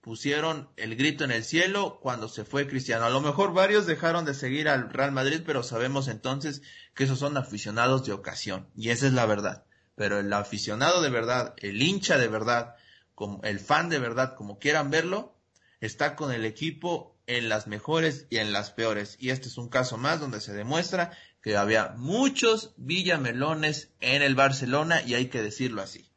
pusieron 0.00 0.68
el 0.76 0.96
grito 0.96 1.24
en 1.24 1.30
el 1.30 1.44
cielo 1.44 1.98
cuando 2.00 2.28
se 2.28 2.44
fue 2.44 2.66
Cristiano. 2.66 3.04
A 3.04 3.10
lo 3.10 3.20
mejor 3.20 3.52
varios 3.52 3.86
dejaron 3.86 4.24
de 4.24 4.34
seguir 4.34 4.68
al 4.68 4.90
Real 4.90 5.12
Madrid, 5.12 5.42
pero 5.46 5.62
sabemos 5.62 6.08
entonces 6.08 6.62
que 6.94 7.04
esos 7.04 7.18
son 7.18 7.36
aficionados 7.36 8.04
de 8.04 8.12
ocasión. 8.12 8.68
Y 8.76 8.90
esa 8.90 9.06
es 9.06 9.12
la 9.12 9.26
verdad 9.26 9.64
pero 9.94 10.18
el 10.18 10.32
aficionado 10.32 11.02
de 11.02 11.10
verdad, 11.10 11.54
el 11.58 11.80
hincha 11.82 12.18
de 12.18 12.28
verdad, 12.28 12.76
como 13.14 13.42
el 13.44 13.60
fan 13.60 13.88
de 13.88 13.98
verdad, 13.98 14.34
como 14.34 14.58
quieran 14.58 14.90
verlo, 14.90 15.36
está 15.80 16.16
con 16.16 16.32
el 16.32 16.44
equipo 16.44 17.16
en 17.26 17.48
las 17.48 17.66
mejores 17.66 18.26
y 18.30 18.38
en 18.38 18.52
las 18.52 18.70
peores. 18.70 19.16
Y 19.18 19.30
este 19.30 19.48
es 19.48 19.58
un 19.58 19.68
caso 19.68 19.98
más 19.98 20.20
donde 20.20 20.40
se 20.40 20.52
demuestra 20.52 21.16
que 21.42 21.56
había 21.56 21.94
muchos 21.96 22.72
villamelones 22.76 23.90
en 24.00 24.22
el 24.22 24.34
Barcelona 24.34 25.02
y 25.02 25.14
hay 25.14 25.26
que 25.26 25.42
decirlo 25.42 25.82
así. 25.82 26.10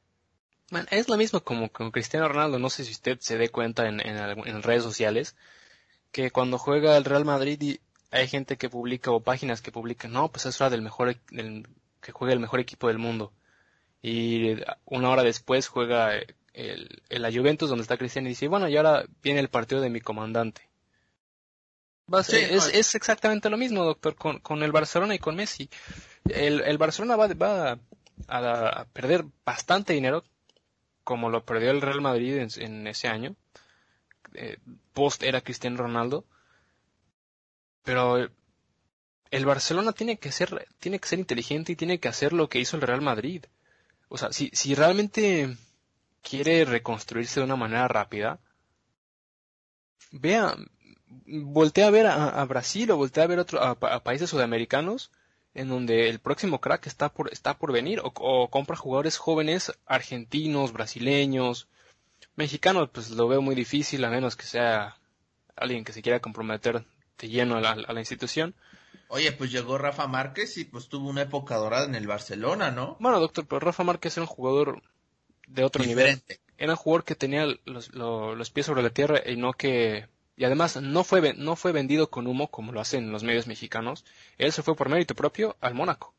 Es 0.90 1.10
lo 1.10 1.18
mismo 1.18 1.42
como 1.42 1.70
con 1.70 1.92
Cristiano 1.92 2.28
Ronaldo, 2.28 2.60
no 2.60 2.70
sé 2.70 2.84
si 2.86 2.92
usted 2.92 3.20
se 3.20 3.38
dé 3.38 3.50
cuenta 3.50 3.88
en, 3.88 4.00
en, 4.00 4.64
redes 4.64 4.84
sociales, 4.84 5.36
que 6.12 6.32
cuando 6.32 6.58
juega 6.58 6.98
el 6.98 7.06
Real 7.06 7.26
Madrid 7.26 7.80
hay 8.12 8.28
gente 8.28 8.58
que 8.58 8.70
publica 8.70 9.12
o 9.12 9.20
páginas 9.20 9.62
que 9.62 9.72
publican, 9.72 10.12
no, 10.12 10.30
pues 10.32 10.46
es 10.46 10.60
hora 10.62 10.70
del 10.70 10.82
mejor, 10.82 11.18
del, 11.32 11.68
que 12.02 12.12
juegue 12.12 12.34
el 12.34 12.40
mejor 12.40 12.60
equipo 12.60 12.88
del 12.88 12.98
mundo 12.98 13.34
y 14.02 14.56
una 14.86 15.10
hora 15.10 15.24
después 15.24 15.68
juega 15.68 16.12
el, 16.54 17.02
la 17.10 17.32
Juventus 17.32 17.70
donde 17.70 17.82
está 17.82 17.98
Cristiano 17.98 18.28
y 18.28 18.32
dice, 18.32 18.48
bueno, 18.48 18.68
y 18.68 18.78
ahora 18.78 19.06
viene 19.24 19.40
el 19.40 19.50
partido 19.50 19.82
de 19.82 19.90
mi 19.90 20.00
comandante. 20.00 20.70
es, 22.30 22.94
exactamente 22.94 23.50
lo 23.50 23.58
mismo, 23.58 23.84
doctor, 23.84 24.16
con, 24.16 24.40
con, 24.40 24.62
el 24.62 24.72
Barcelona 24.72 25.16
y 25.16 25.20
con 25.20 25.36
Messi. 25.36 25.70
El, 26.30 26.62
el 26.62 26.78
Barcelona 26.78 27.16
va, 27.16 27.28
va 27.34 27.80
a, 28.28 28.86
perder 28.94 29.26
bastante 29.44 29.94
dinero, 29.94 30.24
como 31.06 31.30
lo 31.30 31.46
perdió 31.46 31.72
el 31.72 31.82
Real 31.82 32.02
Madrid 32.02 32.36
en, 32.58 32.88
ese 32.88 33.08
año. 33.08 33.38
Eh, 34.34 34.58
post 34.92 35.24
era 35.24 35.40
Cristiano 35.40 35.78
Ronaldo. 35.78 36.26
Pero 37.84 38.28
el 39.32 39.46
Barcelona 39.46 39.94
tiene 39.94 40.18
que 40.18 40.34
ser, 40.34 40.68
tiene 40.80 41.00
que 41.00 41.08
ser 41.08 41.20
inteligente 41.20 41.72
y 41.72 41.76
tiene 41.78 42.00
que 42.00 42.10
hacer 42.10 42.34
lo 42.34 42.50
que 42.50 42.60
hizo 42.60 42.76
el 42.76 42.82
Real 42.82 43.02
Madrid. 43.02 43.46
O 44.10 44.18
sea, 44.18 44.34
si, 44.34 44.50
si 44.52 44.76
realmente 44.76 45.56
quiere 46.22 46.66
reconstruirse 46.66 47.40
de 47.40 47.46
una 47.46 47.56
manera 47.56 47.88
rápida, 47.88 48.40
vea, 50.12 50.56
voltea 51.28 51.88
a 51.88 51.92
ver 51.92 52.08
a, 52.08 52.44
Brasil 52.46 52.90
o 52.92 52.98
voltea 52.98 53.26
a 53.26 53.28
ver 53.28 53.40
otro, 53.40 53.62
a, 53.62 54.04
países 54.04 54.30
sudamericanos 54.30 55.12
en 55.56 55.70
donde 55.70 56.10
el 56.10 56.20
próximo 56.20 56.62
crack 56.62 56.86
está 56.86 57.10
por, 57.10 57.32
está 57.34 57.58
por 57.58 57.72
venir 57.72 58.02
o, 58.04 58.50
compra 58.50 58.76
jugadores 58.76 59.18
jóvenes 59.18 59.72
argentinos, 59.86 60.74
brasileños, 60.74 61.68
mexicanos, 62.36 62.90
pues 62.92 63.10
lo 63.10 63.28
veo 63.28 63.42
muy 63.42 63.56
difícil 63.56 64.04
a 64.06 64.10
menos 64.10 64.36
que 64.36 64.46
sea 64.46 64.98
alguien 65.56 65.84
que 65.84 65.94
se 65.94 66.02
quiera 66.02 66.20
comprometer 66.20 66.86
de 67.18 67.30
lleno 67.30 67.58
a 67.58 67.76
la 67.76 68.00
institución. 68.00 68.54
Oye, 69.08 69.32
pues 69.32 69.52
llegó 69.52 69.78
Rafa 69.78 70.08
Márquez 70.08 70.58
y 70.58 70.66
pues 70.66 70.90
tuvo 70.90 71.10
una 71.10 71.22
época 71.22 71.56
dorada 71.56 71.86
en 71.86 71.96
el 71.96 72.08
Barcelona, 72.08 72.72
¿no? 72.72 72.98
Bueno, 73.00 73.20
doctor, 73.20 73.46
pero 73.48 73.60
Rafa 73.60 73.84
Márquez 73.84 74.18
era 74.18 74.24
un 74.24 74.28
jugador 74.28 74.82
de 75.48 75.64
otro 75.64 75.84
nivel. 75.86 76.22
Era 76.58 76.74
un 76.74 76.78
jugador 76.78 77.04
que 77.04 77.16
tenía 77.16 77.46
los, 77.66 77.94
los, 77.94 78.50
pies 78.50 78.66
sobre 78.66 78.84
la 78.84 78.90
tierra 78.90 79.22
y 79.26 79.36
no 79.36 79.54
que... 79.54 80.08
Y 80.38 80.44
además 80.44 80.76
no 80.82 81.04
fue, 81.04 81.34
no 81.34 81.56
fue 81.56 81.72
vendido 81.72 82.10
con 82.10 82.28
humo 82.28 82.50
como 82.52 82.72
lo 82.72 82.82
hacen 82.82 83.12
los 83.12 83.24
medios 83.24 83.48
mexicanos. 83.48 84.04
Él 84.38 84.52
se 84.52 84.64
fue 84.64 84.76
por 84.76 84.90
mérito 84.90 85.16
propio 85.16 85.56
al 85.62 85.74
Mónaco. 85.74 86.14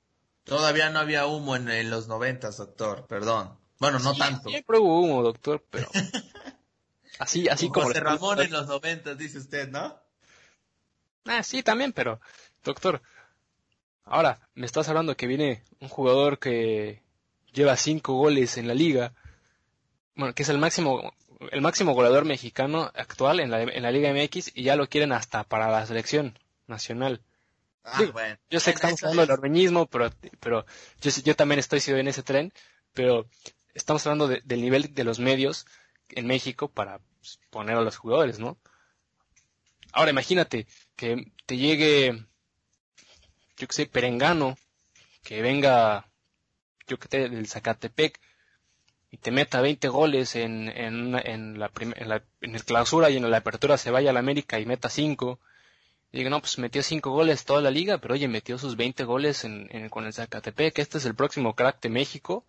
Todavía 0.45 0.91
no 0.91 1.01
había 1.01 1.27
humo 1.27 1.57
en, 1.57 1.91
los 1.91 2.09
noventas, 2.09 2.57
doctor, 2.57 3.07
perdón. 3.07 3.59
Bueno, 3.79 3.99
no 3.99 4.15
tanto. 4.15 4.49
Siempre 4.49 4.79
hubo 4.79 5.01
humo, 5.01 5.23
doctor, 5.23 5.63
pero... 5.71 5.89
así, 7.19 7.49
así 7.49 7.69
como... 7.69 7.89
José 7.89 8.01
Ramón 8.01 8.41
en 8.41 8.53
los 8.53 8.67
noventas, 8.69 9.19
dice 9.19 9.39
usted, 9.39 9.69
¿no? 9.69 10.01
Ah, 11.27 11.43
sí, 11.43 11.63
también, 11.63 11.93
pero... 11.93 12.21
Doctor, 12.65 13.03
ahora, 14.05 14.49
me 14.55 14.67
estás 14.67 14.89
hablando 14.89 15.17
que 15.17 15.27
viene 15.27 15.63
un 15.81 15.89
jugador 15.89 16.39
que 16.39 17.03
lleva 17.53 17.77
cinco 17.77 18.15
goles 18.15 18.57
en 18.57 18.69
la 18.69 18.75
liga, 18.75 19.15
bueno, 20.15 20.35
que 20.35 20.43
es 20.43 20.49
el 20.49 20.59
máximo 20.59 21.13
el 21.51 21.61
máximo 21.61 21.93
goleador 21.93 22.25
mexicano 22.25 22.91
actual 22.95 23.41
en 23.41 23.51
la, 23.51 23.63
en 23.63 23.83
la 23.83 23.91
Liga 23.91 24.13
MX 24.13 24.53
y 24.55 24.63
ya 24.63 24.77
lo 24.77 24.89
quieren 24.89 25.13
hasta 25.13 25.45
para 25.45 25.71
la 25.71 25.87
selección 25.87 26.39
nacional. 26.67 27.23
Ah, 27.85 28.03
bueno. 28.13 28.37
Yo 28.51 28.59
sé 28.59 28.73
que 28.73 28.77
estamos 28.77 29.03
hablando 29.03 29.23
del 29.23 29.31
ormeñismo, 29.31 29.87
pero, 29.87 30.11
pero 30.41 30.67
yo, 31.01 31.11
yo 31.25 31.37
también 31.37 31.61
estoy 31.61 31.81
sido 31.81 31.99
en 31.99 32.09
ese 32.09 32.23
tren, 32.23 32.53
pero 32.93 33.29
estamos 33.75 34.05
hablando 34.07 34.29
del 34.29 34.61
nivel 34.61 34.95
de 34.95 35.05
los 35.05 35.19
medios 35.19 35.67
en 36.09 36.27
México 36.27 36.69
para 36.69 36.99
pues, 37.19 37.39
poner 37.51 37.77
a 37.77 37.83
los 37.83 37.97
jugadores, 37.97 38.39
¿no? 38.39 38.59
Ahora 39.93 40.11
imagínate 40.11 40.67
que 40.97 41.33
te 41.47 41.57
llegue, 41.57 42.27
yo 43.57 43.69
que 43.69 43.75
sé, 43.75 43.87
Perengano, 43.87 44.57
que 45.23 45.43
venga, 45.43 46.11
yo 46.87 46.99
que 46.99 47.09
sé, 47.09 47.29
del 47.29 47.47
Zacatepec, 47.47 48.21
y 49.17 49.19
te 49.19 49.31
meta 49.31 49.63
20 49.63 49.89
goles 49.89 50.37
en, 50.37 50.69
en, 50.69 51.15
en, 51.25 51.59
la, 51.59 51.71
en, 51.81 52.09
la, 52.09 52.23
en 52.43 52.55
el 52.55 52.65
clausura 52.65 53.09
y 53.09 53.17
en 53.17 53.31
la 53.31 53.39
apertura 53.39 53.79
se 53.79 53.91
vaya 53.91 54.11
a 54.11 54.13
la 54.13 54.21
América 54.21 54.61
y 54.61 54.67
meta 54.67 54.91
5. 54.91 55.41
Y 56.13 56.19
digo, 56.19 56.29
no, 56.29 56.41
pues 56.41 56.59
metió 56.59 56.83
5 56.83 57.11
goles 57.11 57.47
toda 57.47 57.63
la 57.63 57.71
liga, 57.71 57.97
pero 57.97 58.13
oye, 58.13 58.29
metió 58.29 58.59
sus 58.59 58.77
20 58.77 59.05
goles 59.05 59.45
en, 59.45 59.69
en, 59.71 59.89
con 59.89 60.05
el 60.05 60.13
Zacatepec, 60.13 60.79
este 60.79 60.99
es 60.99 61.07
el 61.07 61.15
próximo 61.15 61.55
crack 61.55 61.81
de 61.81 61.89
México. 61.89 62.45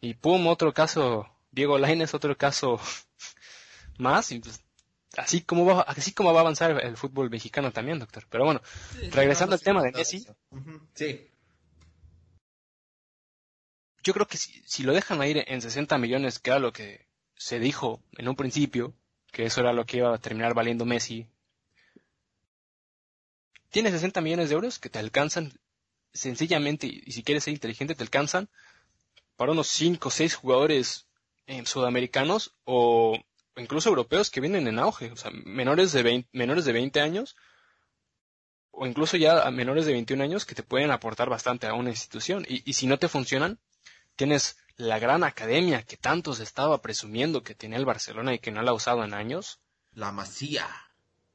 Y 0.00 0.14
pum, 0.14 0.46
otro 0.46 0.72
caso, 0.72 1.26
Diego 1.50 1.78
Lainez, 1.78 2.14
otro 2.14 2.36
caso 2.36 2.78
más. 3.98 4.30
Y 4.30 4.38
pues, 4.38 4.62
así 5.16 5.40
como 5.40 5.66
va, 5.66 5.80
así 5.80 6.12
como 6.12 6.32
va 6.32 6.40
a 6.40 6.42
avanzar 6.42 6.80
el 6.80 6.96
fútbol 6.96 7.28
mexicano 7.28 7.72
también, 7.72 7.98
doctor. 7.98 8.24
Pero 8.30 8.44
bueno, 8.44 8.62
regresando 9.10 9.54
al 9.54 9.62
tema 9.62 9.82
de 9.82 9.90
Messi. 9.90 10.24
Sí 10.94 11.28
yo 14.04 14.12
creo 14.12 14.28
que 14.28 14.36
si, 14.36 14.82
lo 14.82 14.92
dejan 14.92 15.20
a 15.20 15.26
ir 15.26 15.44
en 15.48 15.62
60 15.62 15.96
millones, 15.98 16.38
que 16.38 16.50
era 16.50 16.58
lo 16.58 16.72
que 16.72 17.06
se 17.36 17.58
dijo 17.58 18.02
en 18.12 18.28
un 18.28 18.36
principio, 18.36 18.94
que 19.32 19.46
eso 19.46 19.60
era 19.60 19.72
lo 19.72 19.86
que 19.86 19.96
iba 19.96 20.14
a 20.14 20.18
terminar 20.18 20.54
valiendo 20.54 20.84
Messi, 20.84 21.26
tienes 23.70 23.92
60 23.92 24.20
millones 24.20 24.50
de 24.50 24.54
euros 24.54 24.78
que 24.78 24.90
te 24.90 24.98
alcanzan 24.98 25.58
sencillamente, 26.12 26.86
y 26.86 27.12
si 27.12 27.24
quieres 27.24 27.44
ser 27.44 27.54
inteligente, 27.54 27.94
te 27.94 28.02
alcanzan 28.02 28.48
para 29.36 29.52
unos 29.52 29.68
5 29.68 30.06
o 30.06 30.12
6 30.12 30.34
jugadores 30.34 31.06
sudamericanos 31.64 32.54
o 32.64 33.18
incluso 33.56 33.88
europeos 33.88 34.30
que 34.30 34.40
vienen 34.40 34.68
en 34.68 34.78
auge, 34.78 35.10
o 35.12 35.16
sea, 35.16 35.30
menores 35.32 35.92
de 35.92 36.02
20, 36.02 36.28
menores 36.32 36.66
de 36.66 36.72
20 36.72 37.00
años 37.00 37.36
o 38.70 38.86
incluso 38.86 39.16
ya 39.16 39.50
menores 39.50 39.86
de 39.86 39.92
21 39.92 40.22
años 40.22 40.44
que 40.44 40.54
te 40.54 40.62
pueden 40.62 40.90
aportar 40.90 41.28
bastante 41.30 41.66
a 41.66 41.74
una 41.74 41.90
institución. 41.90 42.44
Y 42.48 42.72
si 42.72 42.86
no 42.88 42.98
te 42.98 43.08
funcionan, 43.08 43.60
Tienes 44.16 44.56
la 44.76 44.98
gran 44.98 45.24
academia 45.24 45.82
que 45.82 45.96
tanto 45.96 46.34
se 46.34 46.42
estaba 46.42 46.80
presumiendo 46.82 47.42
que 47.42 47.54
tenía 47.54 47.78
el 47.78 47.84
Barcelona 47.84 48.34
y 48.34 48.38
que 48.38 48.50
no 48.50 48.62
la 48.62 48.70
ha 48.70 48.74
usado 48.74 49.04
en 49.04 49.14
años. 49.14 49.60
La 49.92 50.12
Masía. 50.12 50.68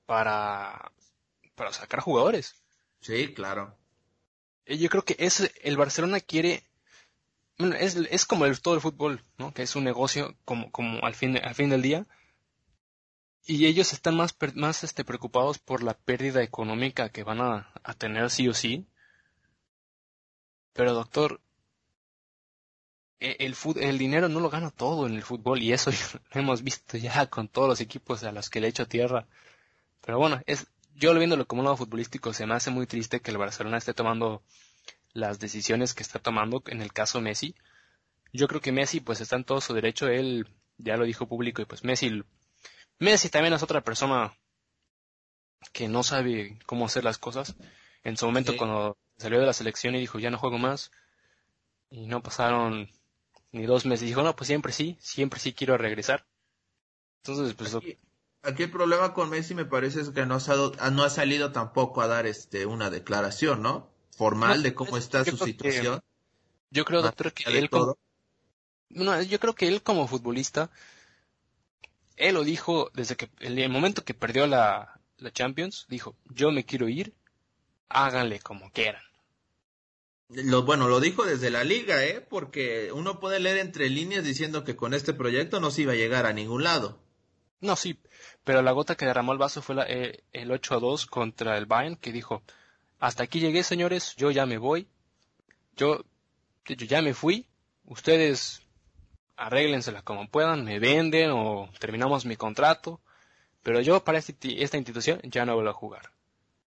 Para, 0.06 0.92
para 1.56 1.72
sacar 1.72 2.00
jugadores. 2.02 2.56
Sí, 3.02 3.34
claro. 3.34 3.78
Yo 4.66 4.90
creo 4.90 5.04
que 5.04 5.16
es, 5.20 5.52
el 5.62 5.78
Barcelona 5.78 6.20
quiere, 6.20 6.64
bueno, 7.58 7.76
es, 7.76 7.96
es 7.96 8.26
como 8.26 8.46
el, 8.46 8.60
todo 8.62 8.76
el 8.76 8.82
fútbol, 8.82 9.24
¿no? 9.38 9.54
Que 9.54 9.64
es 9.64 9.76
un 9.76 9.84
negocio 9.84 10.36
como, 10.46 10.72
como 10.72 11.06
al 11.06 11.16
fin, 11.16 11.38
al 11.38 11.56
fin 11.56 11.70
del 11.70 11.82
día. 11.82 12.08
Y 13.46 13.66
ellos 13.66 13.94
están 13.94 14.16
más, 14.16 14.36
más 14.56 14.84
este, 14.84 15.04
preocupados 15.04 15.58
por 15.60 15.82
la 15.82 15.96
pérdida 15.96 16.44
económica 16.44 17.10
que 17.10 17.24
van 17.24 17.42
a, 17.42 17.72
a 17.84 17.94
tener 17.94 18.30
sí 18.30 18.48
o 18.48 18.54
sí. 18.54 18.88
Pero 20.74 20.94
doctor, 20.94 21.42
el, 23.20 23.56
el 23.78 23.98
dinero 23.98 24.30
no 24.30 24.40
lo 24.40 24.50
gana 24.50 24.72
todo 24.72 25.06
en 25.08 25.16
el 25.16 25.24
fútbol 25.24 25.62
y 25.62 25.74
eso 25.74 25.92
lo 26.34 26.42
hemos 26.42 26.64
visto 26.64 26.98
ya 26.98 27.28
con 27.28 27.48
todos 27.48 27.68
los 27.68 27.82
equipos 27.82 28.24
a 28.24 28.32
los 28.32 28.50
que 28.50 28.60
le 28.60 28.68
he 28.68 28.70
hecho 28.70 28.88
tierra. 28.88 29.28
Pero 30.02 30.18
bueno, 30.18 30.42
es, 30.46 30.68
yo 30.96 31.14
lo 31.14 31.20
viéndolo 31.20 31.48
como 31.48 31.62
un 31.62 31.66
lado 31.66 31.78
futbolístico, 31.78 32.34
se 32.34 32.46
me 32.46 32.56
hace 32.56 32.72
muy 32.72 32.88
triste 32.88 33.22
que 33.22 33.32
el 33.32 33.38
Barcelona 33.38 33.78
esté 33.78 33.94
tomando 33.94 34.44
las 35.14 35.40
decisiones 35.40 35.94
que 35.94 36.04
está 36.04 36.20
tomando 36.20 36.64
en 36.68 36.82
el 36.82 36.94
caso 36.94 37.22
Messi. 37.22 37.56
Yo 38.32 38.48
creo 38.48 38.62
que 38.62 38.72
Messi 38.72 39.00
pues 39.00 39.22
está 39.22 39.36
en 39.36 39.44
todo 39.44 39.60
su 39.62 39.74
derecho, 39.74 40.08
él 40.08 40.48
ya 40.78 40.98
lo 40.98 41.06
dijo 41.06 41.28
público 41.28 41.62
y 41.62 41.66
pues 41.66 41.84
Messi, 41.84 42.24
Messi 43.00 43.30
también 43.30 43.54
es 43.54 43.64
otra 43.64 43.82
persona 43.82 44.34
que 45.74 45.88
no 45.88 46.04
sabe 46.04 46.60
cómo 46.66 46.86
hacer 46.86 47.04
las 47.04 47.18
cosas. 47.18 47.56
En 48.04 48.18
su 48.18 48.26
momento 48.26 48.56
cuando 48.56 48.98
salió 49.18 49.40
de 49.40 49.46
la 49.46 49.54
selección 49.54 49.96
y 49.96 50.00
dijo 50.00 50.20
ya 50.20 50.30
no 50.30 50.38
juego 50.38 50.58
más 50.58 50.92
y 51.90 52.08
no 52.08 52.22
pasaron 52.22 52.90
ni 53.52 53.66
dos 53.66 53.86
meses. 53.86 54.08
Dijo, 54.08 54.24
no, 54.24 54.36
pues 54.36 54.48
siempre 54.48 54.74
sí, 54.74 54.98
siempre 55.00 55.40
sí 55.40 55.54
quiero 55.54 55.78
regresar. 55.78 56.26
Entonces, 57.24 57.54
pues... 57.56 57.76
Aquí, 58.42 58.64
el 58.64 58.72
problema 58.72 59.14
con 59.14 59.30
Messi 59.30 59.54
me 59.54 59.66
parece 59.66 60.00
es 60.00 60.12
que 60.12 60.26
no 60.26 60.38
ha, 60.38 60.90
no 60.92 61.04
ha 61.04 61.10
salido 61.10 61.52
tampoco 61.52 62.02
a 62.02 62.08
dar 62.08 62.26
este 62.26 62.66
una 62.66 62.90
declaración, 62.90 63.62
¿no? 63.62 63.92
Formal 64.16 64.64
de 64.64 64.74
cómo 64.74 64.96
está 64.96 65.26
su 65.26 65.38
situación. 65.38 66.02
yo 66.70 66.86
creo, 66.86 67.02
doctor, 67.02 67.34
que 67.34 67.44
él 67.58 67.70
como... 67.70 67.98
No, 68.90 69.22
yo 69.22 69.40
creo 69.40 69.54
que 69.54 69.68
él 69.68 69.84
como 69.84 70.08
futbolista, 70.08 70.72
él 72.16 72.36
lo 72.36 72.44
dijo 72.44 72.92
desde 72.94 73.18
que 73.18 73.30
el, 73.40 73.70
momento 73.70 74.06
que 74.06 74.14
perdió 74.14 74.48
la, 74.48 75.00
la 75.18 75.32
Champions, 75.32 75.86
dijo, 75.90 76.16
yo 76.30 76.52
me 76.52 76.66
quiero 76.66 76.88
ir, 76.88 77.14
háganle 77.90 78.40
como 78.40 78.72
quieran. 78.72 79.04
Lo, 80.30 80.64
bueno, 80.64 80.88
lo 80.88 81.00
dijo 81.00 81.26
desde 81.26 81.50
la 81.50 81.64
liga, 81.64 82.06
¿eh? 82.06 82.22
Porque 82.22 82.92
uno 82.94 83.20
puede 83.20 83.40
leer 83.40 83.58
entre 83.58 83.90
líneas 83.90 84.24
diciendo 84.24 84.64
que 84.64 84.76
con 84.76 84.94
este 84.94 85.14
proyecto 85.14 85.60
no 85.60 85.72
se 85.72 85.82
iba 85.82 85.94
a 85.94 85.96
llegar 85.96 86.28
a 86.28 86.34
ningún 86.34 86.64
lado. 86.64 87.00
No, 87.62 87.76
sí, 87.76 88.00
pero 88.44 88.62
la 88.62 88.72
gota 88.72 88.96
que 88.96 89.06
derramó 89.06 89.34
el 89.34 89.40
vaso 89.40 89.62
fue 89.62 89.76
la, 89.76 89.86
eh, 89.88 90.24
el 90.32 90.52
8 90.52 90.76
a 90.76 90.80
2 90.80 91.08
contra 91.08 91.58
el 91.58 91.66
Bayern, 91.66 91.96
que 91.98 92.12
dijo, 92.12 92.44
hasta 93.00 93.24
aquí 93.24 93.40
llegué, 93.40 93.64
señores, 93.64 94.16
yo 94.18 94.30
ya 94.30 94.46
me 94.46 94.58
voy, 94.58 94.88
yo, 95.76 96.06
yo 96.66 96.86
ya 96.86 97.02
me 97.02 97.14
fui, 97.14 97.48
ustedes 97.86 98.62
arréglensela 99.36 100.04
como 100.04 100.30
puedan, 100.30 100.64
me 100.64 100.80
venden 100.80 101.32
o 101.32 101.70
terminamos 101.80 102.26
mi 102.26 102.36
contrato, 102.36 103.02
pero 103.64 103.82
yo 103.82 104.04
para 104.04 104.20
este, 104.20 104.64
esta 104.64 104.78
institución 104.78 105.20
ya 105.24 105.46
no 105.46 105.56
vuelvo 105.56 105.72
a 105.72 105.74
jugar. 105.74 106.12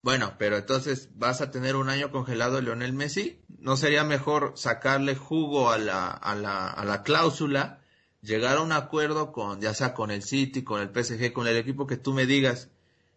Bueno, 0.03 0.33
pero 0.39 0.57
entonces 0.57 1.09
vas 1.15 1.41
a 1.41 1.51
tener 1.51 1.75
un 1.75 1.89
año 1.89 2.11
congelado 2.11 2.59
Lionel 2.59 2.93
Messi. 2.93 3.39
¿No 3.59 3.77
sería 3.77 4.03
mejor 4.03 4.53
sacarle 4.55 5.15
jugo 5.15 5.69
a 5.69 5.77
la, 5.77 6.09
a 6.09 6.35
la, 6.35 6.67
a 6.67 6.83
la 6.85 7.03
cláusula, 7.03 7.81
llegar 8.21 8.57
a 8.57 8.61
un 8.61 8.71
acuerdo 8.71 9.31
con, 9.31 9.61
ya 9.61 9.75
sea 9.75 9.93
con 9.93 10.09
el 10.09 10.23
City, 10.23 10.63
con 10.63 10.81
el 10.81 10.89
PSG, 10.89 11.31
con 11.33 11.47
el 11.47 11.57
equipo 11.57 11.85
que 11.85 11.97
tú 11.97 12.13
me 12.13 12.25
digas, 12.25 12.69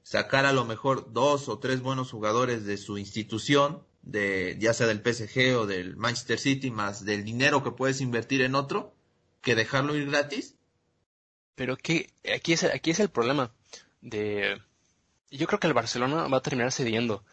sacar 0.02 0.44
a 0.44 0.52
lo 0.52 0.66
mejor 0.66 1.12
dos 1.14 1.48
o 1.48 1.58
tres 1.58 1.80
buenos 1.80 2.10
jugadores 2.10 2.66
de 2.66 2.76
su 2.76 2.98
institución, 2.98 3.82
de, 4.02 4.58
ya 4.60 4.74
sea 4.74 4.86
del 4.86 5.00
PSG 5.00 5.56
o 5.56 5.66
del 5.66 5.96
Manchester 5.96 6.38
City, 6.38 6.70
más 6.70 7.06
del 7.06 7.24
dinero 7.24 7.64
que 7.64 7.70
puedes 7.70 8.02
invertir 8.02 8.42
en 8.42 8.54
otro, 8.54 8.94
que 9.40 9.54
dejarlo 9.54 9.96
ir 9.96 10.10
gratis? 10.10 10.56
Pero 11.54 11.78
que 11.78 12.10
aquí 12.34 12.52
es, 12.52 12.64
aquí 12.64 12.90
es 12.90 13.00
el 13.00 13.08
problema 13.08 13.54
de 14.02 14.60
yo 15.36 15.46
creo 15.46 15.60
que 15.60 15.66
el 15.66 15.74
Barcelona 15.74 16.28
va 16.28 16.38
a 16.38 16.42
terminar 16.42 16.72
cediendo. 16.72 17.24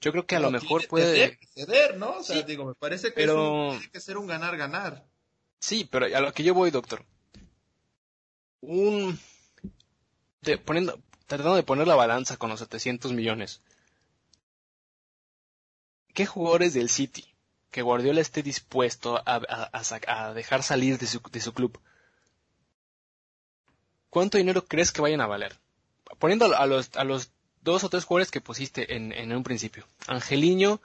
Yo 0.00 0.12
creo 0.12 0.26
que 0.26 0.36
a 0.36 0.40
lo 0.40 0.50
mejor 0.50 0.86
puede 0.86 1.38
ceder, 1.54 1.96
¿no? 1.96 2.18
O 2.18 2.22
sea, 2.22 2.42
digo, 2.42 2.64
me 2.64 2.74
parece 2.74 3.08
que 3.08 3.14
pero... 3.14 3.70
tiene 3.70 3.90
que 3.90 4.00
ser 4.00 4.16
un 4.16 4.26
ganar-ganar. 4.26 5.04
Sí, 5.58 5.88
pero 5.90 6.06
a 6.06 6.20
lo 6.20 6.32
que 6.32 6.44
yo 6.44 6.54
voy, 6.54 6.70
doctor. 6.70 7.04
Un 8.60 9.18
poniendo 10.64 11.00
tratando 11.26 11.56
de 11.56 11.62
poner 11.62 11.86
la 11.86 11.94
balanza 11.94 12.36
con 12.36 12.50
los 12.50 12.60
700 12.60 13.12
millones. 13.12 13.60
¿Qué 16.14 16.26
jugadores 16.26 16.74
del 16.74 16.88
City 16.88 17.34
que 17.70 17.82
Guardiola 17.82 18.20
esté 18.20 18.42
dispuesto 18.42 19.22
a, 19.24 20.32
dejar 20.34 20.62
salir 20.62 20.98
de 20.98 21.06
su, 21.06 21.20
de 21.30 21.40
su 21.40 21.52
club? 21.52 21.78
¿Cuánto 24.10 24.38
dinero 24.38 24.64
crees 24.64 24.90
que 24.90 25.02
vayan 25.02 25.20
a 25.20 25.26
valer? 25.26 25.58
Poniendo 26.18 26.46
a 26.56 26.66
los, 26.66 26.96
a 26.96 27.04
los 27.04 27.30
dos 27.68 27.84
o 27.84 27.88
tres 27.88 28.04
jugadores 28.04 28.30
que 28.30 28.40
pusiste 28.40 28.94
en, 28.96 29.12
en 29.12 29.32
un 29.34 29.42
principio. 29.44 29.86
Angeliño, 30.06 30.80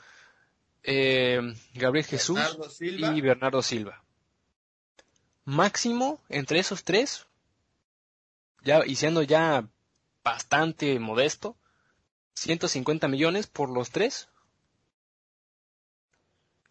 eh, 0.84 1.41
Gabriel 1.73 2.05
Jesús 2.05 2.39
y 2.79 3.21
Bernardo 3.21 3.61
Silva. 3.61 4.03
Máximo 5.45 6.21
entre 6.29 6.59
esos 6.59 6.84
tres, 6.84 7.25
ya, 8.63 8.86
y 8.86 8.95
siendo 8.95 9.23
ya 9.23 9.67
bastante 10.23 10.97
modesto, 10.99 11.57
150 12.36 13.07
millones 13.09 13.47
por 13.47 13.69
los 13.69 13.89
tres. 13.91 14.29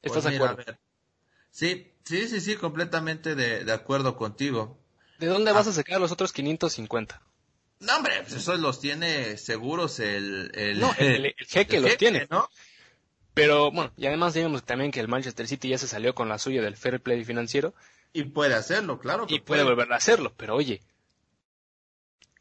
¿Estás 0.03 0.23
Pues 0.23 0.25
de 0.25 0.37
acuerdo? 0.37 0.55
a 0.63 0.65
ver. 0.65 0.79
Sí, 1.51 1.93
sí, 2.05 2.29
sí, 2.29 2.41
sí, 2.41 2.57
completamente 2.57 3.35
de, 3.35 3.65
de 3.65 3.73
acuerdo 3.73 4.17
contigo. 4.17 4.79
¿De 5.19 5.27
dónde 5.27 5.53
vas 5.53 5.67
Ah. 5.67 5.71
a 5.71 5.75
sacar 5.75 6.01
los 6.01 6.11
otros 6.13 6.33
550? 6.33 7.21
No, 7.83 7.97
hombre, 7.97 8.23
pues 8.23 8.35
esos 8.35 8.61
los 8.61 8.81
tiene 8.81 9.37
seguros 9.37 9.99
el... 10.01 10.51
el 10.55 10.79
No, 10.81 10.93
el, 10.99 11.27
el 11.27 11.35
jeque 11.47 11.77
el 11.77 11.83
los 11.83 11.91
jeque, 11.93 11.99
tiene. 11.99 12.27
¿no? 12.31 12.49
Pero 13.35 13.71
bueno, 13.71 13.93
y 13.97 14.07
además 14.07 14.35
digamos 14.35 14.63
también 14.65 14.91
que 14.91 15.01
el 15.01 15.09
Manchester 15.09 15.49
City 15.49 15.69
ya 15.71 15.79
se 15.79 15.89
salió 15.89 16.15
con 16.15 16.29
la 16.29 16.39
suya 16.39 16.63
del 16.63 16.77
fair 16.77 17.01
play 17.03 17.25
financiero 17.25 17.75
Y 18.13 18.25
puede 18.25 18.55
hacerlo, 18.55 18.99
claro. 18.99 19.27
que 19.27 19.37
y 19.37 19.41
puede 19.41 19.63
volver 19.65 19.93
a 19.93 19.97
hacerlo. 19.97 20.33
Pero 20.37 20.55
oye, 20.55 20.81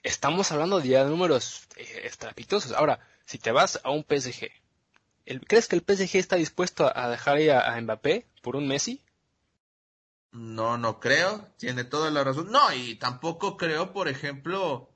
estamos 0.03 0.51
hablando 0.51 0.79
ya 0.81 1.03
de 1.03 1.09
números 1.09 1.67
eh, 1.77 2.01
estrepitosos. 2.03 2.71
Ahora, 2.73 2.99
si 3.25 3.37
te 3.37 3.51
vas 3.51 3.79
a 3.83 3.89
un 3.91 4.03
PSG, 4.03 4.51
¿el- 5.25 5.41
¿crees 5.47 5.67
que 5.67 5.75
el 5.75 5.83
PSG 5.83 6.17
está 6.17 6.35
dispuesto 6.35 6.85
a, 6.85 7.05
a 7.05 7.09
dejar 7.09 7.37
ahí 7.37 7.49
a, 7.49 7.61
a 7.73 7.79
Mbappé 7.81 8.27
por 8.41 8.55
un 8.55 8.67
Messi? 8.67 9.01
No, 10.31 10.77
no 10.77 10.99
creo. 10.99 11.47
Tiene 11.57 11.83
toda 11.83 12.09
la 12.11 12.23
razón. 12.23 12.51
No, 12.51 12.73
y 12.73 12.95
tampoco 12.95 13.57
creo, 13.57 13.91
por 13.93 14.07
ejemplo, 14.07 14.90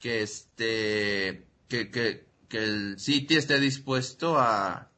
que 0.00 0.22
este, 0.22 1.46
que, 1.68 1.90
que, 1.90 2.26
que 2.48 2.58
el 2.58 2.98
City 2.98 3.36
esté 3.36 3.60
dispuesto 3.60 4.38
a, 4.38 4.90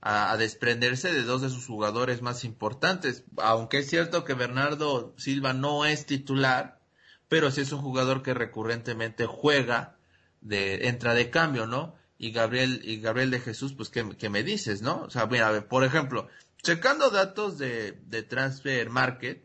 a, 0.00 0.36
desprenderse 0.36 1.12
de 1.12 1.24
dos 1.24 1.42
de 1.42 1.50
sus 1.50 1.66
jugadores 1.66 2.22
más 2.22 2.44
importantes. 2.44 3.24
Aunque 3.38 3.78
es 3.78 3.88
cierto 3.88 4.24
que 4.24 4.34
Bernardo 4.34 5.14
Silva 5.16 5.52
no 5.52 5.84
es 5.84 6.06
titular, 6.06 6.80
pero 7.28 7.50
sí 7.50 7.62
es 7.62 7.72
un 7.72 7.80
jugador 7.80 8.22
que 8.22 8.34
recurrentemente 8.34 9.26
juega, 9.26 9.96
de, 10.40 10.86
entra 10.88 11.14
de 11.14 11.30
cambio, 11.30 11.66
¿no? 11.66 11.96
Y 12.18 12.30
Gabriel, 12.30 12.80
y 12.84 13.00
Gabriel 13.00 13.30
de 13.30 13.40
Jesús, 13.40 13.72
pues, 13.74 13.88
¿qué, 13.88 14.16
qué 14.16 14.30
me 14.30 14.44
dices, 14.44 14.80
no? 14.80 15.02
O 15.02 15.10
sea, 15.10 15.26
mira, 15.26 15.48
a 15.48 15.50
ver, 15.50 15.66
por 15.66 15.82
ejemplo, 15.82 16.28
checando 16.62 17.10
datos 17.10 17.58
de, 17.58 17.92
de 18.06 18.22
Transfer 18.22 18.88
Market, 18.90 19.44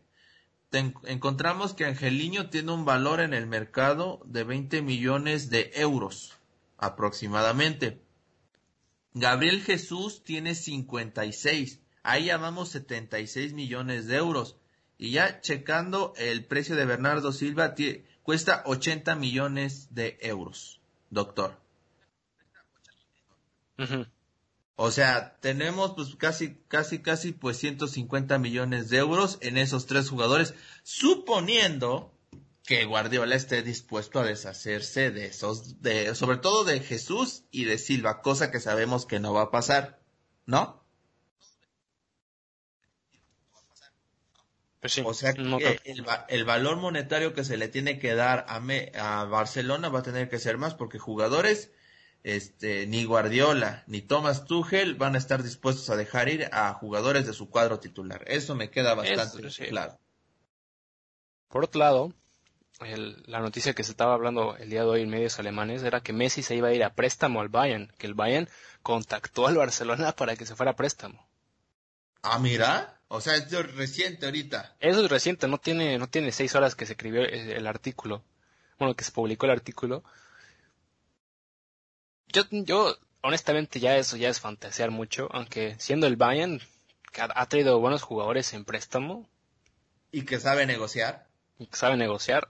encontramos 0.72 1.74
que 1.74 1.84
Angeliño 1.84 2.50
tiene 2.50 2.72
un 2.72 2.84
valor 2.84 3.20
en 3.20 3.34
el 3.34 3.46
mercado 3.46 4.20
de 4.24 4.44
20 4.44 4.82
millones 4.82 5.50
de 5.50 5.70
euros 5.74 6.38
aproximadamente. 6.78 8.02
Gabriel 9.14 9.62
Jesús 9.62 10.24
tiene 10.24 10.54
56. 10.54 11.80
Ahí 12.02 12.26
llamamos 12.26 12.70
76 12.70 13.52
millones 13.52 14.06
de 14.06 14.16
euros. 14.16 14.56
Y 14.98 15.12
ya 15.12 15.40
checando 15.40 16.14
el 16.16 16.44
precio 16.44 16.76
de 16.76 16.86
Bernardo 16.86 17.32
Silva, 17.32 17.74
cuesta 18.22 18.62
80 18.66 19.14
millones 19.16 19.94
de 19.94 20.18
euros, 20.20 20.80
doctor. 21.10 21.58
Ujú. 23.78 24.06
O 24.84 24.90
sea, 24.90 25.36
tenemos 25.40 25.92
pues 25.94 26.16
casi, 26.16 26.56
casi, 26.66 26.98
casi 27.02 27.30
pues 27.30 27.56
150 27.58 28.38
millones 28.38 28.90
de 28.90 28.98
euros 28.98 29.38
en 29.40 29.56
esos 29.56 29.86
tres 29.86 30.08
jugadores, 30.10 30.54
suponiendo 30.82 32.12
que 32.64 32.84
Guardiola 32.84 33.36
esté 33.36 33.62
dispuesto 33.62 34.18
a 34.18 34.24
deshacerse 34.24 35.12
de 35.12 35.26
esos, 35.26 35.80
de, 35.82 36.16
sobre 36.16 36.38
todo 36.38 36.64
de 36.64 36.80
Jesús 36.80 37.44
y 37.52 37.64
de 37.64 37.78
Silva, 37.78 38.22
cosa 38.22 38.50
que 38.50 38.58
sabemos 38.58 39.06
que 39.06 39.20
no 39.20 39.32
va 39.32 39.42
a 39.42 39.50
pasar, 39.52 40.00
¿no? 40.46 40.82
Pues 44.80 44.92
sí, 44.94 45.02
O 45.04 45.14
sea, 45.14 45.32
que 45.58 45.80
el, 45.84 46.04
el 46.28 46.44
valor 46.44 46.76
monetario 46.76 47.34
que 47.34 47.44
se 47.44 47.56
le 47.56 47.68
tiene 47.68 47.98
que 48.00 48.14
dar 48.14 48.44
a, 48.48 48.58
Me- 48.60 48.90
a 48.96 49.24
Barcelona 49.24 49.88
va 49.90 50.00
a 50.00 50.02
tener 50.02 50.28
que 50.28 50.38
ser 50.40 50.58
más 50.58 50.74
porque 50.74 50.98
jugadores, 50.98 51.70
este, 52.24 52.86
ni 52.86 53.04
Guardiola 53.04 53.82
ni 53.86 54.00
Thomas 54.02 54.44
Tuchel 54.44 54.94
van 54.94 55.14
a 55.14 55.18
estar 55.18 55.42
dispuestos 55.42 55.90
a 55.90 55.96
dejar 55.96 56.28
ir 56.28 56.48
a 56.52 56.72
jugadores 56.74 57.26
de 57.26 57.32
su 57.32 57.50
cuadro 57.50 57.80
titular. 57.80 58.24
Eso 58.26 58.54
me 58.54 58.70
queda 58.70 58.94
bastante 58.94 59.50
sí. 59.50 59.64
claro. 59.66 59.98
Por 61.48 61.64
otro 61.64 61.78
lado, 61.80 62.12
el- 62.80 63.22
la 63.26 63.40
noticia 63.40 63.74
que 63.74 63.84
se 63.84 63.90
estaba 63.90 64.14
hablando 64.14 64.56
el 64.56 64.70
día 64.70 64.80
de 64.82 64.86
hoy 64.88 65.02
en 65.02 65.10
medios 65.10 65.38
alemanes 65.38 65.82
era 65.82 66.00
que 66.00 66.12
Messi 66.12 66.42
se 66.42 66.54
iba 66.56 66.68
a 66.68 66.72
ir 66.72 66.82
a 66.84 66.94
préstamo 66.94 67.40
al 67.40 67.48
Bayern, 67.48 67.92
que 67.98 68.06
el 68.06 68.14
Bayern 68.14 68.48
contactó 68.82 69.46
al 69.46 69.56
Barcelona 69.56 70.12
para 70.16 70.36
que 70.36 70.46
se 70.46 70.54
fuera 70.56 70.72
a 70.72 70.76
préstamo. 70.76 71.26
Ah, 72.22 72.38
mira, 72.38 73.00
o 73.08 73.20
sea, 73.20 73.34
es 73.34 73.50
reciente 73.74 74.26
ahorita. 74.26 74.76
Eso 74.78 75.04
es 75.04 75.10
reciente, 75.10 75.48
no 75.48 75.58
tiene, 75.58 75.98
no 75.98 76.08
tiene 76.08 76.30
seis 76.30 76.54
horas 76.54 76.76
que 76.76 76.86
se 76.86 76.92
escribió 76.92 77.22
el, 77.22 77.50
el 77.50 77.66
artículo, 77.66 78.22
bueno, 78.78 78.94
que 78.94 79.02
se 79.04 79.10
publicó 79.12 79.46
el 79.46 79.52
artículo. 79.52 80.04
Yo, 82.32 82.42
yo, 82.50 82.96
honestamente, 83.20 83.78
ya 83.80 83.96
eso 83.96 84.16
ya 84.16 84.28
es 84.28 84.40
fantasear 84.40 84.90
mucho, 84.90 85.28
aunque 85.32 85.76
siendo 85.78 86.06
el 86.06 86.16
Bayern, 86.16 86.60
que 87.12 87.20
ha, 87.20 87.28
ha 87.34 87.46
traído 87.46 87.78
buenos 87.78 88.02
jugadores 88.02 88.52
en 88.54 88.64
préstamo. 88.64 89.28
Y 90.10 90.22
que 90.22 90.40
sabe 90.40 90.66
negociar. 90.66 91.26
y 91.58 91.66
que 91.66 91.76
sabe 91.76 91.96
negociar, 91.96 92.48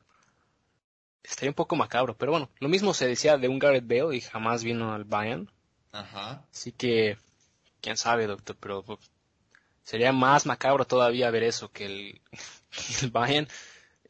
estaría 1.22 1.50
un 1.50 1.54
poco 1.54 1.76
macabro, 1.76 2.16
pero 2.16 2.32
bueno, 2.32 2.50
lo 2.58 2.68
mismo 2.68 2.94
se 2.94 3.06
decía 3.06 3.38
de 3.38 3.48
un 3.48 3.58
Gareth 3.58 3.86
Bale 3.86 4.16
y 4.16 4.20
jamás 4.20 4.64
vino 4.64 4.92
al 4.92 5.04
Bayern, 5.04 5.50
Ajá. 5.92 6.44
así 6.52 6.72
que, 6.72 7.18
quién 7.80 7.96
sabe, 7.96 8.26
doctor, 8.26 8.56
pero 8.58 8.82
pues, 8.82 8.98
sería 9.82 10.12
más 10.12 10.46
macabro 10.46 10.84
todavía 10.84 11.30
ver 11.30 11.44
eso 11.44 11.70
que 11.70 11.86
el, 11.86 12.20
que 12.70 13.04
el 13.06 13.10
Bayern, 13.10 13.48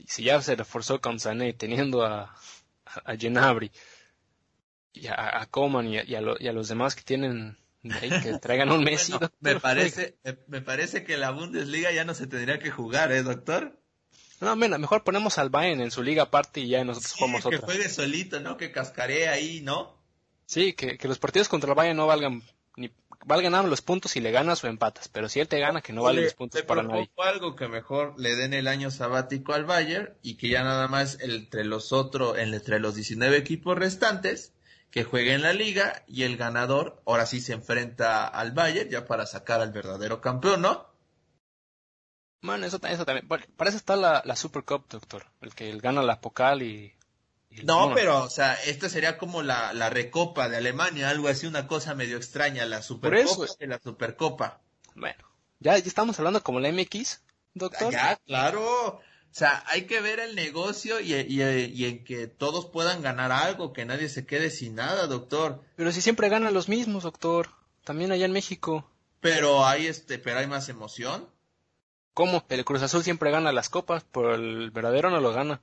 si 0.07 0.25
ya 0.25 0.41
se 0.43 0.57
reforzó 0.57 1.01
con 1.01 1.21
Sané 1.21 1.53
teniendo 1.53 2.05
a, 2.05 2.35
a, 3.05 3.15
y 4.93 5.07
a, 5.09 5.41
a 5.43 5.47
Coman 5.47 5.87
y 5.89 5.99
a, 5.99 6.05
y 6.05 6.15
a 6.15 6.21
lo- 6.21 6.37
y 6.39 6.49
a 6.49 6.53
los 6.53 6.69
demás 6.69 6.95
que 6.95 7.03
tienen 7.03 7.57
ahí, 8.01 8.11
que 8.23 8.39
traigan 8.41 8.71
un 8.71 8.85
Messi. 8.85 9.13
Bueno, 9.13 9.31
me 9.41 9.59
parece, 9.61 10.17
me, 10.47 10.61
parece 10.61 11.05
que 11.05 11.17
la 11.17 11.31
Bundesliga 11.31 11.91
ya 11.93 12.05
no 12.05 12.15
se 12.15 12.27
tendría 12.27 12.59
que 12.59 12.71
jugar, 12.71 13.11
¿eh, 13.13 13.23
doctor? 13.23 13.79
No, 14.41 14.57
mira, 14.57 14.77
mejor 14.79 15.05
ponemos 15.05 15.39
al 15.39 15.51
Bayern 15.51 15.81
en 15.81 15.91
su 15.93 16.03
liga 16.03 16.25
aparte 16.25 16.61
y 16.61 16.69
ya 16.69 16.85
nosotros 16.85 17.13
Sí, 17.13 17.19
jugamos 17.21 17.43
que 17.47 17.57
otra. 17.57 17.67
juegue 17.67 17.89
solito, 17.89 18.41
¿no? 18.41 18.57
Que 18.57 18.73
cascaree 18.73 19.29
ahí, 19.29 19.61
¿no? 19.61 19.97
Sí, 20.47 20.73
que, 20.75 20.99
que 20.99 21.09
los 21.09 21.19
partidos 21.19 21.49
contra 21.49 21.71
el 21.71 21.77
Bayern 21.77 21.97
no 21.97 22.07
valgan 22.07 22.43
ni 22.77 22.91
valgan 23.25 23.53
nada 23.53 23.69
los 23.69 23.83
puntos 23.83 24.11
si 24.13 24.21
le 24.21 24.33
ganas 24.33 24.65
o 24.65 24.67
empatas, 24.67 25.09
pero 25.09 25.29
si 25.29 25.39
él 25.39 25.47
te 25.47 25.61
gana 25.61 25.81
que 25.81 25.93
no 25.93 26.03
valen 26.03 26.21
Le- 26.21 26.25
los 26.25 26.35
puntos 26.35 26.61
le 26.61 26.67
para 26.67 26.83
nadie. 26.83 27.09
algo 27.19 27.55
que 27.55 27.69
mejor 27.69 28.15
le 28.19 28.35
den 28.35 28.53
el 28.53 28.67
año 28.67 28.91
sabático 28.91 29.53
al 29.55 29.65
Bayern 29.65 30.11
y 30.23 30.37
que 30.37 30.49
ya 30.49 30.65
nada 30.65 30.89
más 30.89 31.19
entre 31.21 31.65
los 31.65 31.93
otros, 31.93 32.37
entre 32.39 32.81
los 32.81 32.95
19 32.97 33.37
equipos 33.37 33.79
restantes, 33.79 34.53
que 34.93 35.03
jueguen 35.05 35.43
la 35.43 35.53
liga 35.55 36.05
y 36.07 36.23
el 36.23 36.37
ganador 36.37 37.03
ahora 37.07 37.27
sí 37.27 37.41
se 37.41 37.55
enfrenta 37.55 38.29
al 38.29 38.53
Bayern 38.53 38.91
ya 38.91 39.07
para 39.07 39.27
sacar 39.27 39.61
al 39.61 39.73
verdadero 39.73 40.21
campeón, 40.21 40.61
¿no? 40.63 40.87
Man, 42.43 42.63
eso, 42.65 42.79
eso 42.83 43.05
también. 43.07 43.27
Para 43.29 43.69
eso 43.71 43.77
está 43.79 43.97
la, 43.97 44.23
la 44.25 44.37
Super 44.37 44.65
Cup, 44.65 44.87
doctor. 44.89 45.27
El 45.41 45.55
que 45.55 45.71
él 45.71 45.81
gana 45.81 46.03
la 46.03 46.21
Pocal 46.21 46.63
y. 46.63 46.93
y- 47.51 47.63
No, 47.63 47.79
bueno, 47.79 47.95
pero, 47.95 48.23
o 48.25 48.31
sea, 48.31 48.55
esta 48.55 48.89
sería 48.89 49.17
como 49.17 49.43
la, 49.43 49.73
la 49.73 49.89
recopa 49.91 50.49
de 50.49 50.57
Alemania, 50.59 51.09
algo 51.09 51.29
así, 51.29 51.47
una 51.47 51.67
cosa 51.67 51.95
medio 51.95 52.17
extraña, 52.17 52.67
la 52.67 52.83
Supercopa 52.83 53.47
y 53.61 53.67
la 53.67 53.79
Supercopa. 53.81 54.61
Bueno, 54.95 55.25
ya, 55.61 55.79
ya 55.79 55.87
estamos 55.87 56.19
hablando 56.19 56.43
como 56.43 56.61
la 56.61 56.69
MX, 56.71 57.23
doctor. 57.55 57.93
Ya, 57.93 58.17
claro. 58.27 59.01
O 59.33 59.35
sea, 59.35 59.65
hay 59.69 59.87
que 59.87 60.01
ver 60.03 60.21
el 60.21 60.35
negocio 60.35 61.01
y, 61.01 61.15
y- 61.15 61.43
y 61.43 61.85
en 61.87 62.05
que 62.05 62.27
todos 62.27 62.67
puedan 62.67 63.01
ganar 63.01 63.33
algo, 63.33 63.73
que 63.73 63.87
nadie 63.87 64.11
se 64.11 64.27
quede 64.27 64.51
sin 64.51 64.75
nada, 64.75 65.07
doctor. 65.07 65.63
Pero 65.75 65.91
si 65.91 66.03
siempre 66.03 66.29
ganan 66.29 66.53
los 66.53 66.69
mismos, 66.69 67.05
doctor. 67.05 67.49
También 67.83 68.13
allá 68.13 68.27
en 68.27 68.33
México. 68.33 68.89
Pero 69.21 69.65
hay 69.67 69.87
este, 69.87 70.19
pero 70.19 70.39
hay 70.39 70.47
más 70.47 70.69
emoción. 70.69 71.27
¿Cómo? 72.15 72.45
El 72.51 72.65
Cruz 72.67 72.83
Azul 72.83 73.03
siempre 73.03 73.31
gana 73.31 73.53
las 73.53 73.71
copas, 73.71 74.05
pero 74.13 74.35
el 74.35 74.71
verdadero 74.71 75.09
no 75.11 75.21
lo 75.21 75.33
gana. 75.33 75.63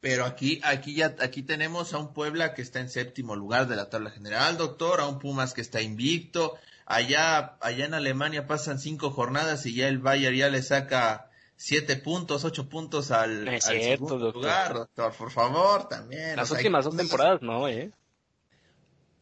Pero 0.00 0.24
aquí, 0.24 0.60
aquí 0.64 0.94
ya, 0.94 1.14
aquí 1.20 1.42
tenemos 1.42 1.92
a 1.92 1.98
un 1.98 2.14
Puebla 2.14 2.54
que 2.54 2.62
está 2.62 2.80
en 2.80 2.88
séptimo 2.88 3.36
lugar 3.36 3.68
de 3.68 3.76
la 3.76 3.90
tabla 3.90 4.10
general, 4.10 4.56
doctor, 4.56 5.00
a 5.00 5.06
un 5.06 5.18
Pumas 5.18 5.52
que 5.52 5.60
está 5.60 5.82
invicto. 5.82 6.56
Allá, 6.86 7.56
allá 7.60 7.84
en 7.84 7.94
Alemania 7.94 8.46
pasan 8.46 8.78
cinco 8.80 9.10
jornadas 9.10 9.66
y 9.66 9.74
ya 9.74 9.86
el 9.86 9.98
Bayern 9.98 10.34
ya 10.36 10.48
le 10.48 10.62
saca 10.62 11.30
siete 11.62 11.96
puntos, 11.96 12.44
ocho 12.44 12.68
puntos 12.68 13.10
al, 13.12 13.44
No 13.44 13.52
es 13.52 13.66
al 13.68 13.76
cierto, 13.80 14.06
segundo 14.06 14.24
doctor. 14.26 14.42
lugar, 14.42 14.74
doctor, 14.74 15.12
por 15.14 15.30
favor, 15.30 15.88
también. 15.88 16.34
Las 16.36 16.50
o 16.50 16.54
sea, 16.54 16.58
últimas 16.60 16.84
dos 16.84 16.96
temporadas 16.96 17.40
no, 17.42 17.68
¿eh? 17.68 17.92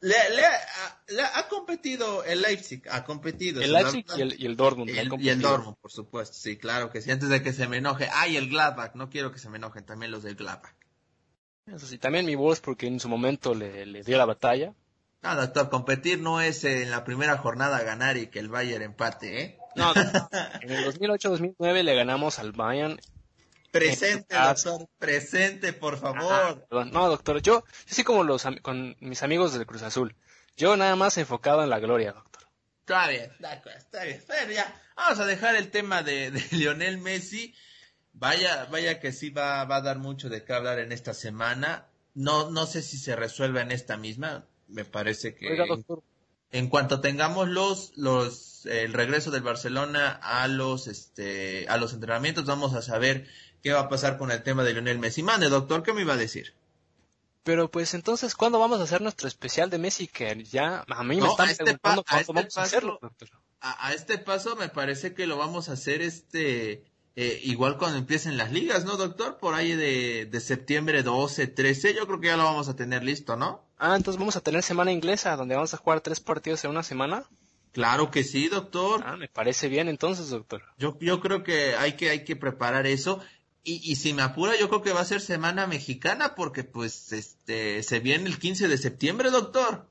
Le, 0.02 0.14
le- 0.34 0.46
ha, 0.46 1.02
le 1.08 1.22
ha 1.22 1.46
competido 1.50 2.24
el 2.24 2.40
Leipzig, 2.40 2.82
ha 2.90 3.04
competido. 3.04 3.60
El 3.60 3.72
Leipzig 3.74 4.06
y 4.16 4.20
el, 4.22 4.40
y 4.40 4.46
el 4.46 4.56
Dortmund. 4.56 4.88
El, 4.88 5.12
y 5.20 5.28
el. 5.28 5.42
Dortmund, 5.42 5.76
por 5.78 5.92
supuesto, 5.92 6.34
sí, 6.38 6.56
claro 6.56 6.90
que 6.90 7.02
sí, 7.02 7.10
antes 7.10 7.28
de 7.28 7.42
que 7.42 7.52
se 7.52 7.68
me 7.68 7.76
enoje. 7.76 8.08
Ay, 8.10 8.38
el 8.38 8.48
Gladbach, 8.48 8.94
no 8.94 9.10
quiero 9.10 9.30
que 9.30 9.38
se 9.38 9.50
me 9.50 9.58
enojen 9.58 9.84
también 9.84 10.10
los 10.10 10.22
del 10.22 10.36
Gladbach. 10.36 10.72
Eso 11.66 11.86
sí, 11.86 11.98
también 11.98 12.24
mi 12.24 12.34
voz 12.34 12.60
porque 12.60 12.86
en 12.86 12.98
su 12.98 13.10
momento 13.10 13.54
le, 13.54 13.84
le 13.84 14.02
dio 14.02 14.16
la 14.16 14.24
batalla. 14.24 14.72
No, 15.22 15.36
doctor, 15.36 15.68
competir 15.68 16.18
no 16.18 16.40
es 16.40 16.64
eh, 16.64 16.82
en 16.84 16.90
la 16.90 17.04
primera 17.04 17.36
jornada 17.36 17.82
ganar 17.82 18.16
y 18.16 18.28
que 18.28 18.38
el 18.38 18.48
Bayern 18.48 18.82
empate, 18.82 19.42
¿eh? 19.42 19.58
No, 19.74 19.92
en 20.62 20.70
el 20.70 20.84
2008-2009 20.86 21.82
le 21.82 21.94
ganamos 21.94 22.38
al 22.38 22.52
Bayern. 22.52 23.00
Presente, 23.70 24.34
Ah, 24.36 24.48
doctor, 24.52 24.88
presente, 24.98 25.72
por 25.72 25.98
favor. 25.98 26.66
No, 26.70 27.08
doctor, 27.08 27.40
yo, 27.40 27.60
yo 27.60 27.64
sí 27.86 28.02
como 28.02 28.24
los 28.24 28.44
con 28.62 28.96
mis 29.00 29.22
amigos 29.22 29.52
del 29.52 29.66
Cruz 29.66 29.82
Azul. 29.82 30.16
Yo 30.56 30.76
nada 30.76 30.96
más 30.96 31.16
enfocado 31.18 31.62
en 31.62 31.70
la 31.70 31.78
gloria, 31.78 32.12
doctor. 32.12 32.42
Está 32.80 33.08
bien, 33.08 33.30
está 33.76 34.04
bien. 34.04 34.20
ya, 34.52 34.82
vamos 34.96 35.20
a 35.20 35.26
dejar 35.26 35.54
el 35.54 35.70
tema 35.70 36.02
de, 36.02 36.32
de 36.32 36.44
Lionel 36.50 36.98
Messi. 36.98 37.54
Vaya, 38.12 38.64
vaya 38.64 38.98
que 38.98 39.12
sí 39.12 39.30
va, 39.30 39.64
va 39.64 39.76
a 39.76 39.80
dar 39.82 39.98
mucho 39.98 40.28
de 40.28 40.44
qué 40.44 40.52
hablar 40.52 40.80
en 40.80 40.90
esta 40.90 41.14
semana. 41.14 41.86
No, 42.14 42.50
no 42.50 42.66
sé 42.66 42.82
si 42.82 42.98
se 42.98 43.14
resuelve 43.14 43.60
en 43.60 43.70
esta 43.70 43.96
misma. 43.96 44.44
Me 44.66 44.84
parece 44.84 45.36
que 45.36 45.46
en 46.52 46.68
cuanto 46.68 47.00
tengamos 47.00 47.48
los, 47.48 47.92
los, 47.96 48.49
el 48.66 48.92
regreso 48.92 49.30
del 49.30 49.42
Barcelona 49.42 50.18
a 50.22 50.48
los, 50.48 50.86
este, 50.86 51.66
a 51.68 51.76
los 51.76 51.92
entrenamientos, 51.92 52.44
vamos 52.44 52.74
a 52.74 52.82
saber 52.82 53.26
qué 53.62 53.72
va 53.72 53.80
a 53.80 53.88
pasar 53.88 54.18
con 54.18 54.30
el 54.30 54.42
tema 54.42 54.64
de 54.64 54.72
Lionel 54.72 54.98
Messi. 54.98 55.22
Mande, 55.22 55.48
doctor, 55.48 55.82
¿qué 55.82 55.92
me 55.92 56.02
iba 56.02 56.14
a 56.14 56.18
decir? 56.18 56.54
Pero 57.42 57.70
pues 57.70 57.94
entonces, 57.94 58.34
¿cuándo 58.34 58.58
vamos 58.58 58.80
a 58.80 58.84
hacer 58.84 59.00
nuestro 59.00 59.26
especial 59.26 59.70
de 59.70 59.78
Messi? 59.78 60.06
Que 60.06 60.44
ya 60.44 60.84
a 60.86 61.04
mí 61.04 61.20
me 61.20 61.26
están 61.26 61.48
este 61.48 61.64
preguntando 61.64 62.04
cuándo 62.04 62.20
este 62.20 62.32
vamos 62.32 62.58
a 62.58 62.62
hacerlo. 62.62 63.00
A, 63.60 63.92
este 63.94 64.18
paso 64.18 64.56
me 64.56 64.68
parece 64.68 65.14
que 65.14 65.26
lo 65.26 65.36
vamos 65.36 65.68
a 65.68 65.72
hacer 65.72 66.02
este 66.02 66.84
eh, 67.16 67.40
igual 67.44 67.76
cuando 67.76 67.98
empiecen 67.98 68.36
las 68.36 68.52
ligas, 68.52 68.84
¿no, 68.84 68.96
doctor? 68.96 69.38
Por 69.38 69.54
ahí 69.54 69.72
de, 69.72 70.26
de 70.26 70.40
septiembre 70.40 71.02
12, 71.02 71.46
13, 71.46 71.94
yo 71.94 72.06
creo 72.06 72.20
que 72.20 72.28
ya 72.28 72.36
lo 72.36 72.44
vamos 72.44 72.68
a 72.68 72.76
tener 72.76 73.04
listo, 73.04 73.36
¿no? 73.36 73.64
Ah, 73.78 73.96
entonces 73.96 74.18
vamos 74.18 74.36
a 74.36 74.42
tener 74.42 74.62
semana 74.62 74.92
inglesa, 74.92 75.36
donde 75.36 75.54
vamos 75.54 75.72
a 75.74 75.78
jugar 75.78 76.02
tres 76.02 76.20
partidos 76.20 76.64
en 76.64 76.70
una 76.70 76.82
semana. 76.82 77.24
Claro 77.72 78.10
que 78.10 78.24
sí, 78.24 78.48
doctor. 78.48 79.02
Ah, 79.04 79.16
me 79.16 79.28
parece 79.28 79.68
bien 79.68 79.88
entonces, 79.88 80.30
doctor. 80.30 80.62
Yo, 80.78 80.98
yo 81.00 81.20
creo 81.20 81.42
que 81.44 81.76
hay 81.76 81.92
que, 81.92 82.10
hay 82.10 82.24
que 82.24 82.36
preparar 82.36 82.86
eso. 82.86 83.20
Y, 83.62 83.80
y 83.90 83.96
si 83.96 84.12
me 84.12 84.22
apura, 84.22 84.56
yo 84.58 84.68
creo 84.68 84.82
que 84.82 84.92
va 84.92 85.00
a 85.00 85.04
ser 85.04 85.20
semana 85.20 85.66
mexicana, 85.66 86.34
porque 86.34 86.64
pues, 86.64 87.12
este, 87.12 87.82
se 87.82 88.00
viene 88.00 88.28
el 88.28 88.38
15 88.38 88.68
de 88.68 88.78
septiembre, 88.78 89.30
doctor. 89.30 89.86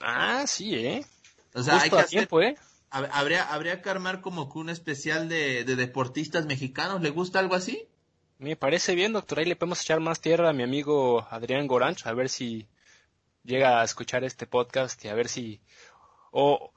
Ah, 0.00 0.44
sí, 0.46 0.74
eh. 0.74 1.06
O 1.54 1.62
sea, 1.62 1.80
hay 1.80 1.90
que 1.90 2.02
tiempo, 2.04 2.42
eh. 2.42 2.56
Habría, 2.90 3.50
habría 3.50 3.80
que 3.80 3.88
armar 3.88 4.20
como 4.20 4.52
que 4.52 4.58
un 4.58 4.68
especial 4.68 5.28
de, 5.28 5.64
de 5.64 5.76
deportistas 5.76 6.44
mexicanos. 6.44 7.00
¿Le 7.00 7.08
gusta 7.08 7.38
algo 7.38 7.54
así? 7.54 7.88
Me 8.38 8.56
parece 8.56 8.94
bien, 8.94 9.14
doctor. 9.14 9.38
Ahí 9.38 9.46
le 9.46 9.56
podemos 9.56 9.80
echar 9.80 10.00
más 10.00 10.20
tierra 10.20 10.50
a 10.50 10.52
mi 10.52 10.62
amigo 10.62 11.26
Adrián 11.30 11.66
Goranch, 11.66 12.06
a 12.06 12.12
ver 12.12 12.28
si 12.28 12.66
llega 13.44 13.80
a 13.80 13.84
escuchar 13.84 14.24
este 14.24 14.46
podcast 14.46 15.02
y 15.04 15.08
a 15.08 15.14
ver 15.14 15.28
si 15.28 15.60
o, 16.32 16.72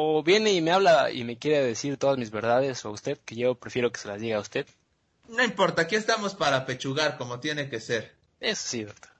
o 0.00 0.22
viene 0.22 0.52
y 0.52 0.60
me 0.60 0.70
habla 0.70 1.10
y 1.10 1.24
me 1.24 1.38
quiere 1.38 1.64
decir 1.64 1.96
todas 1.96 2.18
mis 2.18 2.30
verdades 2.30 2.84
o 2.84 2.90
usted, 2.90 3.18
que 3.24 3.34
yo 3.34 3.56
prefiero 3.56 3.90
que 3.90 3.98
se 3.98 4.08
las 4.08 4.20
diga 4.20 4.36
a 4.36 4.40
usted. 4.40 4.66
No 5.28 5.44
importa, 5.44 5.82
aquí 5.82 5.96
estamos 5.96 6.34
para 6.34 6.64
pechugar 6.66 7.18
como 7.18 7.40
tiene 7.40 7.68
que 7.68 7.80
ser. 7.80 8.14
Eso 8.40 8.62
sí, 8.64 8.84
doctor. 8.84 9.10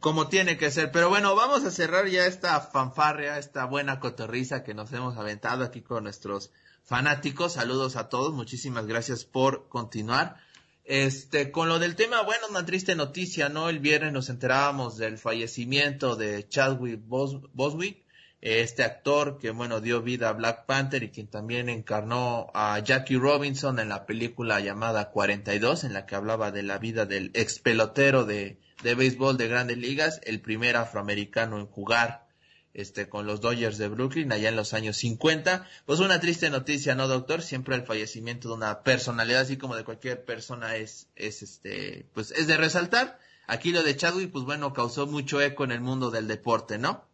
Como 0.00 0.28
tiene 0.28 0.58
que 0.58 0.70
ser. 0.70 0.92
Pero 0.92 1.08
bueno, 1.08 1.34
vamos 1.34 1.64
a 1.64 1.70
cerrar 1.70 2.06
ya 2.08 2.26
esta 2.26 2.60
fanfarria, 2.60 3.38
esta 3.38 3.64
buena 3.64 4.00
cotorriza 4.00 4.62
que 4.62 4.74
nos 4.74 4.92
hemos 4.92 5.16
aventado 5.16 5.64
aquí 5.64 5.80
con 5.80 6.04
nuestros 6.04 6.50
fanáticos. 6.84 7.54
Saludos 7.54 7.96
a 7.96 8.08
todos, 8.08 8.32
muchísimas 8.32 8.86
gracias 8.86 9.24
por 9.24 9.68
continuar. 9.68 10.36
Este, 10.84 11.50
con 11.50 11.68
lo 11.68 11.78
del 11.78 11.96
tema, 11.96 12.22
bueno, 12.22 12.46
una 12.48 12.64
triste 12.64 12.94
noticia, 12.94 13.48
¿no? 13.48 13.68
El 13.68 13.78
viernes 13.78 14.12
nos 14.12 14.30
enterábamos 14.30 14.96
del 14.96 15.18
fallecimiento 15.18 16.16
de 16.16 16.48
Chadwick 16.48 17.00
Boswick, 17.06 18.04
este 18.40 18.84
actor 18.84 19.38
que, 19.38 19.50
bueno, 19.50 19.80
dio 19.80 20.00
vida 20.02 20.28
a 20.28 20.32
Black 20.32 20.66
Panther 20.66 21.02
y 21.02 21.10
quien 21.10 21.26
también 21.26 21.68
encarnó 21.68 22.50
a 22.54 22.78
Jackie 22.78 23.16
Robinson 23.16 23.78
en 23.80 23.88
la 23.88 24.06
película 24.06 24.60
llamada 24.60 25.10
42, 25.10 25.84
en 25.84 25.92
la 25.92 26.06
que 26.06 26.14
hablaba 26.14 26.52
de 26.52 26.62
la 26.62 26.78
vida 26.78 27.04
del 27.04 27.30
ex 27.34 27.58
pelotero 27.58 28.24
de, 28.24 28.58
de 28.82 28.94
béisbol 28.94 29.36
de 29.36 29.48
grandes 29.48 29.78
ligas, 29.78 30.20
el 30.24 30.40
primer 30.40 30.76
afroamericano 30.76 31.58
en 31.58 31.66
jugar 31.66 32.28
este, 32.74 33.08
con 33.08 33.26
los 33.26 33.40
Dodgers 33.40 33.76
de 33.76 33.88
Brooklyn 33.88 34.32
allá 34.32 34.50
en 34.50 34.56
los 34.56 34.72
años 34.72 34.96
50. 34.98 35.66
Pues 35.84 35.98
una 35.98 36.20
triste 36.20 36.48
noticia, 36.48 36.94
¿no, 36.94 37.08
doctor? 37.08 37.42
Siempre 37.42 37.74
el 37.74 37.82
fallecimiento 37.82 38.48
de 38.48 38.54
una 38.54 38.84
personalidad, 38.84 39.40
así 39.40 39.56
como 39.56 39.74
de 39.74 39.82
cualquier 39.82 40.24
persona, 40.24 40.76
es, 40.76 41.08
es 41.16 41.42
este, 41.42 42.06
pues 42.14 42.30
es 42.30 42.46
de 42.46 42.56
resaltar. 42.56 43.18
Aquí 43.48 43.72
lo 43.72 43.82
de 43.82 43.96
Chadwick, 43.96 44.30
pues 44.30 44.44
bueno, 44.44 44.72
causó 44.72 45.08
mucho 45.08 45.40
eco 45.40 45.64
en 45.64 45.72
el 45.72 45.80
mundo 45.80 46.12
del 46.12 46.28
deporte, 46.28 46.78
¿no? 46.78 47.07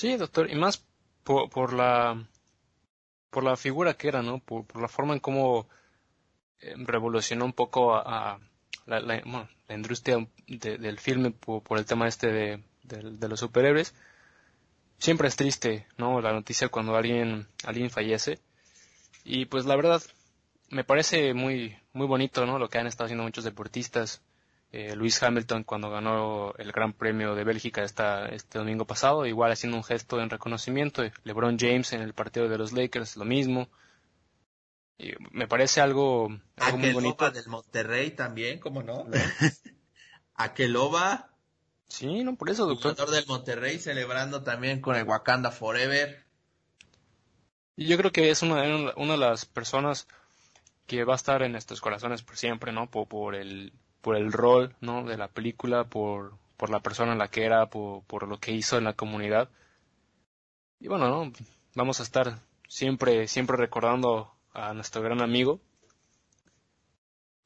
Sí, 0.00 0.16
doctor, 0.16 0.50
y 0.50 0.54
más 0.54 0.82
por, 1.24 1.50
por 1.50 1.74
la, 1.74 2.26
por 3.28 3.44
la 3.44 3.54
figura 3.58 3.92
que 3.92 4.08
era, 4.08 4.22
¿no? 4.22 4.38
Por, 4.38 4.64
la 4.80 4.88
forma 4.88 5.12
en 5.12 5.20
cómo 5.20 5.68
eh, 6.60 6.72
revolucionó 6.78 7.44
un 7.44 7.52
poco 7.52 7.94
a, 7.94 8.40
la, 8.86 9.00
la, 9.00 9.22
la, 9.68 9.74
industria 9.74 10.26
del 10.48 10.98
filme 10.98 11.32
por, 11.32 11.76
el 11.76 11.84
tema 11.84 12.08
este 12.08 12.28
de, 12.32 12.62
de 12.82 13.28
los 13.28 13.40
superhéroes 13.40 13.94
siempre 14.96 15.28
es 15.28 15.36
triste, 15.36 15.86
¿no? 15.98 16.22
La 16.22 16.32
noticia 16.32 16.70
cuando 16.70 16.96
alguien, 16.96 17.46
alguien 17.64 17.90
fallece. 17.90 18.40
Y 19.22 19.44
pues 19.44 19.66
la 19.66 19.76
verdad, 19.76 20.00
me 20.70 20.82
parece 20.82 21.34
muy, 21.34 21.76
muy 21.92 22.06
bonito, 22.06 22.46
¿no? 22.46 22.58
Lo 22.58 22.70
que 22.70 22.78
han 22.78 22.86
estado 22.86 23.04
haciendo 23.04 23.24
muchos 23.24 23.44
deportistas. 23.44 24.22
Eh, 24.72 24.94
Luis 24.94 25.20
Hamilton 25.20 25.64
cuando 25.64 25.90
ganó 25.90 26.54
el 26.56 26.70
Gran 26.70 26.92
Premio 26.92 27.34
de 27.34 27.42
Bélgica 27.42 27.82
esta, 27.82 28.26
este 28.26 28.58
domingo 28.58 28.86
pasado, 28.86 29.26
igual 29.26 29.50
haciendo 29.50 29.76
un 29.76 29.84
gesto 29.84 30.20
en 30.20 30.30
reconocimiento. 30.30 31.02
LeBron 31.24 31.58
James 31.58 31.92
en 31.92 32.02
el 32.02 32.14
partido 32.14 32.48
de 32.48 32.58
los 32.58 32.72
Lakers, 32.72 33.16
lo 33.16 33.24
mismo. 33.24 33.68
Y 34.96 35.12
me 35.32 35.48
parece 35.48 35.80
algo, 35.80 36.28
algo 36.56 36.78
muy 36.78 36.92
bonito. 36.92 37.30
del 37.30 37.48
Monterrey 37.48 38.10
también, 38.10 38.60
¿cómo 38.60 38.82
no? 38.82 39.06
Aqueloba 40.34 41.26
Sí, 41.90 42.22
no, 42.22 42.36
por 42.36 42.48
eso, 42.50 42.66
doctor. 42.66 42.94
El 42.98 43.12
del 43.12 43.26
Monterrey 43.26 43.80
celebrando 43.80 44.44
también 44.44 44.80
con 44.80 44.94
el 44.94 45.02
Wakanda 45.02 45.50
Forever. 45.50 46.24
Y 47.74 47.86
yo 47.86 47.98
creo 47.98 48.12
que 48.12 48.30
es 48.30 48.42
una, 48.42 48.94
una 48.96 49.12
de 49.14 49.18
las 49.18 49.44
personas 49.44 50.06
que 50.86 51.02
va 51.02 51.14
a 51.14 51.16
estar 51.16 51.42
en 51.42 51.52
nuestros 51.52 51.80
corazones 51.80 52.22
por 52.22 52.36
siempre, 52.36 52.72
¿no? 52.72 52.88
Por, 52.88 53.08
por, 53.08 53.34
el, 53.34 53.72
por 54.00 54.16
el 54.16 54.32
rol, 54.32 54.74
¿no? 54.80 55.04
De 55.04 55.16
la 55.16 55.28
película, 55.28 55.84
por, 55.84 56.34
por 56.56 56.70
la 56.70 56.80
persona 56.80 57.12
en 57.12 57.18
la 57.18 57.28
que 57.28 57.44
era, 57.44 57.66
por, 57.66 58.02
por 58.04 58.28
lo 58.28 58.38
que 58.38 58.52
hizo 58.52 58.78
en 58.78 58.84
la 58.84 58.94
comunidad. 58.94 59.50
Y 60.78 60.88
bueno, 60.88 61.08
¿no? 61.08 61.32
Vamos 61.74 62.00
a 62.00 62.02
estar 62.02 62.40
siempre, 62.68 63.28
siempre 63.28 63.56
recordando 63.56 64.32
a 64.52 64.74
nuestro 64.74 65.02
gran 65.02 65.20
amigo 65.20 65.60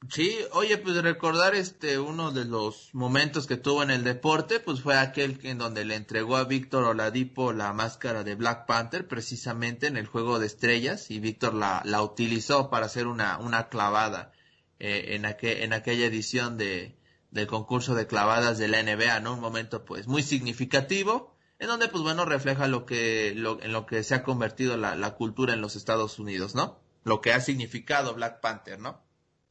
Sí, 0.09 0.37
oye, 0.51 0.77
pues 0.77 1.01
recordar 1.01 1.55
este 1.55 1.97
uno 1.97 2.31
de 2.31 2.45
los 2.45 2.89
momentos 2.93 3.47
que 3.47 3.57
tuvo 3.57 3.81
en 3.81 3.89
el 3.89 4.03
deporte, 4.03 4.59
pues 4.59 4.81
fue 4.81 4.97
aquel 4.97 5.39
en 5.43 5.57
donde 5.57 5.83
le 5.83 5.95
entregó 5.95 6.37
a 6.37 6.43
Víctor 6.43 6.83
Oladipo 6.83 7.53
la 7.53 7.73
máscara 7.73 8.23
de 8.23 8.35
Black 8.35 8.67
Panther, 8.67 9.07
precisamente 9.07 9.87
en 9.87 9.97
el 9.97 10.05
juego 10.05 10.37
de 10.37 10.45
estrellas, 10.45 11.09
y 11.09 11.19
Víctor 11.19 11.55
la, 11.55 11.81
la 11.85 12.03
utilizó 12.03 12.69
para 12.69 12.85
hacer 12.85 13.07
una, 13.07 13.39
una 13.39 13.67
clavada 13.67 14.31
eh, 14.79 15.15
en, 15.15 15.25
en 15.25 15.73
aquella 15.73 16.05
edición 16.05 16.57
de, 16.57 16.95
del 17.31 17.47
concurso 17.47 17.95
de 17.95 18.07
clavadas 18.07 18.57
de 18.57 18.67
la 18.67 18.81
NBA, 18.81 19.19
¿no? 19.19 19.33
Un 19.33 19.39
momento 19.39 19.85
pues 19.85 20.07
muy 20.07 20.23
significativo, 20.23 21.35
en 21.59 21.67
donde 21.67 21.87
pues 21.87 22.03
bueno 22.03 22.25
refleja 22.25 22.67
lo 22.67 22.85
que, 22.85 23.33
lo, 23.35 23.61
en 23.61 23.71
lo 23.71 23.85
que 23.85 24.03
se 24.03 24.15
ha 24.15 24.23
convertido 24.23 24.77
la, 24.77 24.95
la 24.95 25.15
cultura 25.15 25.53
en 25.53 25.61
los 25.61 25.75
Estados 25.75 26.19
Unidos, 26.19 26.55
¿no? 26.55 26.79
Lo 27.03 27.21
que 27.21 27.33
ha 27.33 27.39
significado 27.39 28.13
Black 28.13 28.41
Panther, 28.41 28.79
¿no? 28.79 29.01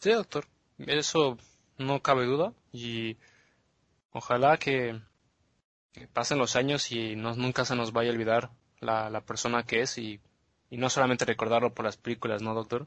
Sí, 0.00 0.10
doctor. 0.10 0.46
Eso 0.78 1.38
no 1.78 2.02
cabe 2.02 2.26
duda. 2.26 2.52
Y 2.72 3.16
ojalá 4.12 4.56
que, 4.58 5.00
pasen 6.12 6.38
los 6.38 6.56
años 6.56 6.90
y 6.90 7.16
no, 7.16 7.34
nunca 7.34 7.64
se 7.64 7.76
nos 7.76 7.92
vaya 7.92 8.10
a 8.10 8.14
olvidar 8.14 8.50
la, 8.80 9.10
la 9.10 9.20
persona 9.20 9.64
que 9.64 9.82
es 9.82 9.96
y, 9.98 10.20
y 10.70 10.76
no 10.76 10.90
solamente 10.90 11.24
recordarlo 11.24 11.72
por 11.74 11.84
las 11.84 11.96
películas, 11.96 12.42
¿no, 12.42 12.54
doctor? 12.54 12.86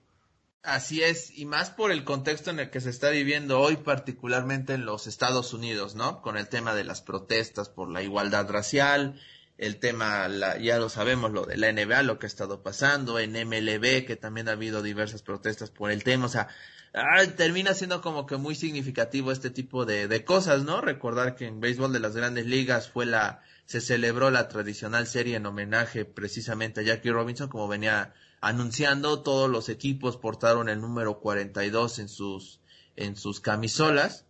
Así 0.64 1.02
es, 1.02 1.32
y 1.38 1.46
más 1.46 1.70
por 1.70 1.92
el 1.92 2.04
contexto 2.04 2.50
en 2.50 2.60
el 2.60 2.70
que 2.70 2.82
se 2.82 2.90
está 2.90 3.10
viviendo 3.10 3.60
hoy, 3.62 3.78
particularmente 3.78 4.74
en 4.74 4.86
los 4.86 5.08
Estados 5.08 5.54
Unidos, 5.54 5.96
¿no? 5.96 6.22
Con 6.22 6.38
el 6.38 6.50
tema 6.50 6.76
de 6.76 6.84
las 6.84 7.02
protestas 7.02 7.70
por 7.70 7.90
la 7.90 8.04
igualdad 8.04 8.50
racial, 8.50 9.20
el 9.58 9.80
tema, 9.80 10.28
la, 10.28 10.58
ya 10.58 10.78
lo 10.78 10.90
sabemos, 10.90 11.32
lo 11.32 11.46
de 11.46 11.58
la 11.58 11.72
NBA, 11.72 12.04
lo 12.04 12.20
que 12.20 12.26
ha 12.26 12.28
estado 12.28 12.64
pasando, 12.64 13.18
en 13.18 13.32
MLB, 13.32 14.06
que 14.06 14.18
también 14.20 14.50
ha 14.50 14.54
habido 14.54 14.82
diversas 14.82 15.22
protestas 15.22 15.72
por 15.72 15.90
el 15.90 16.04
tema, 16.04 16.26
o 16.26 16.30
sea, 16.30 16.50
ah, 16.94 17.24
termina 17.36 17.74
siendo 17.74 18.02
como 18.02 18.26
que 18.26 18.38
muy 18.38 18.54
significativo 18.56 19.32
este 19.32 19.50
tipo 19.50 19.86
de, 19.86 20.08
de 20.08 20.26
cosas, 20.26 20.64
¿no? 20.64 20.82
Recordar 20.82 21.36
que 21.36 21.46
en 21.48 21.62
béisbol 21.62 21.94
de 21.94 22.00
las 22.02 22.16
grandes 22.16 22.46
ligas 22.46 22.90
fue 22.90 23.06
la, 23.06 23.42
se 23.66 23.82
celebró 23.82 24.32
la 24.32 24.48
tradicional 24.48 25.08
serie 25.08 25.38
en 25.38 25.46
homenaje 25.46 26.06
precisamente 26.06 26.82
a 26.82 26.84
Jackie 26.84 27.12
Robinson, 27.12 27.50
como 27.50 27.68
venía 27.68 28.14
anunciando, 28.42 29.22
todos 29.22 29.50
los 29.50 29.70
equipos 29.70 30.18
portaron 30.18 30.70
el 30.70 30.82
número 30.82 31.20
42 31.20 32.00
en 32.00 32.10
sus, 32.10 32.60
en 32.96 33.16
sus 33.16 33.40
camisolas, 33.40 34.26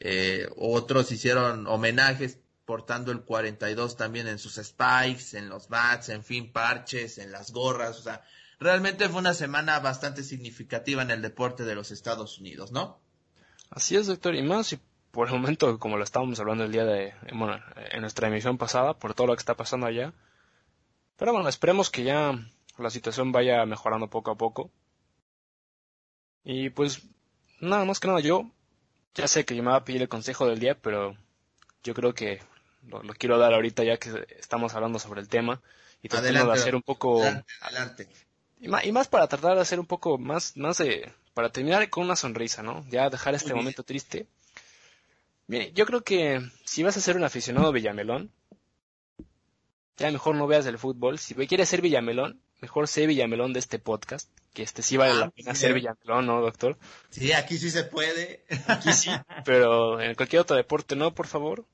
eh, 0.00 0.48
otros 0.56 1.12
hicieron 1.12 1.66
homenajes 1.66 2.38
portando 2.64 3.12
el 3.12 3.22
42 3.22 3.96
también 3.96 4.26
en 4.26 4.38
sus 4.38 4.54
spikes, 4.54 5.36
en 5.36 5.48
los 5.48 5.68
bats, 5.68 6.08
en 6.08 6.24
fin, 6.24 6.52
parches, 6.52 7.18
en 7.18 7.30
las 7.30 7.52
gorras, 7.52 7.98
o 7.98 8.02
sea, 8.02 8.22
realmente 8.58 9.08
fue 9.08 9.20
una 9.20 9.34
semana 9.34 9.78
bastante 9.80 10.22
significativa 10.22 11.02
en 11.02 11.10
el 11.10 11.22
deporte 11.22 11.64
de 11.64 11.74
los 11.74 11.90
Estados 11.90 12.38
Unidos, 12.38 12.72
¿no? 12.72 13.00
Así 13.70 13.96
es, 13.96 14.06
doctor, 14.06 14.34
y 14.34 14.42
más 14.42 14.68
si 14.68 14.78
por 15.14 15.28
el 15.28 15.34
momento, 15.34 15.78
como 15.78 15.96
lo 15.96 16.02
estábamos 16.02 16.40
hablando 16.40 16.64
el 16.64 16.72
día 16.72 16.84
de, 16.84 17.14
en 17.28 18.00
nuestra 18.00 18.28
emisión 18.28 18.58
pasada, 18.58 18.94
por 18.94 19.14
todo 19.14 19.28
lo 19.28 19.34
que 19.34 19.40
está 19.40 19.54
pasando 19.54 19.86
allá. 19.86 20.12
Pero 21.16 21.32
bueno, 21.32 21.48
esperemos 21.48 21.88
que 21.88 22.02
ya, 22.02 22.32
la 22.78 22.90
situación 22.90 23.32
vaya 23.32 23.64
mejorando 23.66 24.08
poco 24.08 24.30
a 24.30 24.36
poco. 24.36 24.70
Y 26.44 26.70
pues, 26.70 27.02
nada 27.60 27.84
más 27.84 28.00
que 28.00 28.08
nada, 28.08 28.20
yo 28.20 28.50
ya 29.14 29.28
sé 29.28 29.44
que 29.44 29.56
yo 29.56 29.62
me 29.62 29.70
va 29.70 29.76
a 29.76 29.84
pedir 29.84 30.02
el 30.02 30.08
consejo 30.08 30.46
del 30.46 30.58
día, 30.58 30.76
pero 30.76 31.16
yo 31.82 31.94
creo 31.94 32.14
que 32.14 32.40
lo, 32.86 33.00
quiero 33.14 33.38
dar 33.38 33.54
ahorita 33.54 33.84
ya 33.84 33.96
que 33.96 34.26
estamos 34.38 34.74
hablando 34.74 34.98
sobre 34.98 35.20
el 35.20 35.28
tema 35.28 35.62
y 36.02 36.08
tratando 36.08 36.46
de 36.46 36.52
hacer 36.52 36.74
un 36.74 36.82
poco... 36.82 37.22
Adelante. 37.60 38.08
Y, 38.60 38.68
más, 38.68 38.84
y 38.84 38.92
más 38.92 39.08
para 39.08 39.26
tratar 39.26 39.54
de 39.54 39.62
hacer 39.62 39.80
un 39.80 39.86
poco 39.86 40.18
más, 40.18 40.56
más 40.56 40.78
de... 40.78 41.12
para 41.32 41.50
terminar 41.50 41.88
con 41.90 42.04
una 42.04 42.16
sonrisa, 42.16 42.62
¿no? 42.62 42.84
Ya 42.88 43.08
dejar 43.08 43.34
este 43.34 43.54
momento 43.54 43.84
triste. 43.84 44.26
Mire, 45.46 45.72
yo 45.72 45.86
creo 45.86 46.02
que 46.02 46.40
si 46.64 46.82
vas 46.82 46.96
a 46.96 47.00
ser 47.00 47.16
un 47.16 47.24
aficionado 47.24 47.72
Villamelón, 47.72 48.30
ya 49.96 50.10
mejor 50.10 50.34
no 50.34 50.46
veas 50.46 50.66
el 50.66 50.78
fútbol. 50.78 51.18
Si 51.18 51.34
quieres 51.34 51.68
ser 51.68 51.80
Villamelón, 51.80 52.40
mejor 52.64 52.88
sé 52.88 53.06
Villamelón 53.06 53.52
de 53.52 53.60
este 53.60 53.78
podcast, 53.78 54.30
que 54.54 54.62
este 54.62 54.82
sí 54.82 54.96
vale 54.96 55.12
la 55.12 55.26
ah, 55.26 55.30
pena 55.30 55.54
ser 55.54 55.74
Villamelón, 55.74 56.24
¿no, 56.24 56.40
doctor? 56.40 56.78
Sí, 57.10 57.30
aquí 57.32 57.58
sí 57.58 57.70
se 57.70 57.84
puede. 57.84 58.46
Aquí 58.66 58.90
sí, 58.94 59.10
pero 59.44 60.00
en 60.00 60.14
cualquier 60.14 60.40
otro 60.40 60.56
deporte 60.56 60.96
no, 60.96 61.14
por 61.14 61.26
favor. 61.26 61.66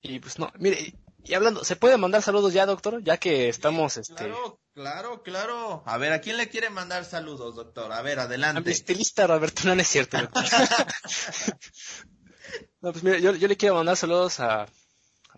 Y 0.00 0.20
pues 0.20 0.38
no, 0.38 0.52
mire, 0.60 0.94
y 1.24 1.34
hablando, 1.34 1.64
¿se 1.64 1.74
puede 1.74 1.96
mandar 1.96 2.22
saludos 2.22 2.52
ya, 2.52 2.64
doctor? 2.64 3.02
Ya 3.02 3.16
que 3.16 3.48
estamos, 3.48 3.96
este... 3.96 4.14
Claro, 4.14 4.60
claro, 4.74 5.22
claro. 5.24 5.82
A 5.84 5.98
ver, 5.98 6.12
¿a 6.12 6.20
quién 6.20 6.36
le 6.36 6.48
quiere 6.48 6.70
mandar 6.70 7.04
saludos, 7.04 7.56
doctor? 7.56 7.90
A 7.90 8.00
ver, 8.02 8.20
adelante. 8.20 8.60
A 8.60 8.62
mi 8.62 8.70
estilista 8.70 9.26
Roberto, 9.26 9.62
no, 9.64 9.72
es 9.72 9.88
cierto, 9.88 10.18
doctor. 10.18 10.44
no, 12.80 12.92
pues 12.92 13.02
mire, 13.02 13.20
yo, 13.20 13.34
yo 13.34 13.48
le 13.48 13.56
quiero 13.56 13.74
mandar 13.74 13.96
saludos 13.96 14.38
a, 14.38 14.68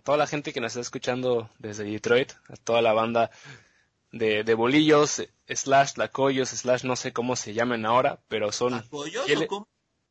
toda 0.05 0.19
la 0.19 0.27
gente 0.27 0.53
que 0.53 0.61
nos 0.61 0.71
está 0.71 0.81
escuchando 0.81 1.49
desde 1.57 1.83
Detroit, 1.83 2.31
a 2.47 2.55
toda 2.57 2.81
la 2.81 2.93
banda 2.93 3.31
de, 4.11 4.43
de 4.43 4.53
bolillos, 4.53 5.23
slash 5.47 5.97
lacoyos, 5.97 6.49
slash 6.49 6.83
no 6.83 6.95
sé 6.95 7.11
cómo 7.11 7.35
se 7.35 7.55
llamen 7.55 7.85
ahora, 7.87 8.21
pero 8.27 8.51
son... 8.51 8.73
¿Lacoyos 8.73 9.29
o 9.29 9.47
cómo? 9.47 9.67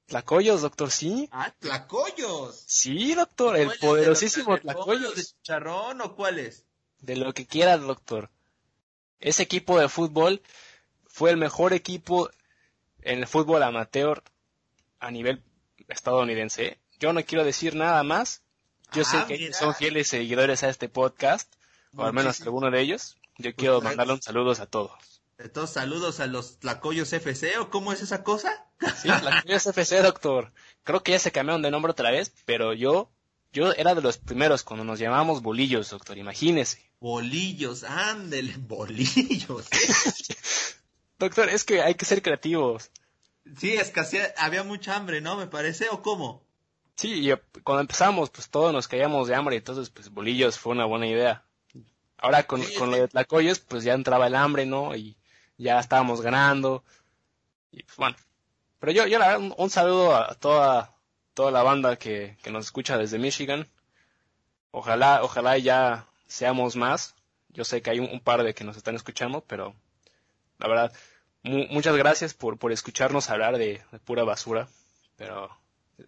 Tlacoyos, 0.06 0.62
doctor, 0.62 0.90
sí. 0.90 1.28
Ah, 1.32 1.54
Tlacoyos. 1.60 2.62
Sí, 2.66 3.14
doctor, 3.14 3.56
el 3.56 3.70
poderosísimo 3.80 4.58
Tlacoyos. 4.58 5.14
¿De 5.14 5.22
charrón 5.42 6.00
o 6.00 6.14
cuáles? 6.16 6.66
De 6.98 7.16
lo 7.16 7.32
que 7.32 7.46
quiera, 7.46 7.78
doctor. 7.78 8.30
Ese 9.20 9.44
equipo 9.44 9.78
de 9.78 9.88
fútbol 9.88 10.42
fue 11.06 11.30
el 11.30 11.36
mejor 11.36 11.72
equipo 11.72 12.28
en 13.00 13.20
el 13.20 13.26
fútbol 13.28 13.62
amateur 13.62 14.22
a 14.98 15.10
nivel 15.12 15.42
estadounidense. 15.88 16.80
Yo 16.98 17.12
no 17.12 17.24
quiero 17.24 17.44
decir 17.44 17.76
nada 17.76 18.02
más. 18.02 18.43
Yo 18.94 19.04
sé 19.04 19.16
ah, 19.16 19.26
que 19.26 19.52
son 19.52 19.74
fieles 19.74 20.08
seguidores 20.08 20.62
a 20.62 20.68
este 20.68 20.88
podcast, 20.88 21.52
o 21.96 22.04
al 22.04 22.12
menos 22.12 22.40
alguno 22.42 22.70
de 22.70 22.80
ellos. 22.80 23.16
Yo 23.38 23.50
pues 23.50 23.54
quiero 23.56 23.80
mandarle 23.80 24.14
un 24.14 24.22
saludos 24.22 24.60
a 24.60 24.66
todos. 24.66 24.92
Todos 25.52 25.70
saludos 25.70 26.20
a 26.20 26.26
los 26.26 26.60
Tlacoyos 26.60 27.12
FC, 27.12 27.58
¿o 27.58 27.70
cómo 27.70 27.92
es 27.92 28.02
esa 28.02 28.22
cosa? 28.22 28.66
Sí, 29.02 29.08
Tlacoyos 29.08 29.66
FC, 29.66 30.00
doctor. 30.00 30.52
Creo 30.84 31.02
que 31.02 31.12
ya 31.12 31.18
se 31.18 31.32
cambiaron 31.32 31.62
de 31.62 31.72
nombre 31.72 31.90
otra 31.90 32.12
vez, 32.12 32.32
pero 32.44 32.72
yo, 32.72 33.10
yo 33.52 33.72
era 33.72 33.96
de 33.96 34.02
los 34.02 34.18
primeros 34.18 34.62
cuando 34.62 34.84
nos 34.84 35.00
llamábamos 35.00 35.42
bolillos, 35.42 35.90
doctor, 35.90 36.16
imagínese. 36.16 36.80
Bolillos, 37.00 37.82
ándele, 37.82 38.54
bolillos. 38.58 39.66
doctor, 41.18 41.48
es 41.48 41.64
que 41.64 41.82
hay 41.82 41.96
que 41.96 42.04
ser 42.04 42.22
creativos. 42.22 42.90
Sí, 43.58 43.72
es 43.74 43.90
que 43.90 44.00
había 44.36 44.62
mucha 44.62 44.94
hambre, 44.94 45.20
¿no? 45.20 45.36
Me 45.36 45.48
parece, 45.48 45.88
¿o 45.90 46.00
cómo? 46.00 46.44
Sí, 46.96 47.28
y 47.28 47.34
cuando 47.62 47.80
empezamos, 47.80 48.30
pues 48.30 48.48
todos 48.48 48.72
nos 48.72 48.88
caíamos 48.88 49.28
de 49.28 49.34
hambre, 49.34 49.56
entonces, 49.56 49.90
pues 49.90 50.10
bolillos 50.10 50.58
fue 50.58 50.72
una 50.72 50.84
buena 50.84 51.06
idea. 51.06 51.44
Ahora 52.18 52.44
con, 52.44 52.62
con 52.78 52.90
lo 52.90 52.96
de 52.96 53.08
Tlacoyos, 53.08 53.58
pues 53.60 53.84
ya 53.84 53.94
entraba 53.94 54.28
el 54.28 54.34
hambre, 54.34 54.64
¿no? 54.64 54.94
Y 54.94 55.16
ya 55.58 55.78
estábamos 55.80 56.20
ganando. 56.20 56.84
Y 57.70 57.82
pues, 57.82 57.96
bueno. 57.96 58.16
Pero 58.78 58.92
yo, 58.92 59.06
yo 59.06 59.18
la 59.18 59.28
verdad, 59.28 59.54
un, 59.56 59.70
saludo 59.70 60.14
a 60.14 60.34
toda, 60.34 60.94
toda 61.32 61.50
la 61.50 61.62
banda 61.62 61.96
que, 61.96 62.36
que 62.42 62.50
nos 62.50 62.66
escucha 62.66 62.98
desde 62.98 63.18
Michigan. 63.18 63.66
Ojalá, 64.70 65.22
ojalá 65.22 65.56
ya 65.58 66.06
seamos 66.26 66.76
más. 66.76 67.14
Yo 67.48 67.64
sé 67.64 67.80
que 67.80 67.90
hay 67.90 68.00
un, 68.00 68.20
par 68.20 68.42
de 68.42 68.54
que 68.54 68.64
nos 68.64 68.76
están 68.76 68.96
escuchando, 68.96 69.42
pero 69.42 69.74
la 70.58 70.68
verdad, 70.68 70.92
muchas 71.42 71.96
gracias 71.96 72.34
por, 72.34 72.58
por 72.58 72.72
escucharnos 72.72 73.30
hablar 73.30 73.56
de, 73.56 73.82
pura 74.04 74.24
basura. 74.24 74.68
Pero 75.16 75.48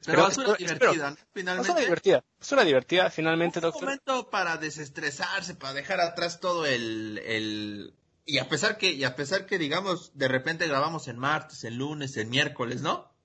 pero 0.04 0.22
basura 0.22 0.54
divertida, 0.54 1.16
finalmente. 1.32 1.68
Basura 1.68 1.84
divertida, 1.84 2.24
basura 2.38 2.64
divertida, 2.64 3.10
finalmente, 3.10 3.60
un 3.60 3.72
momento 3.72 4.30
para 4.30 4.56
desestresarse, 4.56 5.54
para 5.54 5.74
dejar 5.74 6.00
atrás 6.00 6.40
todo 6.40 6.66
el, 6.66 7.18
el, 7.24 7.94
y 8.24 8.38
a 8.38 8.48
pesar 8.48 8.78
que, 8.78 8.92
y 8.92 9.04
a 9.04 9.16
pesar 9.16 9.46
que 9.46 9.58
digamos, 9.58 10.10
de 10.14 10.28
repente 10.28 10.66
grabamos 10.66 11.08
en 11.08 11.18
martes, 11.18 11.64
en 11.64 11.76
lunes, 11.78 12.16
en 12.16 12.30
miércoles, 12.30 12.82
¿no? 12.82 13.16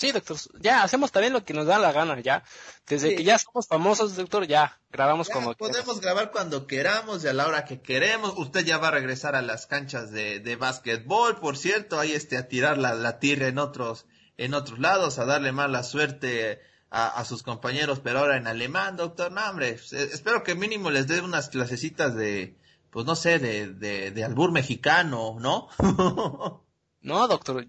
Sí, 0.00 0.12
doctor, 0.12 0.38
ya 0.60 0.82
hacemos 0.82 1.12
también 1.12 1.34
lo 1.34 1.44
que 1.44 1.52
nos 1.52 1.66
da 1.66 1.78
la 1.78 1.92
gana, 1.92 2.18
ya. 2.20 2.42
Desde 2.86 3.14
que 3.14 3.22
ya 3.22 3.38
somos 3.38 3.68
famosos, 3.68 4.16
doctor, 4.16 4.46
ya 4.46 4.80
grabamos 4.90 5.28
como 5.28 5.52
Podemos 5.52 6.00
grabar 6.00 6.30
cuando 6.30 6.66
queramos 6.66 7.22
y 7.22 7.28
a 7.28 7.34
la 7.34 7.46
hora 7.46 7.66
que 7.66 7.82
queremos. 7.82 8.32
Usted 8.38 8.64
ya 8.64 8.78
va 8.78 8.88
a 8.88 8.92
regresar 8.92 9.36
a 9.36 9.42
las 9.42 9.66
canchas 9.66 10.10
de, 10.10 10.40
de 10.40 10.56
básquetbol, 10.56 11.38
por 11.38 11.58
cierto, 11.58 12.00
ahí 12.00 12.12
este, 12.12 12.38
a 12.38 12.48
tirar 12.48 12.78
la, 12.78 12.94
la 12.94 13.18
tierra 13.18 13.48
en 13.48 13.58
otros, 13.58 14.06
en 14.36 14.54
otros 14.54 14.78
lados, 14.78 15.18
a 15.18 15.24
darle 15.24 15.52
mala 15.52 15.82
suerte 15.82 16.60
a, 16.90 17.08
a, 17.08 17.24
sus 17.24 17.42
compañeros, 17.42 18.00
pero 18.00 18.20
ahora 18.20 18.36
en 18.36 18.46
alemán, 18.46 18.96
doctor. 18.96 19.30
No, 19.32 19.48
hombre, 19.48 19.78
espero 19.92 20.42
que 20.42 20.54
mínimo 20.54 20.90
les 20.90 21.06
dé 21.06 21.20
unas 21.20 21.48
clasecitas 21.48 22.14
de, 22.14 22.56
pues 22.90 23.06
no 23.06 23.14
sé, 23.14 23.38
de, 23.38 23.68
de, 23.68 24.10
de 24.10 24.24
albur 24.24 24.52
mexicano, 24.52 25.36
¿no? 25.40 25.68
no, 27.00 27.28
doctor, 27.28 27.66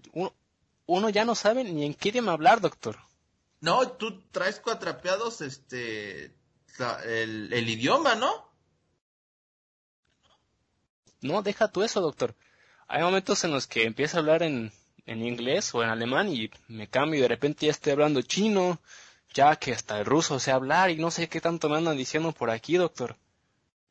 uno, 0.86 1.08
ya 1.10 1.24
no 1.24 1.34
sabe 1.34 1.64
ni 1.64 1.84
en 1.84 1.94
qué 1.94 2.08
idioma 2.08 2.32
hablar, 2.32 2.60
doctor. 2.60 2.98
No, 3.60 3.88
tú 3.92 4.22
traes 4.30 4.58
cuatrapeados, 4.58 5.40
este, 5.40 6.34
el, 7.06 7.52
el 7.52 7.68
idioma, 7.68 8.16
¿no? 8.16 8.50
No, 11.20 11.42
deja 11.42 11.68
tú 11.68 11.82
eso, 11.82 12.00
doctor. 12.00 12.34
Hay 12.88 13.02
momentos 13.02 13.44
en 13.44 13.52
los 13.52 13.68
que 13.68 13.84
empiezo 13.84 14.16
a 14.16 14.20
hablar 14.20 14.42
en, 14.42 14.72
en 15.06 15.22
inglés 15.22 15.74
o 15.74 15.82
en 15.82 15.90
alemán 15.90 16.28
y 16.28 16.50
me 16.68 16.88
cambio 16.88 17.18
y 17.18 17.22
de 17.22 17.28
repente 17.28 17.66
ya 17.66 17.72
estoy 17.72 17.92
hablando 17.92 18.22
chino, 18.22 18.80
ya 19.34 19.56
que 19.56 19.72
hasta 19.72 19.98
el 19.98 20.04
ruso 20.04 20.38
sé 20.38 20.50
hablar 20.50 20.90
y 20.90 20.96
no 20.96 21.10
sé 21.10 21.28
qué 21.28 21.40
tanto 21.40 21.68
me 21.68 21.76
andan 21.76 21.96
diciendo 21.96 22.32
por 22.32 22.50
aquí, 22.50 22.76
doctor. 22.76 23.16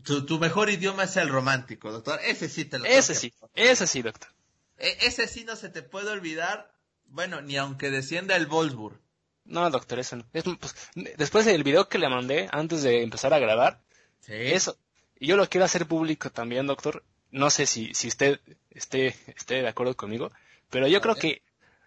Tu, 0.03 0.39
mejor 0.39 0.69
idioma 0.69 1.03
es 1.03 1.15
el 1.17 1.29
romántico, 1.29 1.91
doctor. 1.91 2.19
Ese 2.23 2.49
sí 2.49 2.65
te 2.65 2.79
lo 2.79 2.85
Ese 2.85 3.13
sí, 3.13 3.33
ese 3.53 3.85
sí, 3.85 4.01
doctor. 4.01 4.29
E, 4.77 4.97
ese 5.01 5.27
sí 5.27 5.43
no 5.43 5.55
se 5.55 5.69
te 5.69 5.83
puede 5.83 6.09
olvidar, 6.09 6.71
bueno, 7.05 7.41
ni 7.41 7.57
aunque 7.57 7.91
descienda 7.91 8.35
el 8.35 8.47
Wolfsburg. 8.47 8.99
No, 9.45 9.69
doctor, 9.69 9.99
eso 9.99 10.15
no. 10.15 10.25
Es, 10.33 10.43
pues, 10.43 10.75
después 11.17 11.45
del 11.45 11.63
video 11.63 11.87
que 11.87 11.99
le 11.99 12.09
mandé 12.09 12.47
antes 12.51 12.81
de 12.83 13.03
empezar 13.03 13.33
a 13.33 13.39
grabar, 13.39 13.81
¿Sí? 14.21 14.33
eso, 14.33 14.77
y 15.19 15.27
yo 15.27 15.37
lo 15.37 15.47
quiero 15.47 15.65
hacer 15.65 15.85
público 15.85 16.31
también, 16.31 16.67
doctor. 16.67 17.03
No 17.29 17.49
sé 17.49 17.65
si, 17.65 17.93
si 17.93 18.07
usted 18.07 18.39
esté, 18.71 19.15
esté 19.27 19.61
de 19.61 19.67
acuerdo 19.67 19.95
conmigo, 19.95 20.31
pero 20.71 20.87
yo 20.87 21.01
creo 21.01 21.15
que 21.15 21.43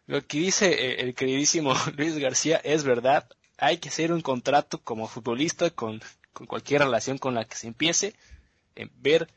lo 0.06 0.24
que 0.24 0.38
dice 0.38 0.72
eh, 0.72 1.00
el 1.00 1.14
queridísimo 1.14 1.74
Luis 1.96 2.16
García 2.18 2.60
es 2.62 2.84
verdad. 2.84 3.28
Hay 3.58 3.78
que 3.78 3.88
hacer 3.88 4.12
un 4.12 4.20
contrato 4.20 4.80
como 4.82 5.08
futbolista 5.08 5.70
con 5.70 6.00
con 6.34 6.46
cualquier 6.46 6.82
relación 6.82 7.16
con 7.16 7.34
la 7.34 7.46
que 7.46 7.56
se 7.56 7.68
empiece, 7.68 8.14
en 8.74 8.90
ver, 8.96 9.32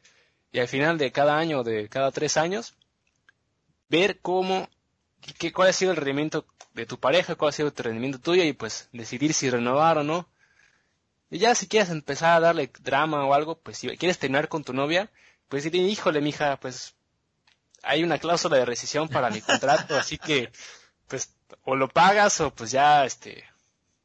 y 0.52 0.60
al 0.60 0.68
final 0.68 0.98
de 0.98 1.12
cada 1.14 1.38
año, 1.38 1.64
de 1.64 1.88
cada 1.88 2.12
tres 2.12 2.36
años, 2.36 2.76
ver 3.88 4.20
cómo, 4.20 4.68
qué, 5.38 5.54
cuál 5.54 5.70
ha 5.70 5.74
sido 5.74 5.92
el 5.92 5.98
rendimiento 5.98 6.46
de 6.74 6.86
tu 6.86 7.00
pareja, 7.00 7.36
cuál 7.36 7.50
ha 7.50 7.54
sido 7.54 7.70
el 7.70 7.76
rendimiento 7.76 8.20
tuyo, 8.20 8.44
y 8.44 8.52
pues 8.52 8.90
decidir 8.92 9.34
si 9.34 9.50
renovar 9.50 10.00
o 10.00 10.04
no. 10.04 10.28
Y 11.30 11.38
ya 11.38 11.56
si 11.56 11.68
quieres 11.68 11.90
empezar 11.90 12.36
a 12.36 12.40
darle 12.40 12.72
drama 12.82 13.26
o 13.26 13.34
algo, 13.34 13.60
pues 13.60 13.78
si 13.78 13.88
quieres 13.98 14.18
terminar 14.18 14.50
con 14.50 14.64
tu 14.64 14.74
novia, 14.74 15.12
pues 15.50 15.64
diré, 15.64 15.80
híjole, 15.80 16.20
mija, 16.20 16.58
pues 16.60 16.96
hay 17.88 18.04
una 18.04 18.20
cláusula 18.20 18.58
de 18.58 18.66
rescisión 18.66 19.08
para 19.08 19.30
mi 19.30 19.42
contrato, 19.42 19.96
así 19.96 20.18
que, 20.18 20.52
pues, 21.08 21.34
o 21.64 21.76
lo 21.76 21.88
pagas 21.88 22.40
o 22.42 22.54
pues 22.54 22.72
ya, 22.72 23.06
este, 23.06 23.44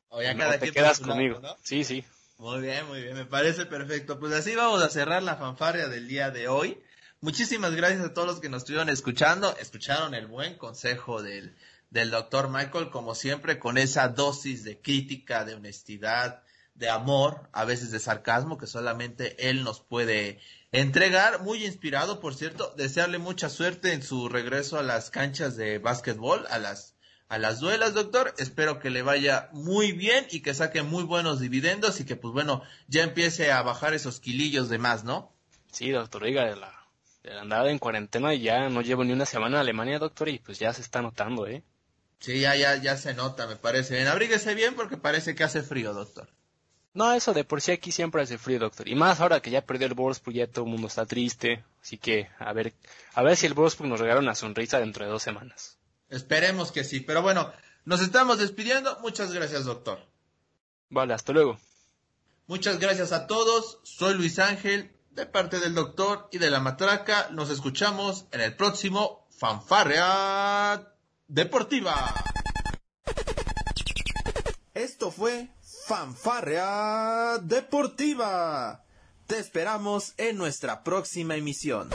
o 0.09 0.23
ya 0.23 0.37
cada 0.37 0.59
te 0.59 0.71
quedas 0.71 1.01
conmigo. 1.01 1.41
Sí, 1.63 1.85
sí. 1.85 2.05
Muy 2.39 2.61
bien, 2.61 2.87
muy 2.89 3.03
bien, 3.03 3.15
me 3.15 3.25
parece 3.25 3.67
perfecto. 3.67 4.19
Pues 4.19 4.33
así 4.33 4.55
vamos 4.55 4.83
a 4.83 4.89
cerrar 4.89 5.23
la 5.23 5.37
fanfarria 5.37 5.89
del 5.89 6.09
día 6.09 6.31
de 6.31 6.49
hoy. 6.49 6.83
Muchísimas 7.21 7.75
gracias 7.75 8.05
a 8.05 8.13
todos 8.13 8.27
los 8.27 8.41
que 8.41 8.49
nos 8.49 8.63
estuvieron 8.63 8.89
escuchando. 8.89 9.57
Escucharon 9.59 10.15
el 10.15 10.27
buen 10.27 10.57
consejo 10.59 11.23
del, 11.23 11.57
del 11.91 12.11
doctor 12.11 12.49
Michael, 12.49 12.91
como 12.91 13.15
siempre, 13.15 13.61
con 13.61 13.79
esa 13.79 14.09
dosis 14.09 14.65
de 14.65 14.81
crítica, 14.81 15.45
de 15.45 15.55
honestidad, 15.55 16.43
de 16.75 16.91
amor, 16.91 17.49
a 17.53 17.65
veces 17.65 17.93
de 17.93 18.01
sarcasmo, 18.01 18.59
que 18.59 18.67
solamente 18.67 19.49
él 19.49 19.63
nos 19.63 19.81
puede 19.81 20.41
entregar. 20.73 21.43
Muy 21.43 21.65
inspirado, 21.65 22.21
por 22.21 22.35
cierto, 22.35 22.75
desearle 22.77 23.19
mucha 23.19 23.49
suerte 23.49 23.93
en 23.93 24.03
su 24.03 24.29
regreso 24.29 24.79
a 24.79 24.83
las 24.83 25.11
canchas 25.11 25.57
de 25.57 25.79
básquetbol, 25.79 26.47
a 26.51 26.59
las 26.59 26.93
a 27.33 27.39
las 27.39 27.61
duelas, 27.61 27.95
doctor. 27.95 28.35
Espero 28.37 28.79
que 28.79 28.91
le 28.91 29.01
vaya 29.01 29.49
muy 29.53 29.93
bien 29.93 30.27
y 30.31 30.41
que 30.41 30.53
saque 30.53 30.83
muy 30.83 31.03
buenos 31.03 31.41
dividendos 31.41 31.99
y 31.99 32.05
que, 32.05 32.15
pues 32.15 32.35
bueno, 32.35 32.63
ya 32.89 33.05
empiece 33.05 33.51
a 33.51 33.63
bajar 33.63 33.95
esos 33.95 34.21
kilillos 34.21 34.69
de 34.69 34.77
más, 34.77 35.03
¿no? 35.03 35.33
Sí, 35.71 35.91
doctor, 35.93 36.25
oiga, 36.25 36.45
de 36.45 36.57
la, 36.57 36.87
de 37.23 37.33
la 37.33 37.41
andada 37.41 37.71
en 37.71 37.79
cuarentena 37.79 38.35
y 38.35 38.43
ya 38.43 38.69
no 38.69 38.83
llevo 38.83 39.03
ni 39.03 39.15
una 39.15 39.25
semana 39.25 39.57
en 39.57 39.61
Alemania, 39.63 39.99
doctor, 39.99 40.29
y 40.29 40.41
pues 40.41 40.59
ya 40.59 40.75
se 40.75 40.83
está 40.83 41.01
notando, 41.01 41.47
¿eh? 41.47 41.63
Sí, 42.19 42.41
ya, 42.41 42.55
ya, 42.55 42.77
ya 42.77 42.99
se 42.99 43.15
nota, 43.15 43.47
me 43.47 43.57
parece 43.57 43.95
bien. 43.95 44.09
Abríguese 44.09 44.55
bien 44.55 44.75
porque 44.75 44.99
parece 44.99 45.35
que 45.35 45.43
hace 45.43 45.63
frío, 45.63 45.95
doctor. 45.95 46.29
No, 46.95 47.13
eso 47.13 47.33
de 47.33 47.45
por 47.45 47.63
sí 47.63 47.73
aquí 47.73 47.91
siempre 47.91 48.23
hace 48.23 48.37
frío, 48.37 48.59
doctor. 48.59 48.87
Y 48.87 48.95
más 48.95 49.21
ahora 49.21 49.41
que 49.41 49.51
ya 49.51 49.65
perdió 49.65 49.87
el 49.87 49.95
Wolfsburg, 49.95 50.37
ya 50.37 50.47
todo 50.47 50.67
el 50.67 50.71
mundo 50.71 50.89
está 50.89 51.07
triste. 51.07 51.65
Así 51.83 51.97
que, 51.97 52.29
a 52.39 52.53
ver, 52.53 52.75
a 53.15 53.23
ver 53.23 53.37
si 53.37 53.47
el 53.47 53.55
Wolfsburg 53.55 53.89
nos 53.89 54.01
regala 54.01 54.21
una 54.21 54.35
sonrisa 54.35 54.79
dentro 54.79 55.05
de 55.05 55.11
dos 55.11 55.23
semanas. 55.23 55.79
Esperemos 56.11 56.71
que 56.71 56.85
sí. 56.85 57.01
Pero 57.01 57.23
bueno, 57.23 57.51
nos 57.87 58.03
estamos 58.03 58.39
despidiendo. 58.39 58.99
Muchas 59.01 59.33
gracias, 59.33 59.65
doctor. 59.65 60.01
Vale, 60.91 61.15
hasta 61.15 61.33
luego. 61.33 61.59
Muchas 62.47 62.79
gracias 62.79 63.13
a 63.13 63.27
todos. 63.27 63.79
Soy 63.85 64.13
Luis 64.15 64.39
Ángel, 64.39 64.95
de 65.13 65.25
parte 65.25 65.61
del 65.61 65.75
doctor 65.75 66.29
y 66.31 66.37
de 66.39 66.51
la 66.51 66.61
matraca. 66.61 67.31
Nos 67.31 67.49
escuchamos 67.49 68.27
en 68.33 68.43
el 68.43 68.55
próximo 68.55 69.27
Fanfarrea 69.39 70.93
Deportiva. 71.29 72.15
Esto 74.75 75.11
fue 75.11 75.49
Fanfarrea 75.87 77.39
Deportiva. 77.43 78.85
Te 79.27 79.39
esperamos 79.39 80.15
en 80.17 80.37
nuestra 80.37 80.85
próxima 80.85 81.35
emisión. 81.35 81.91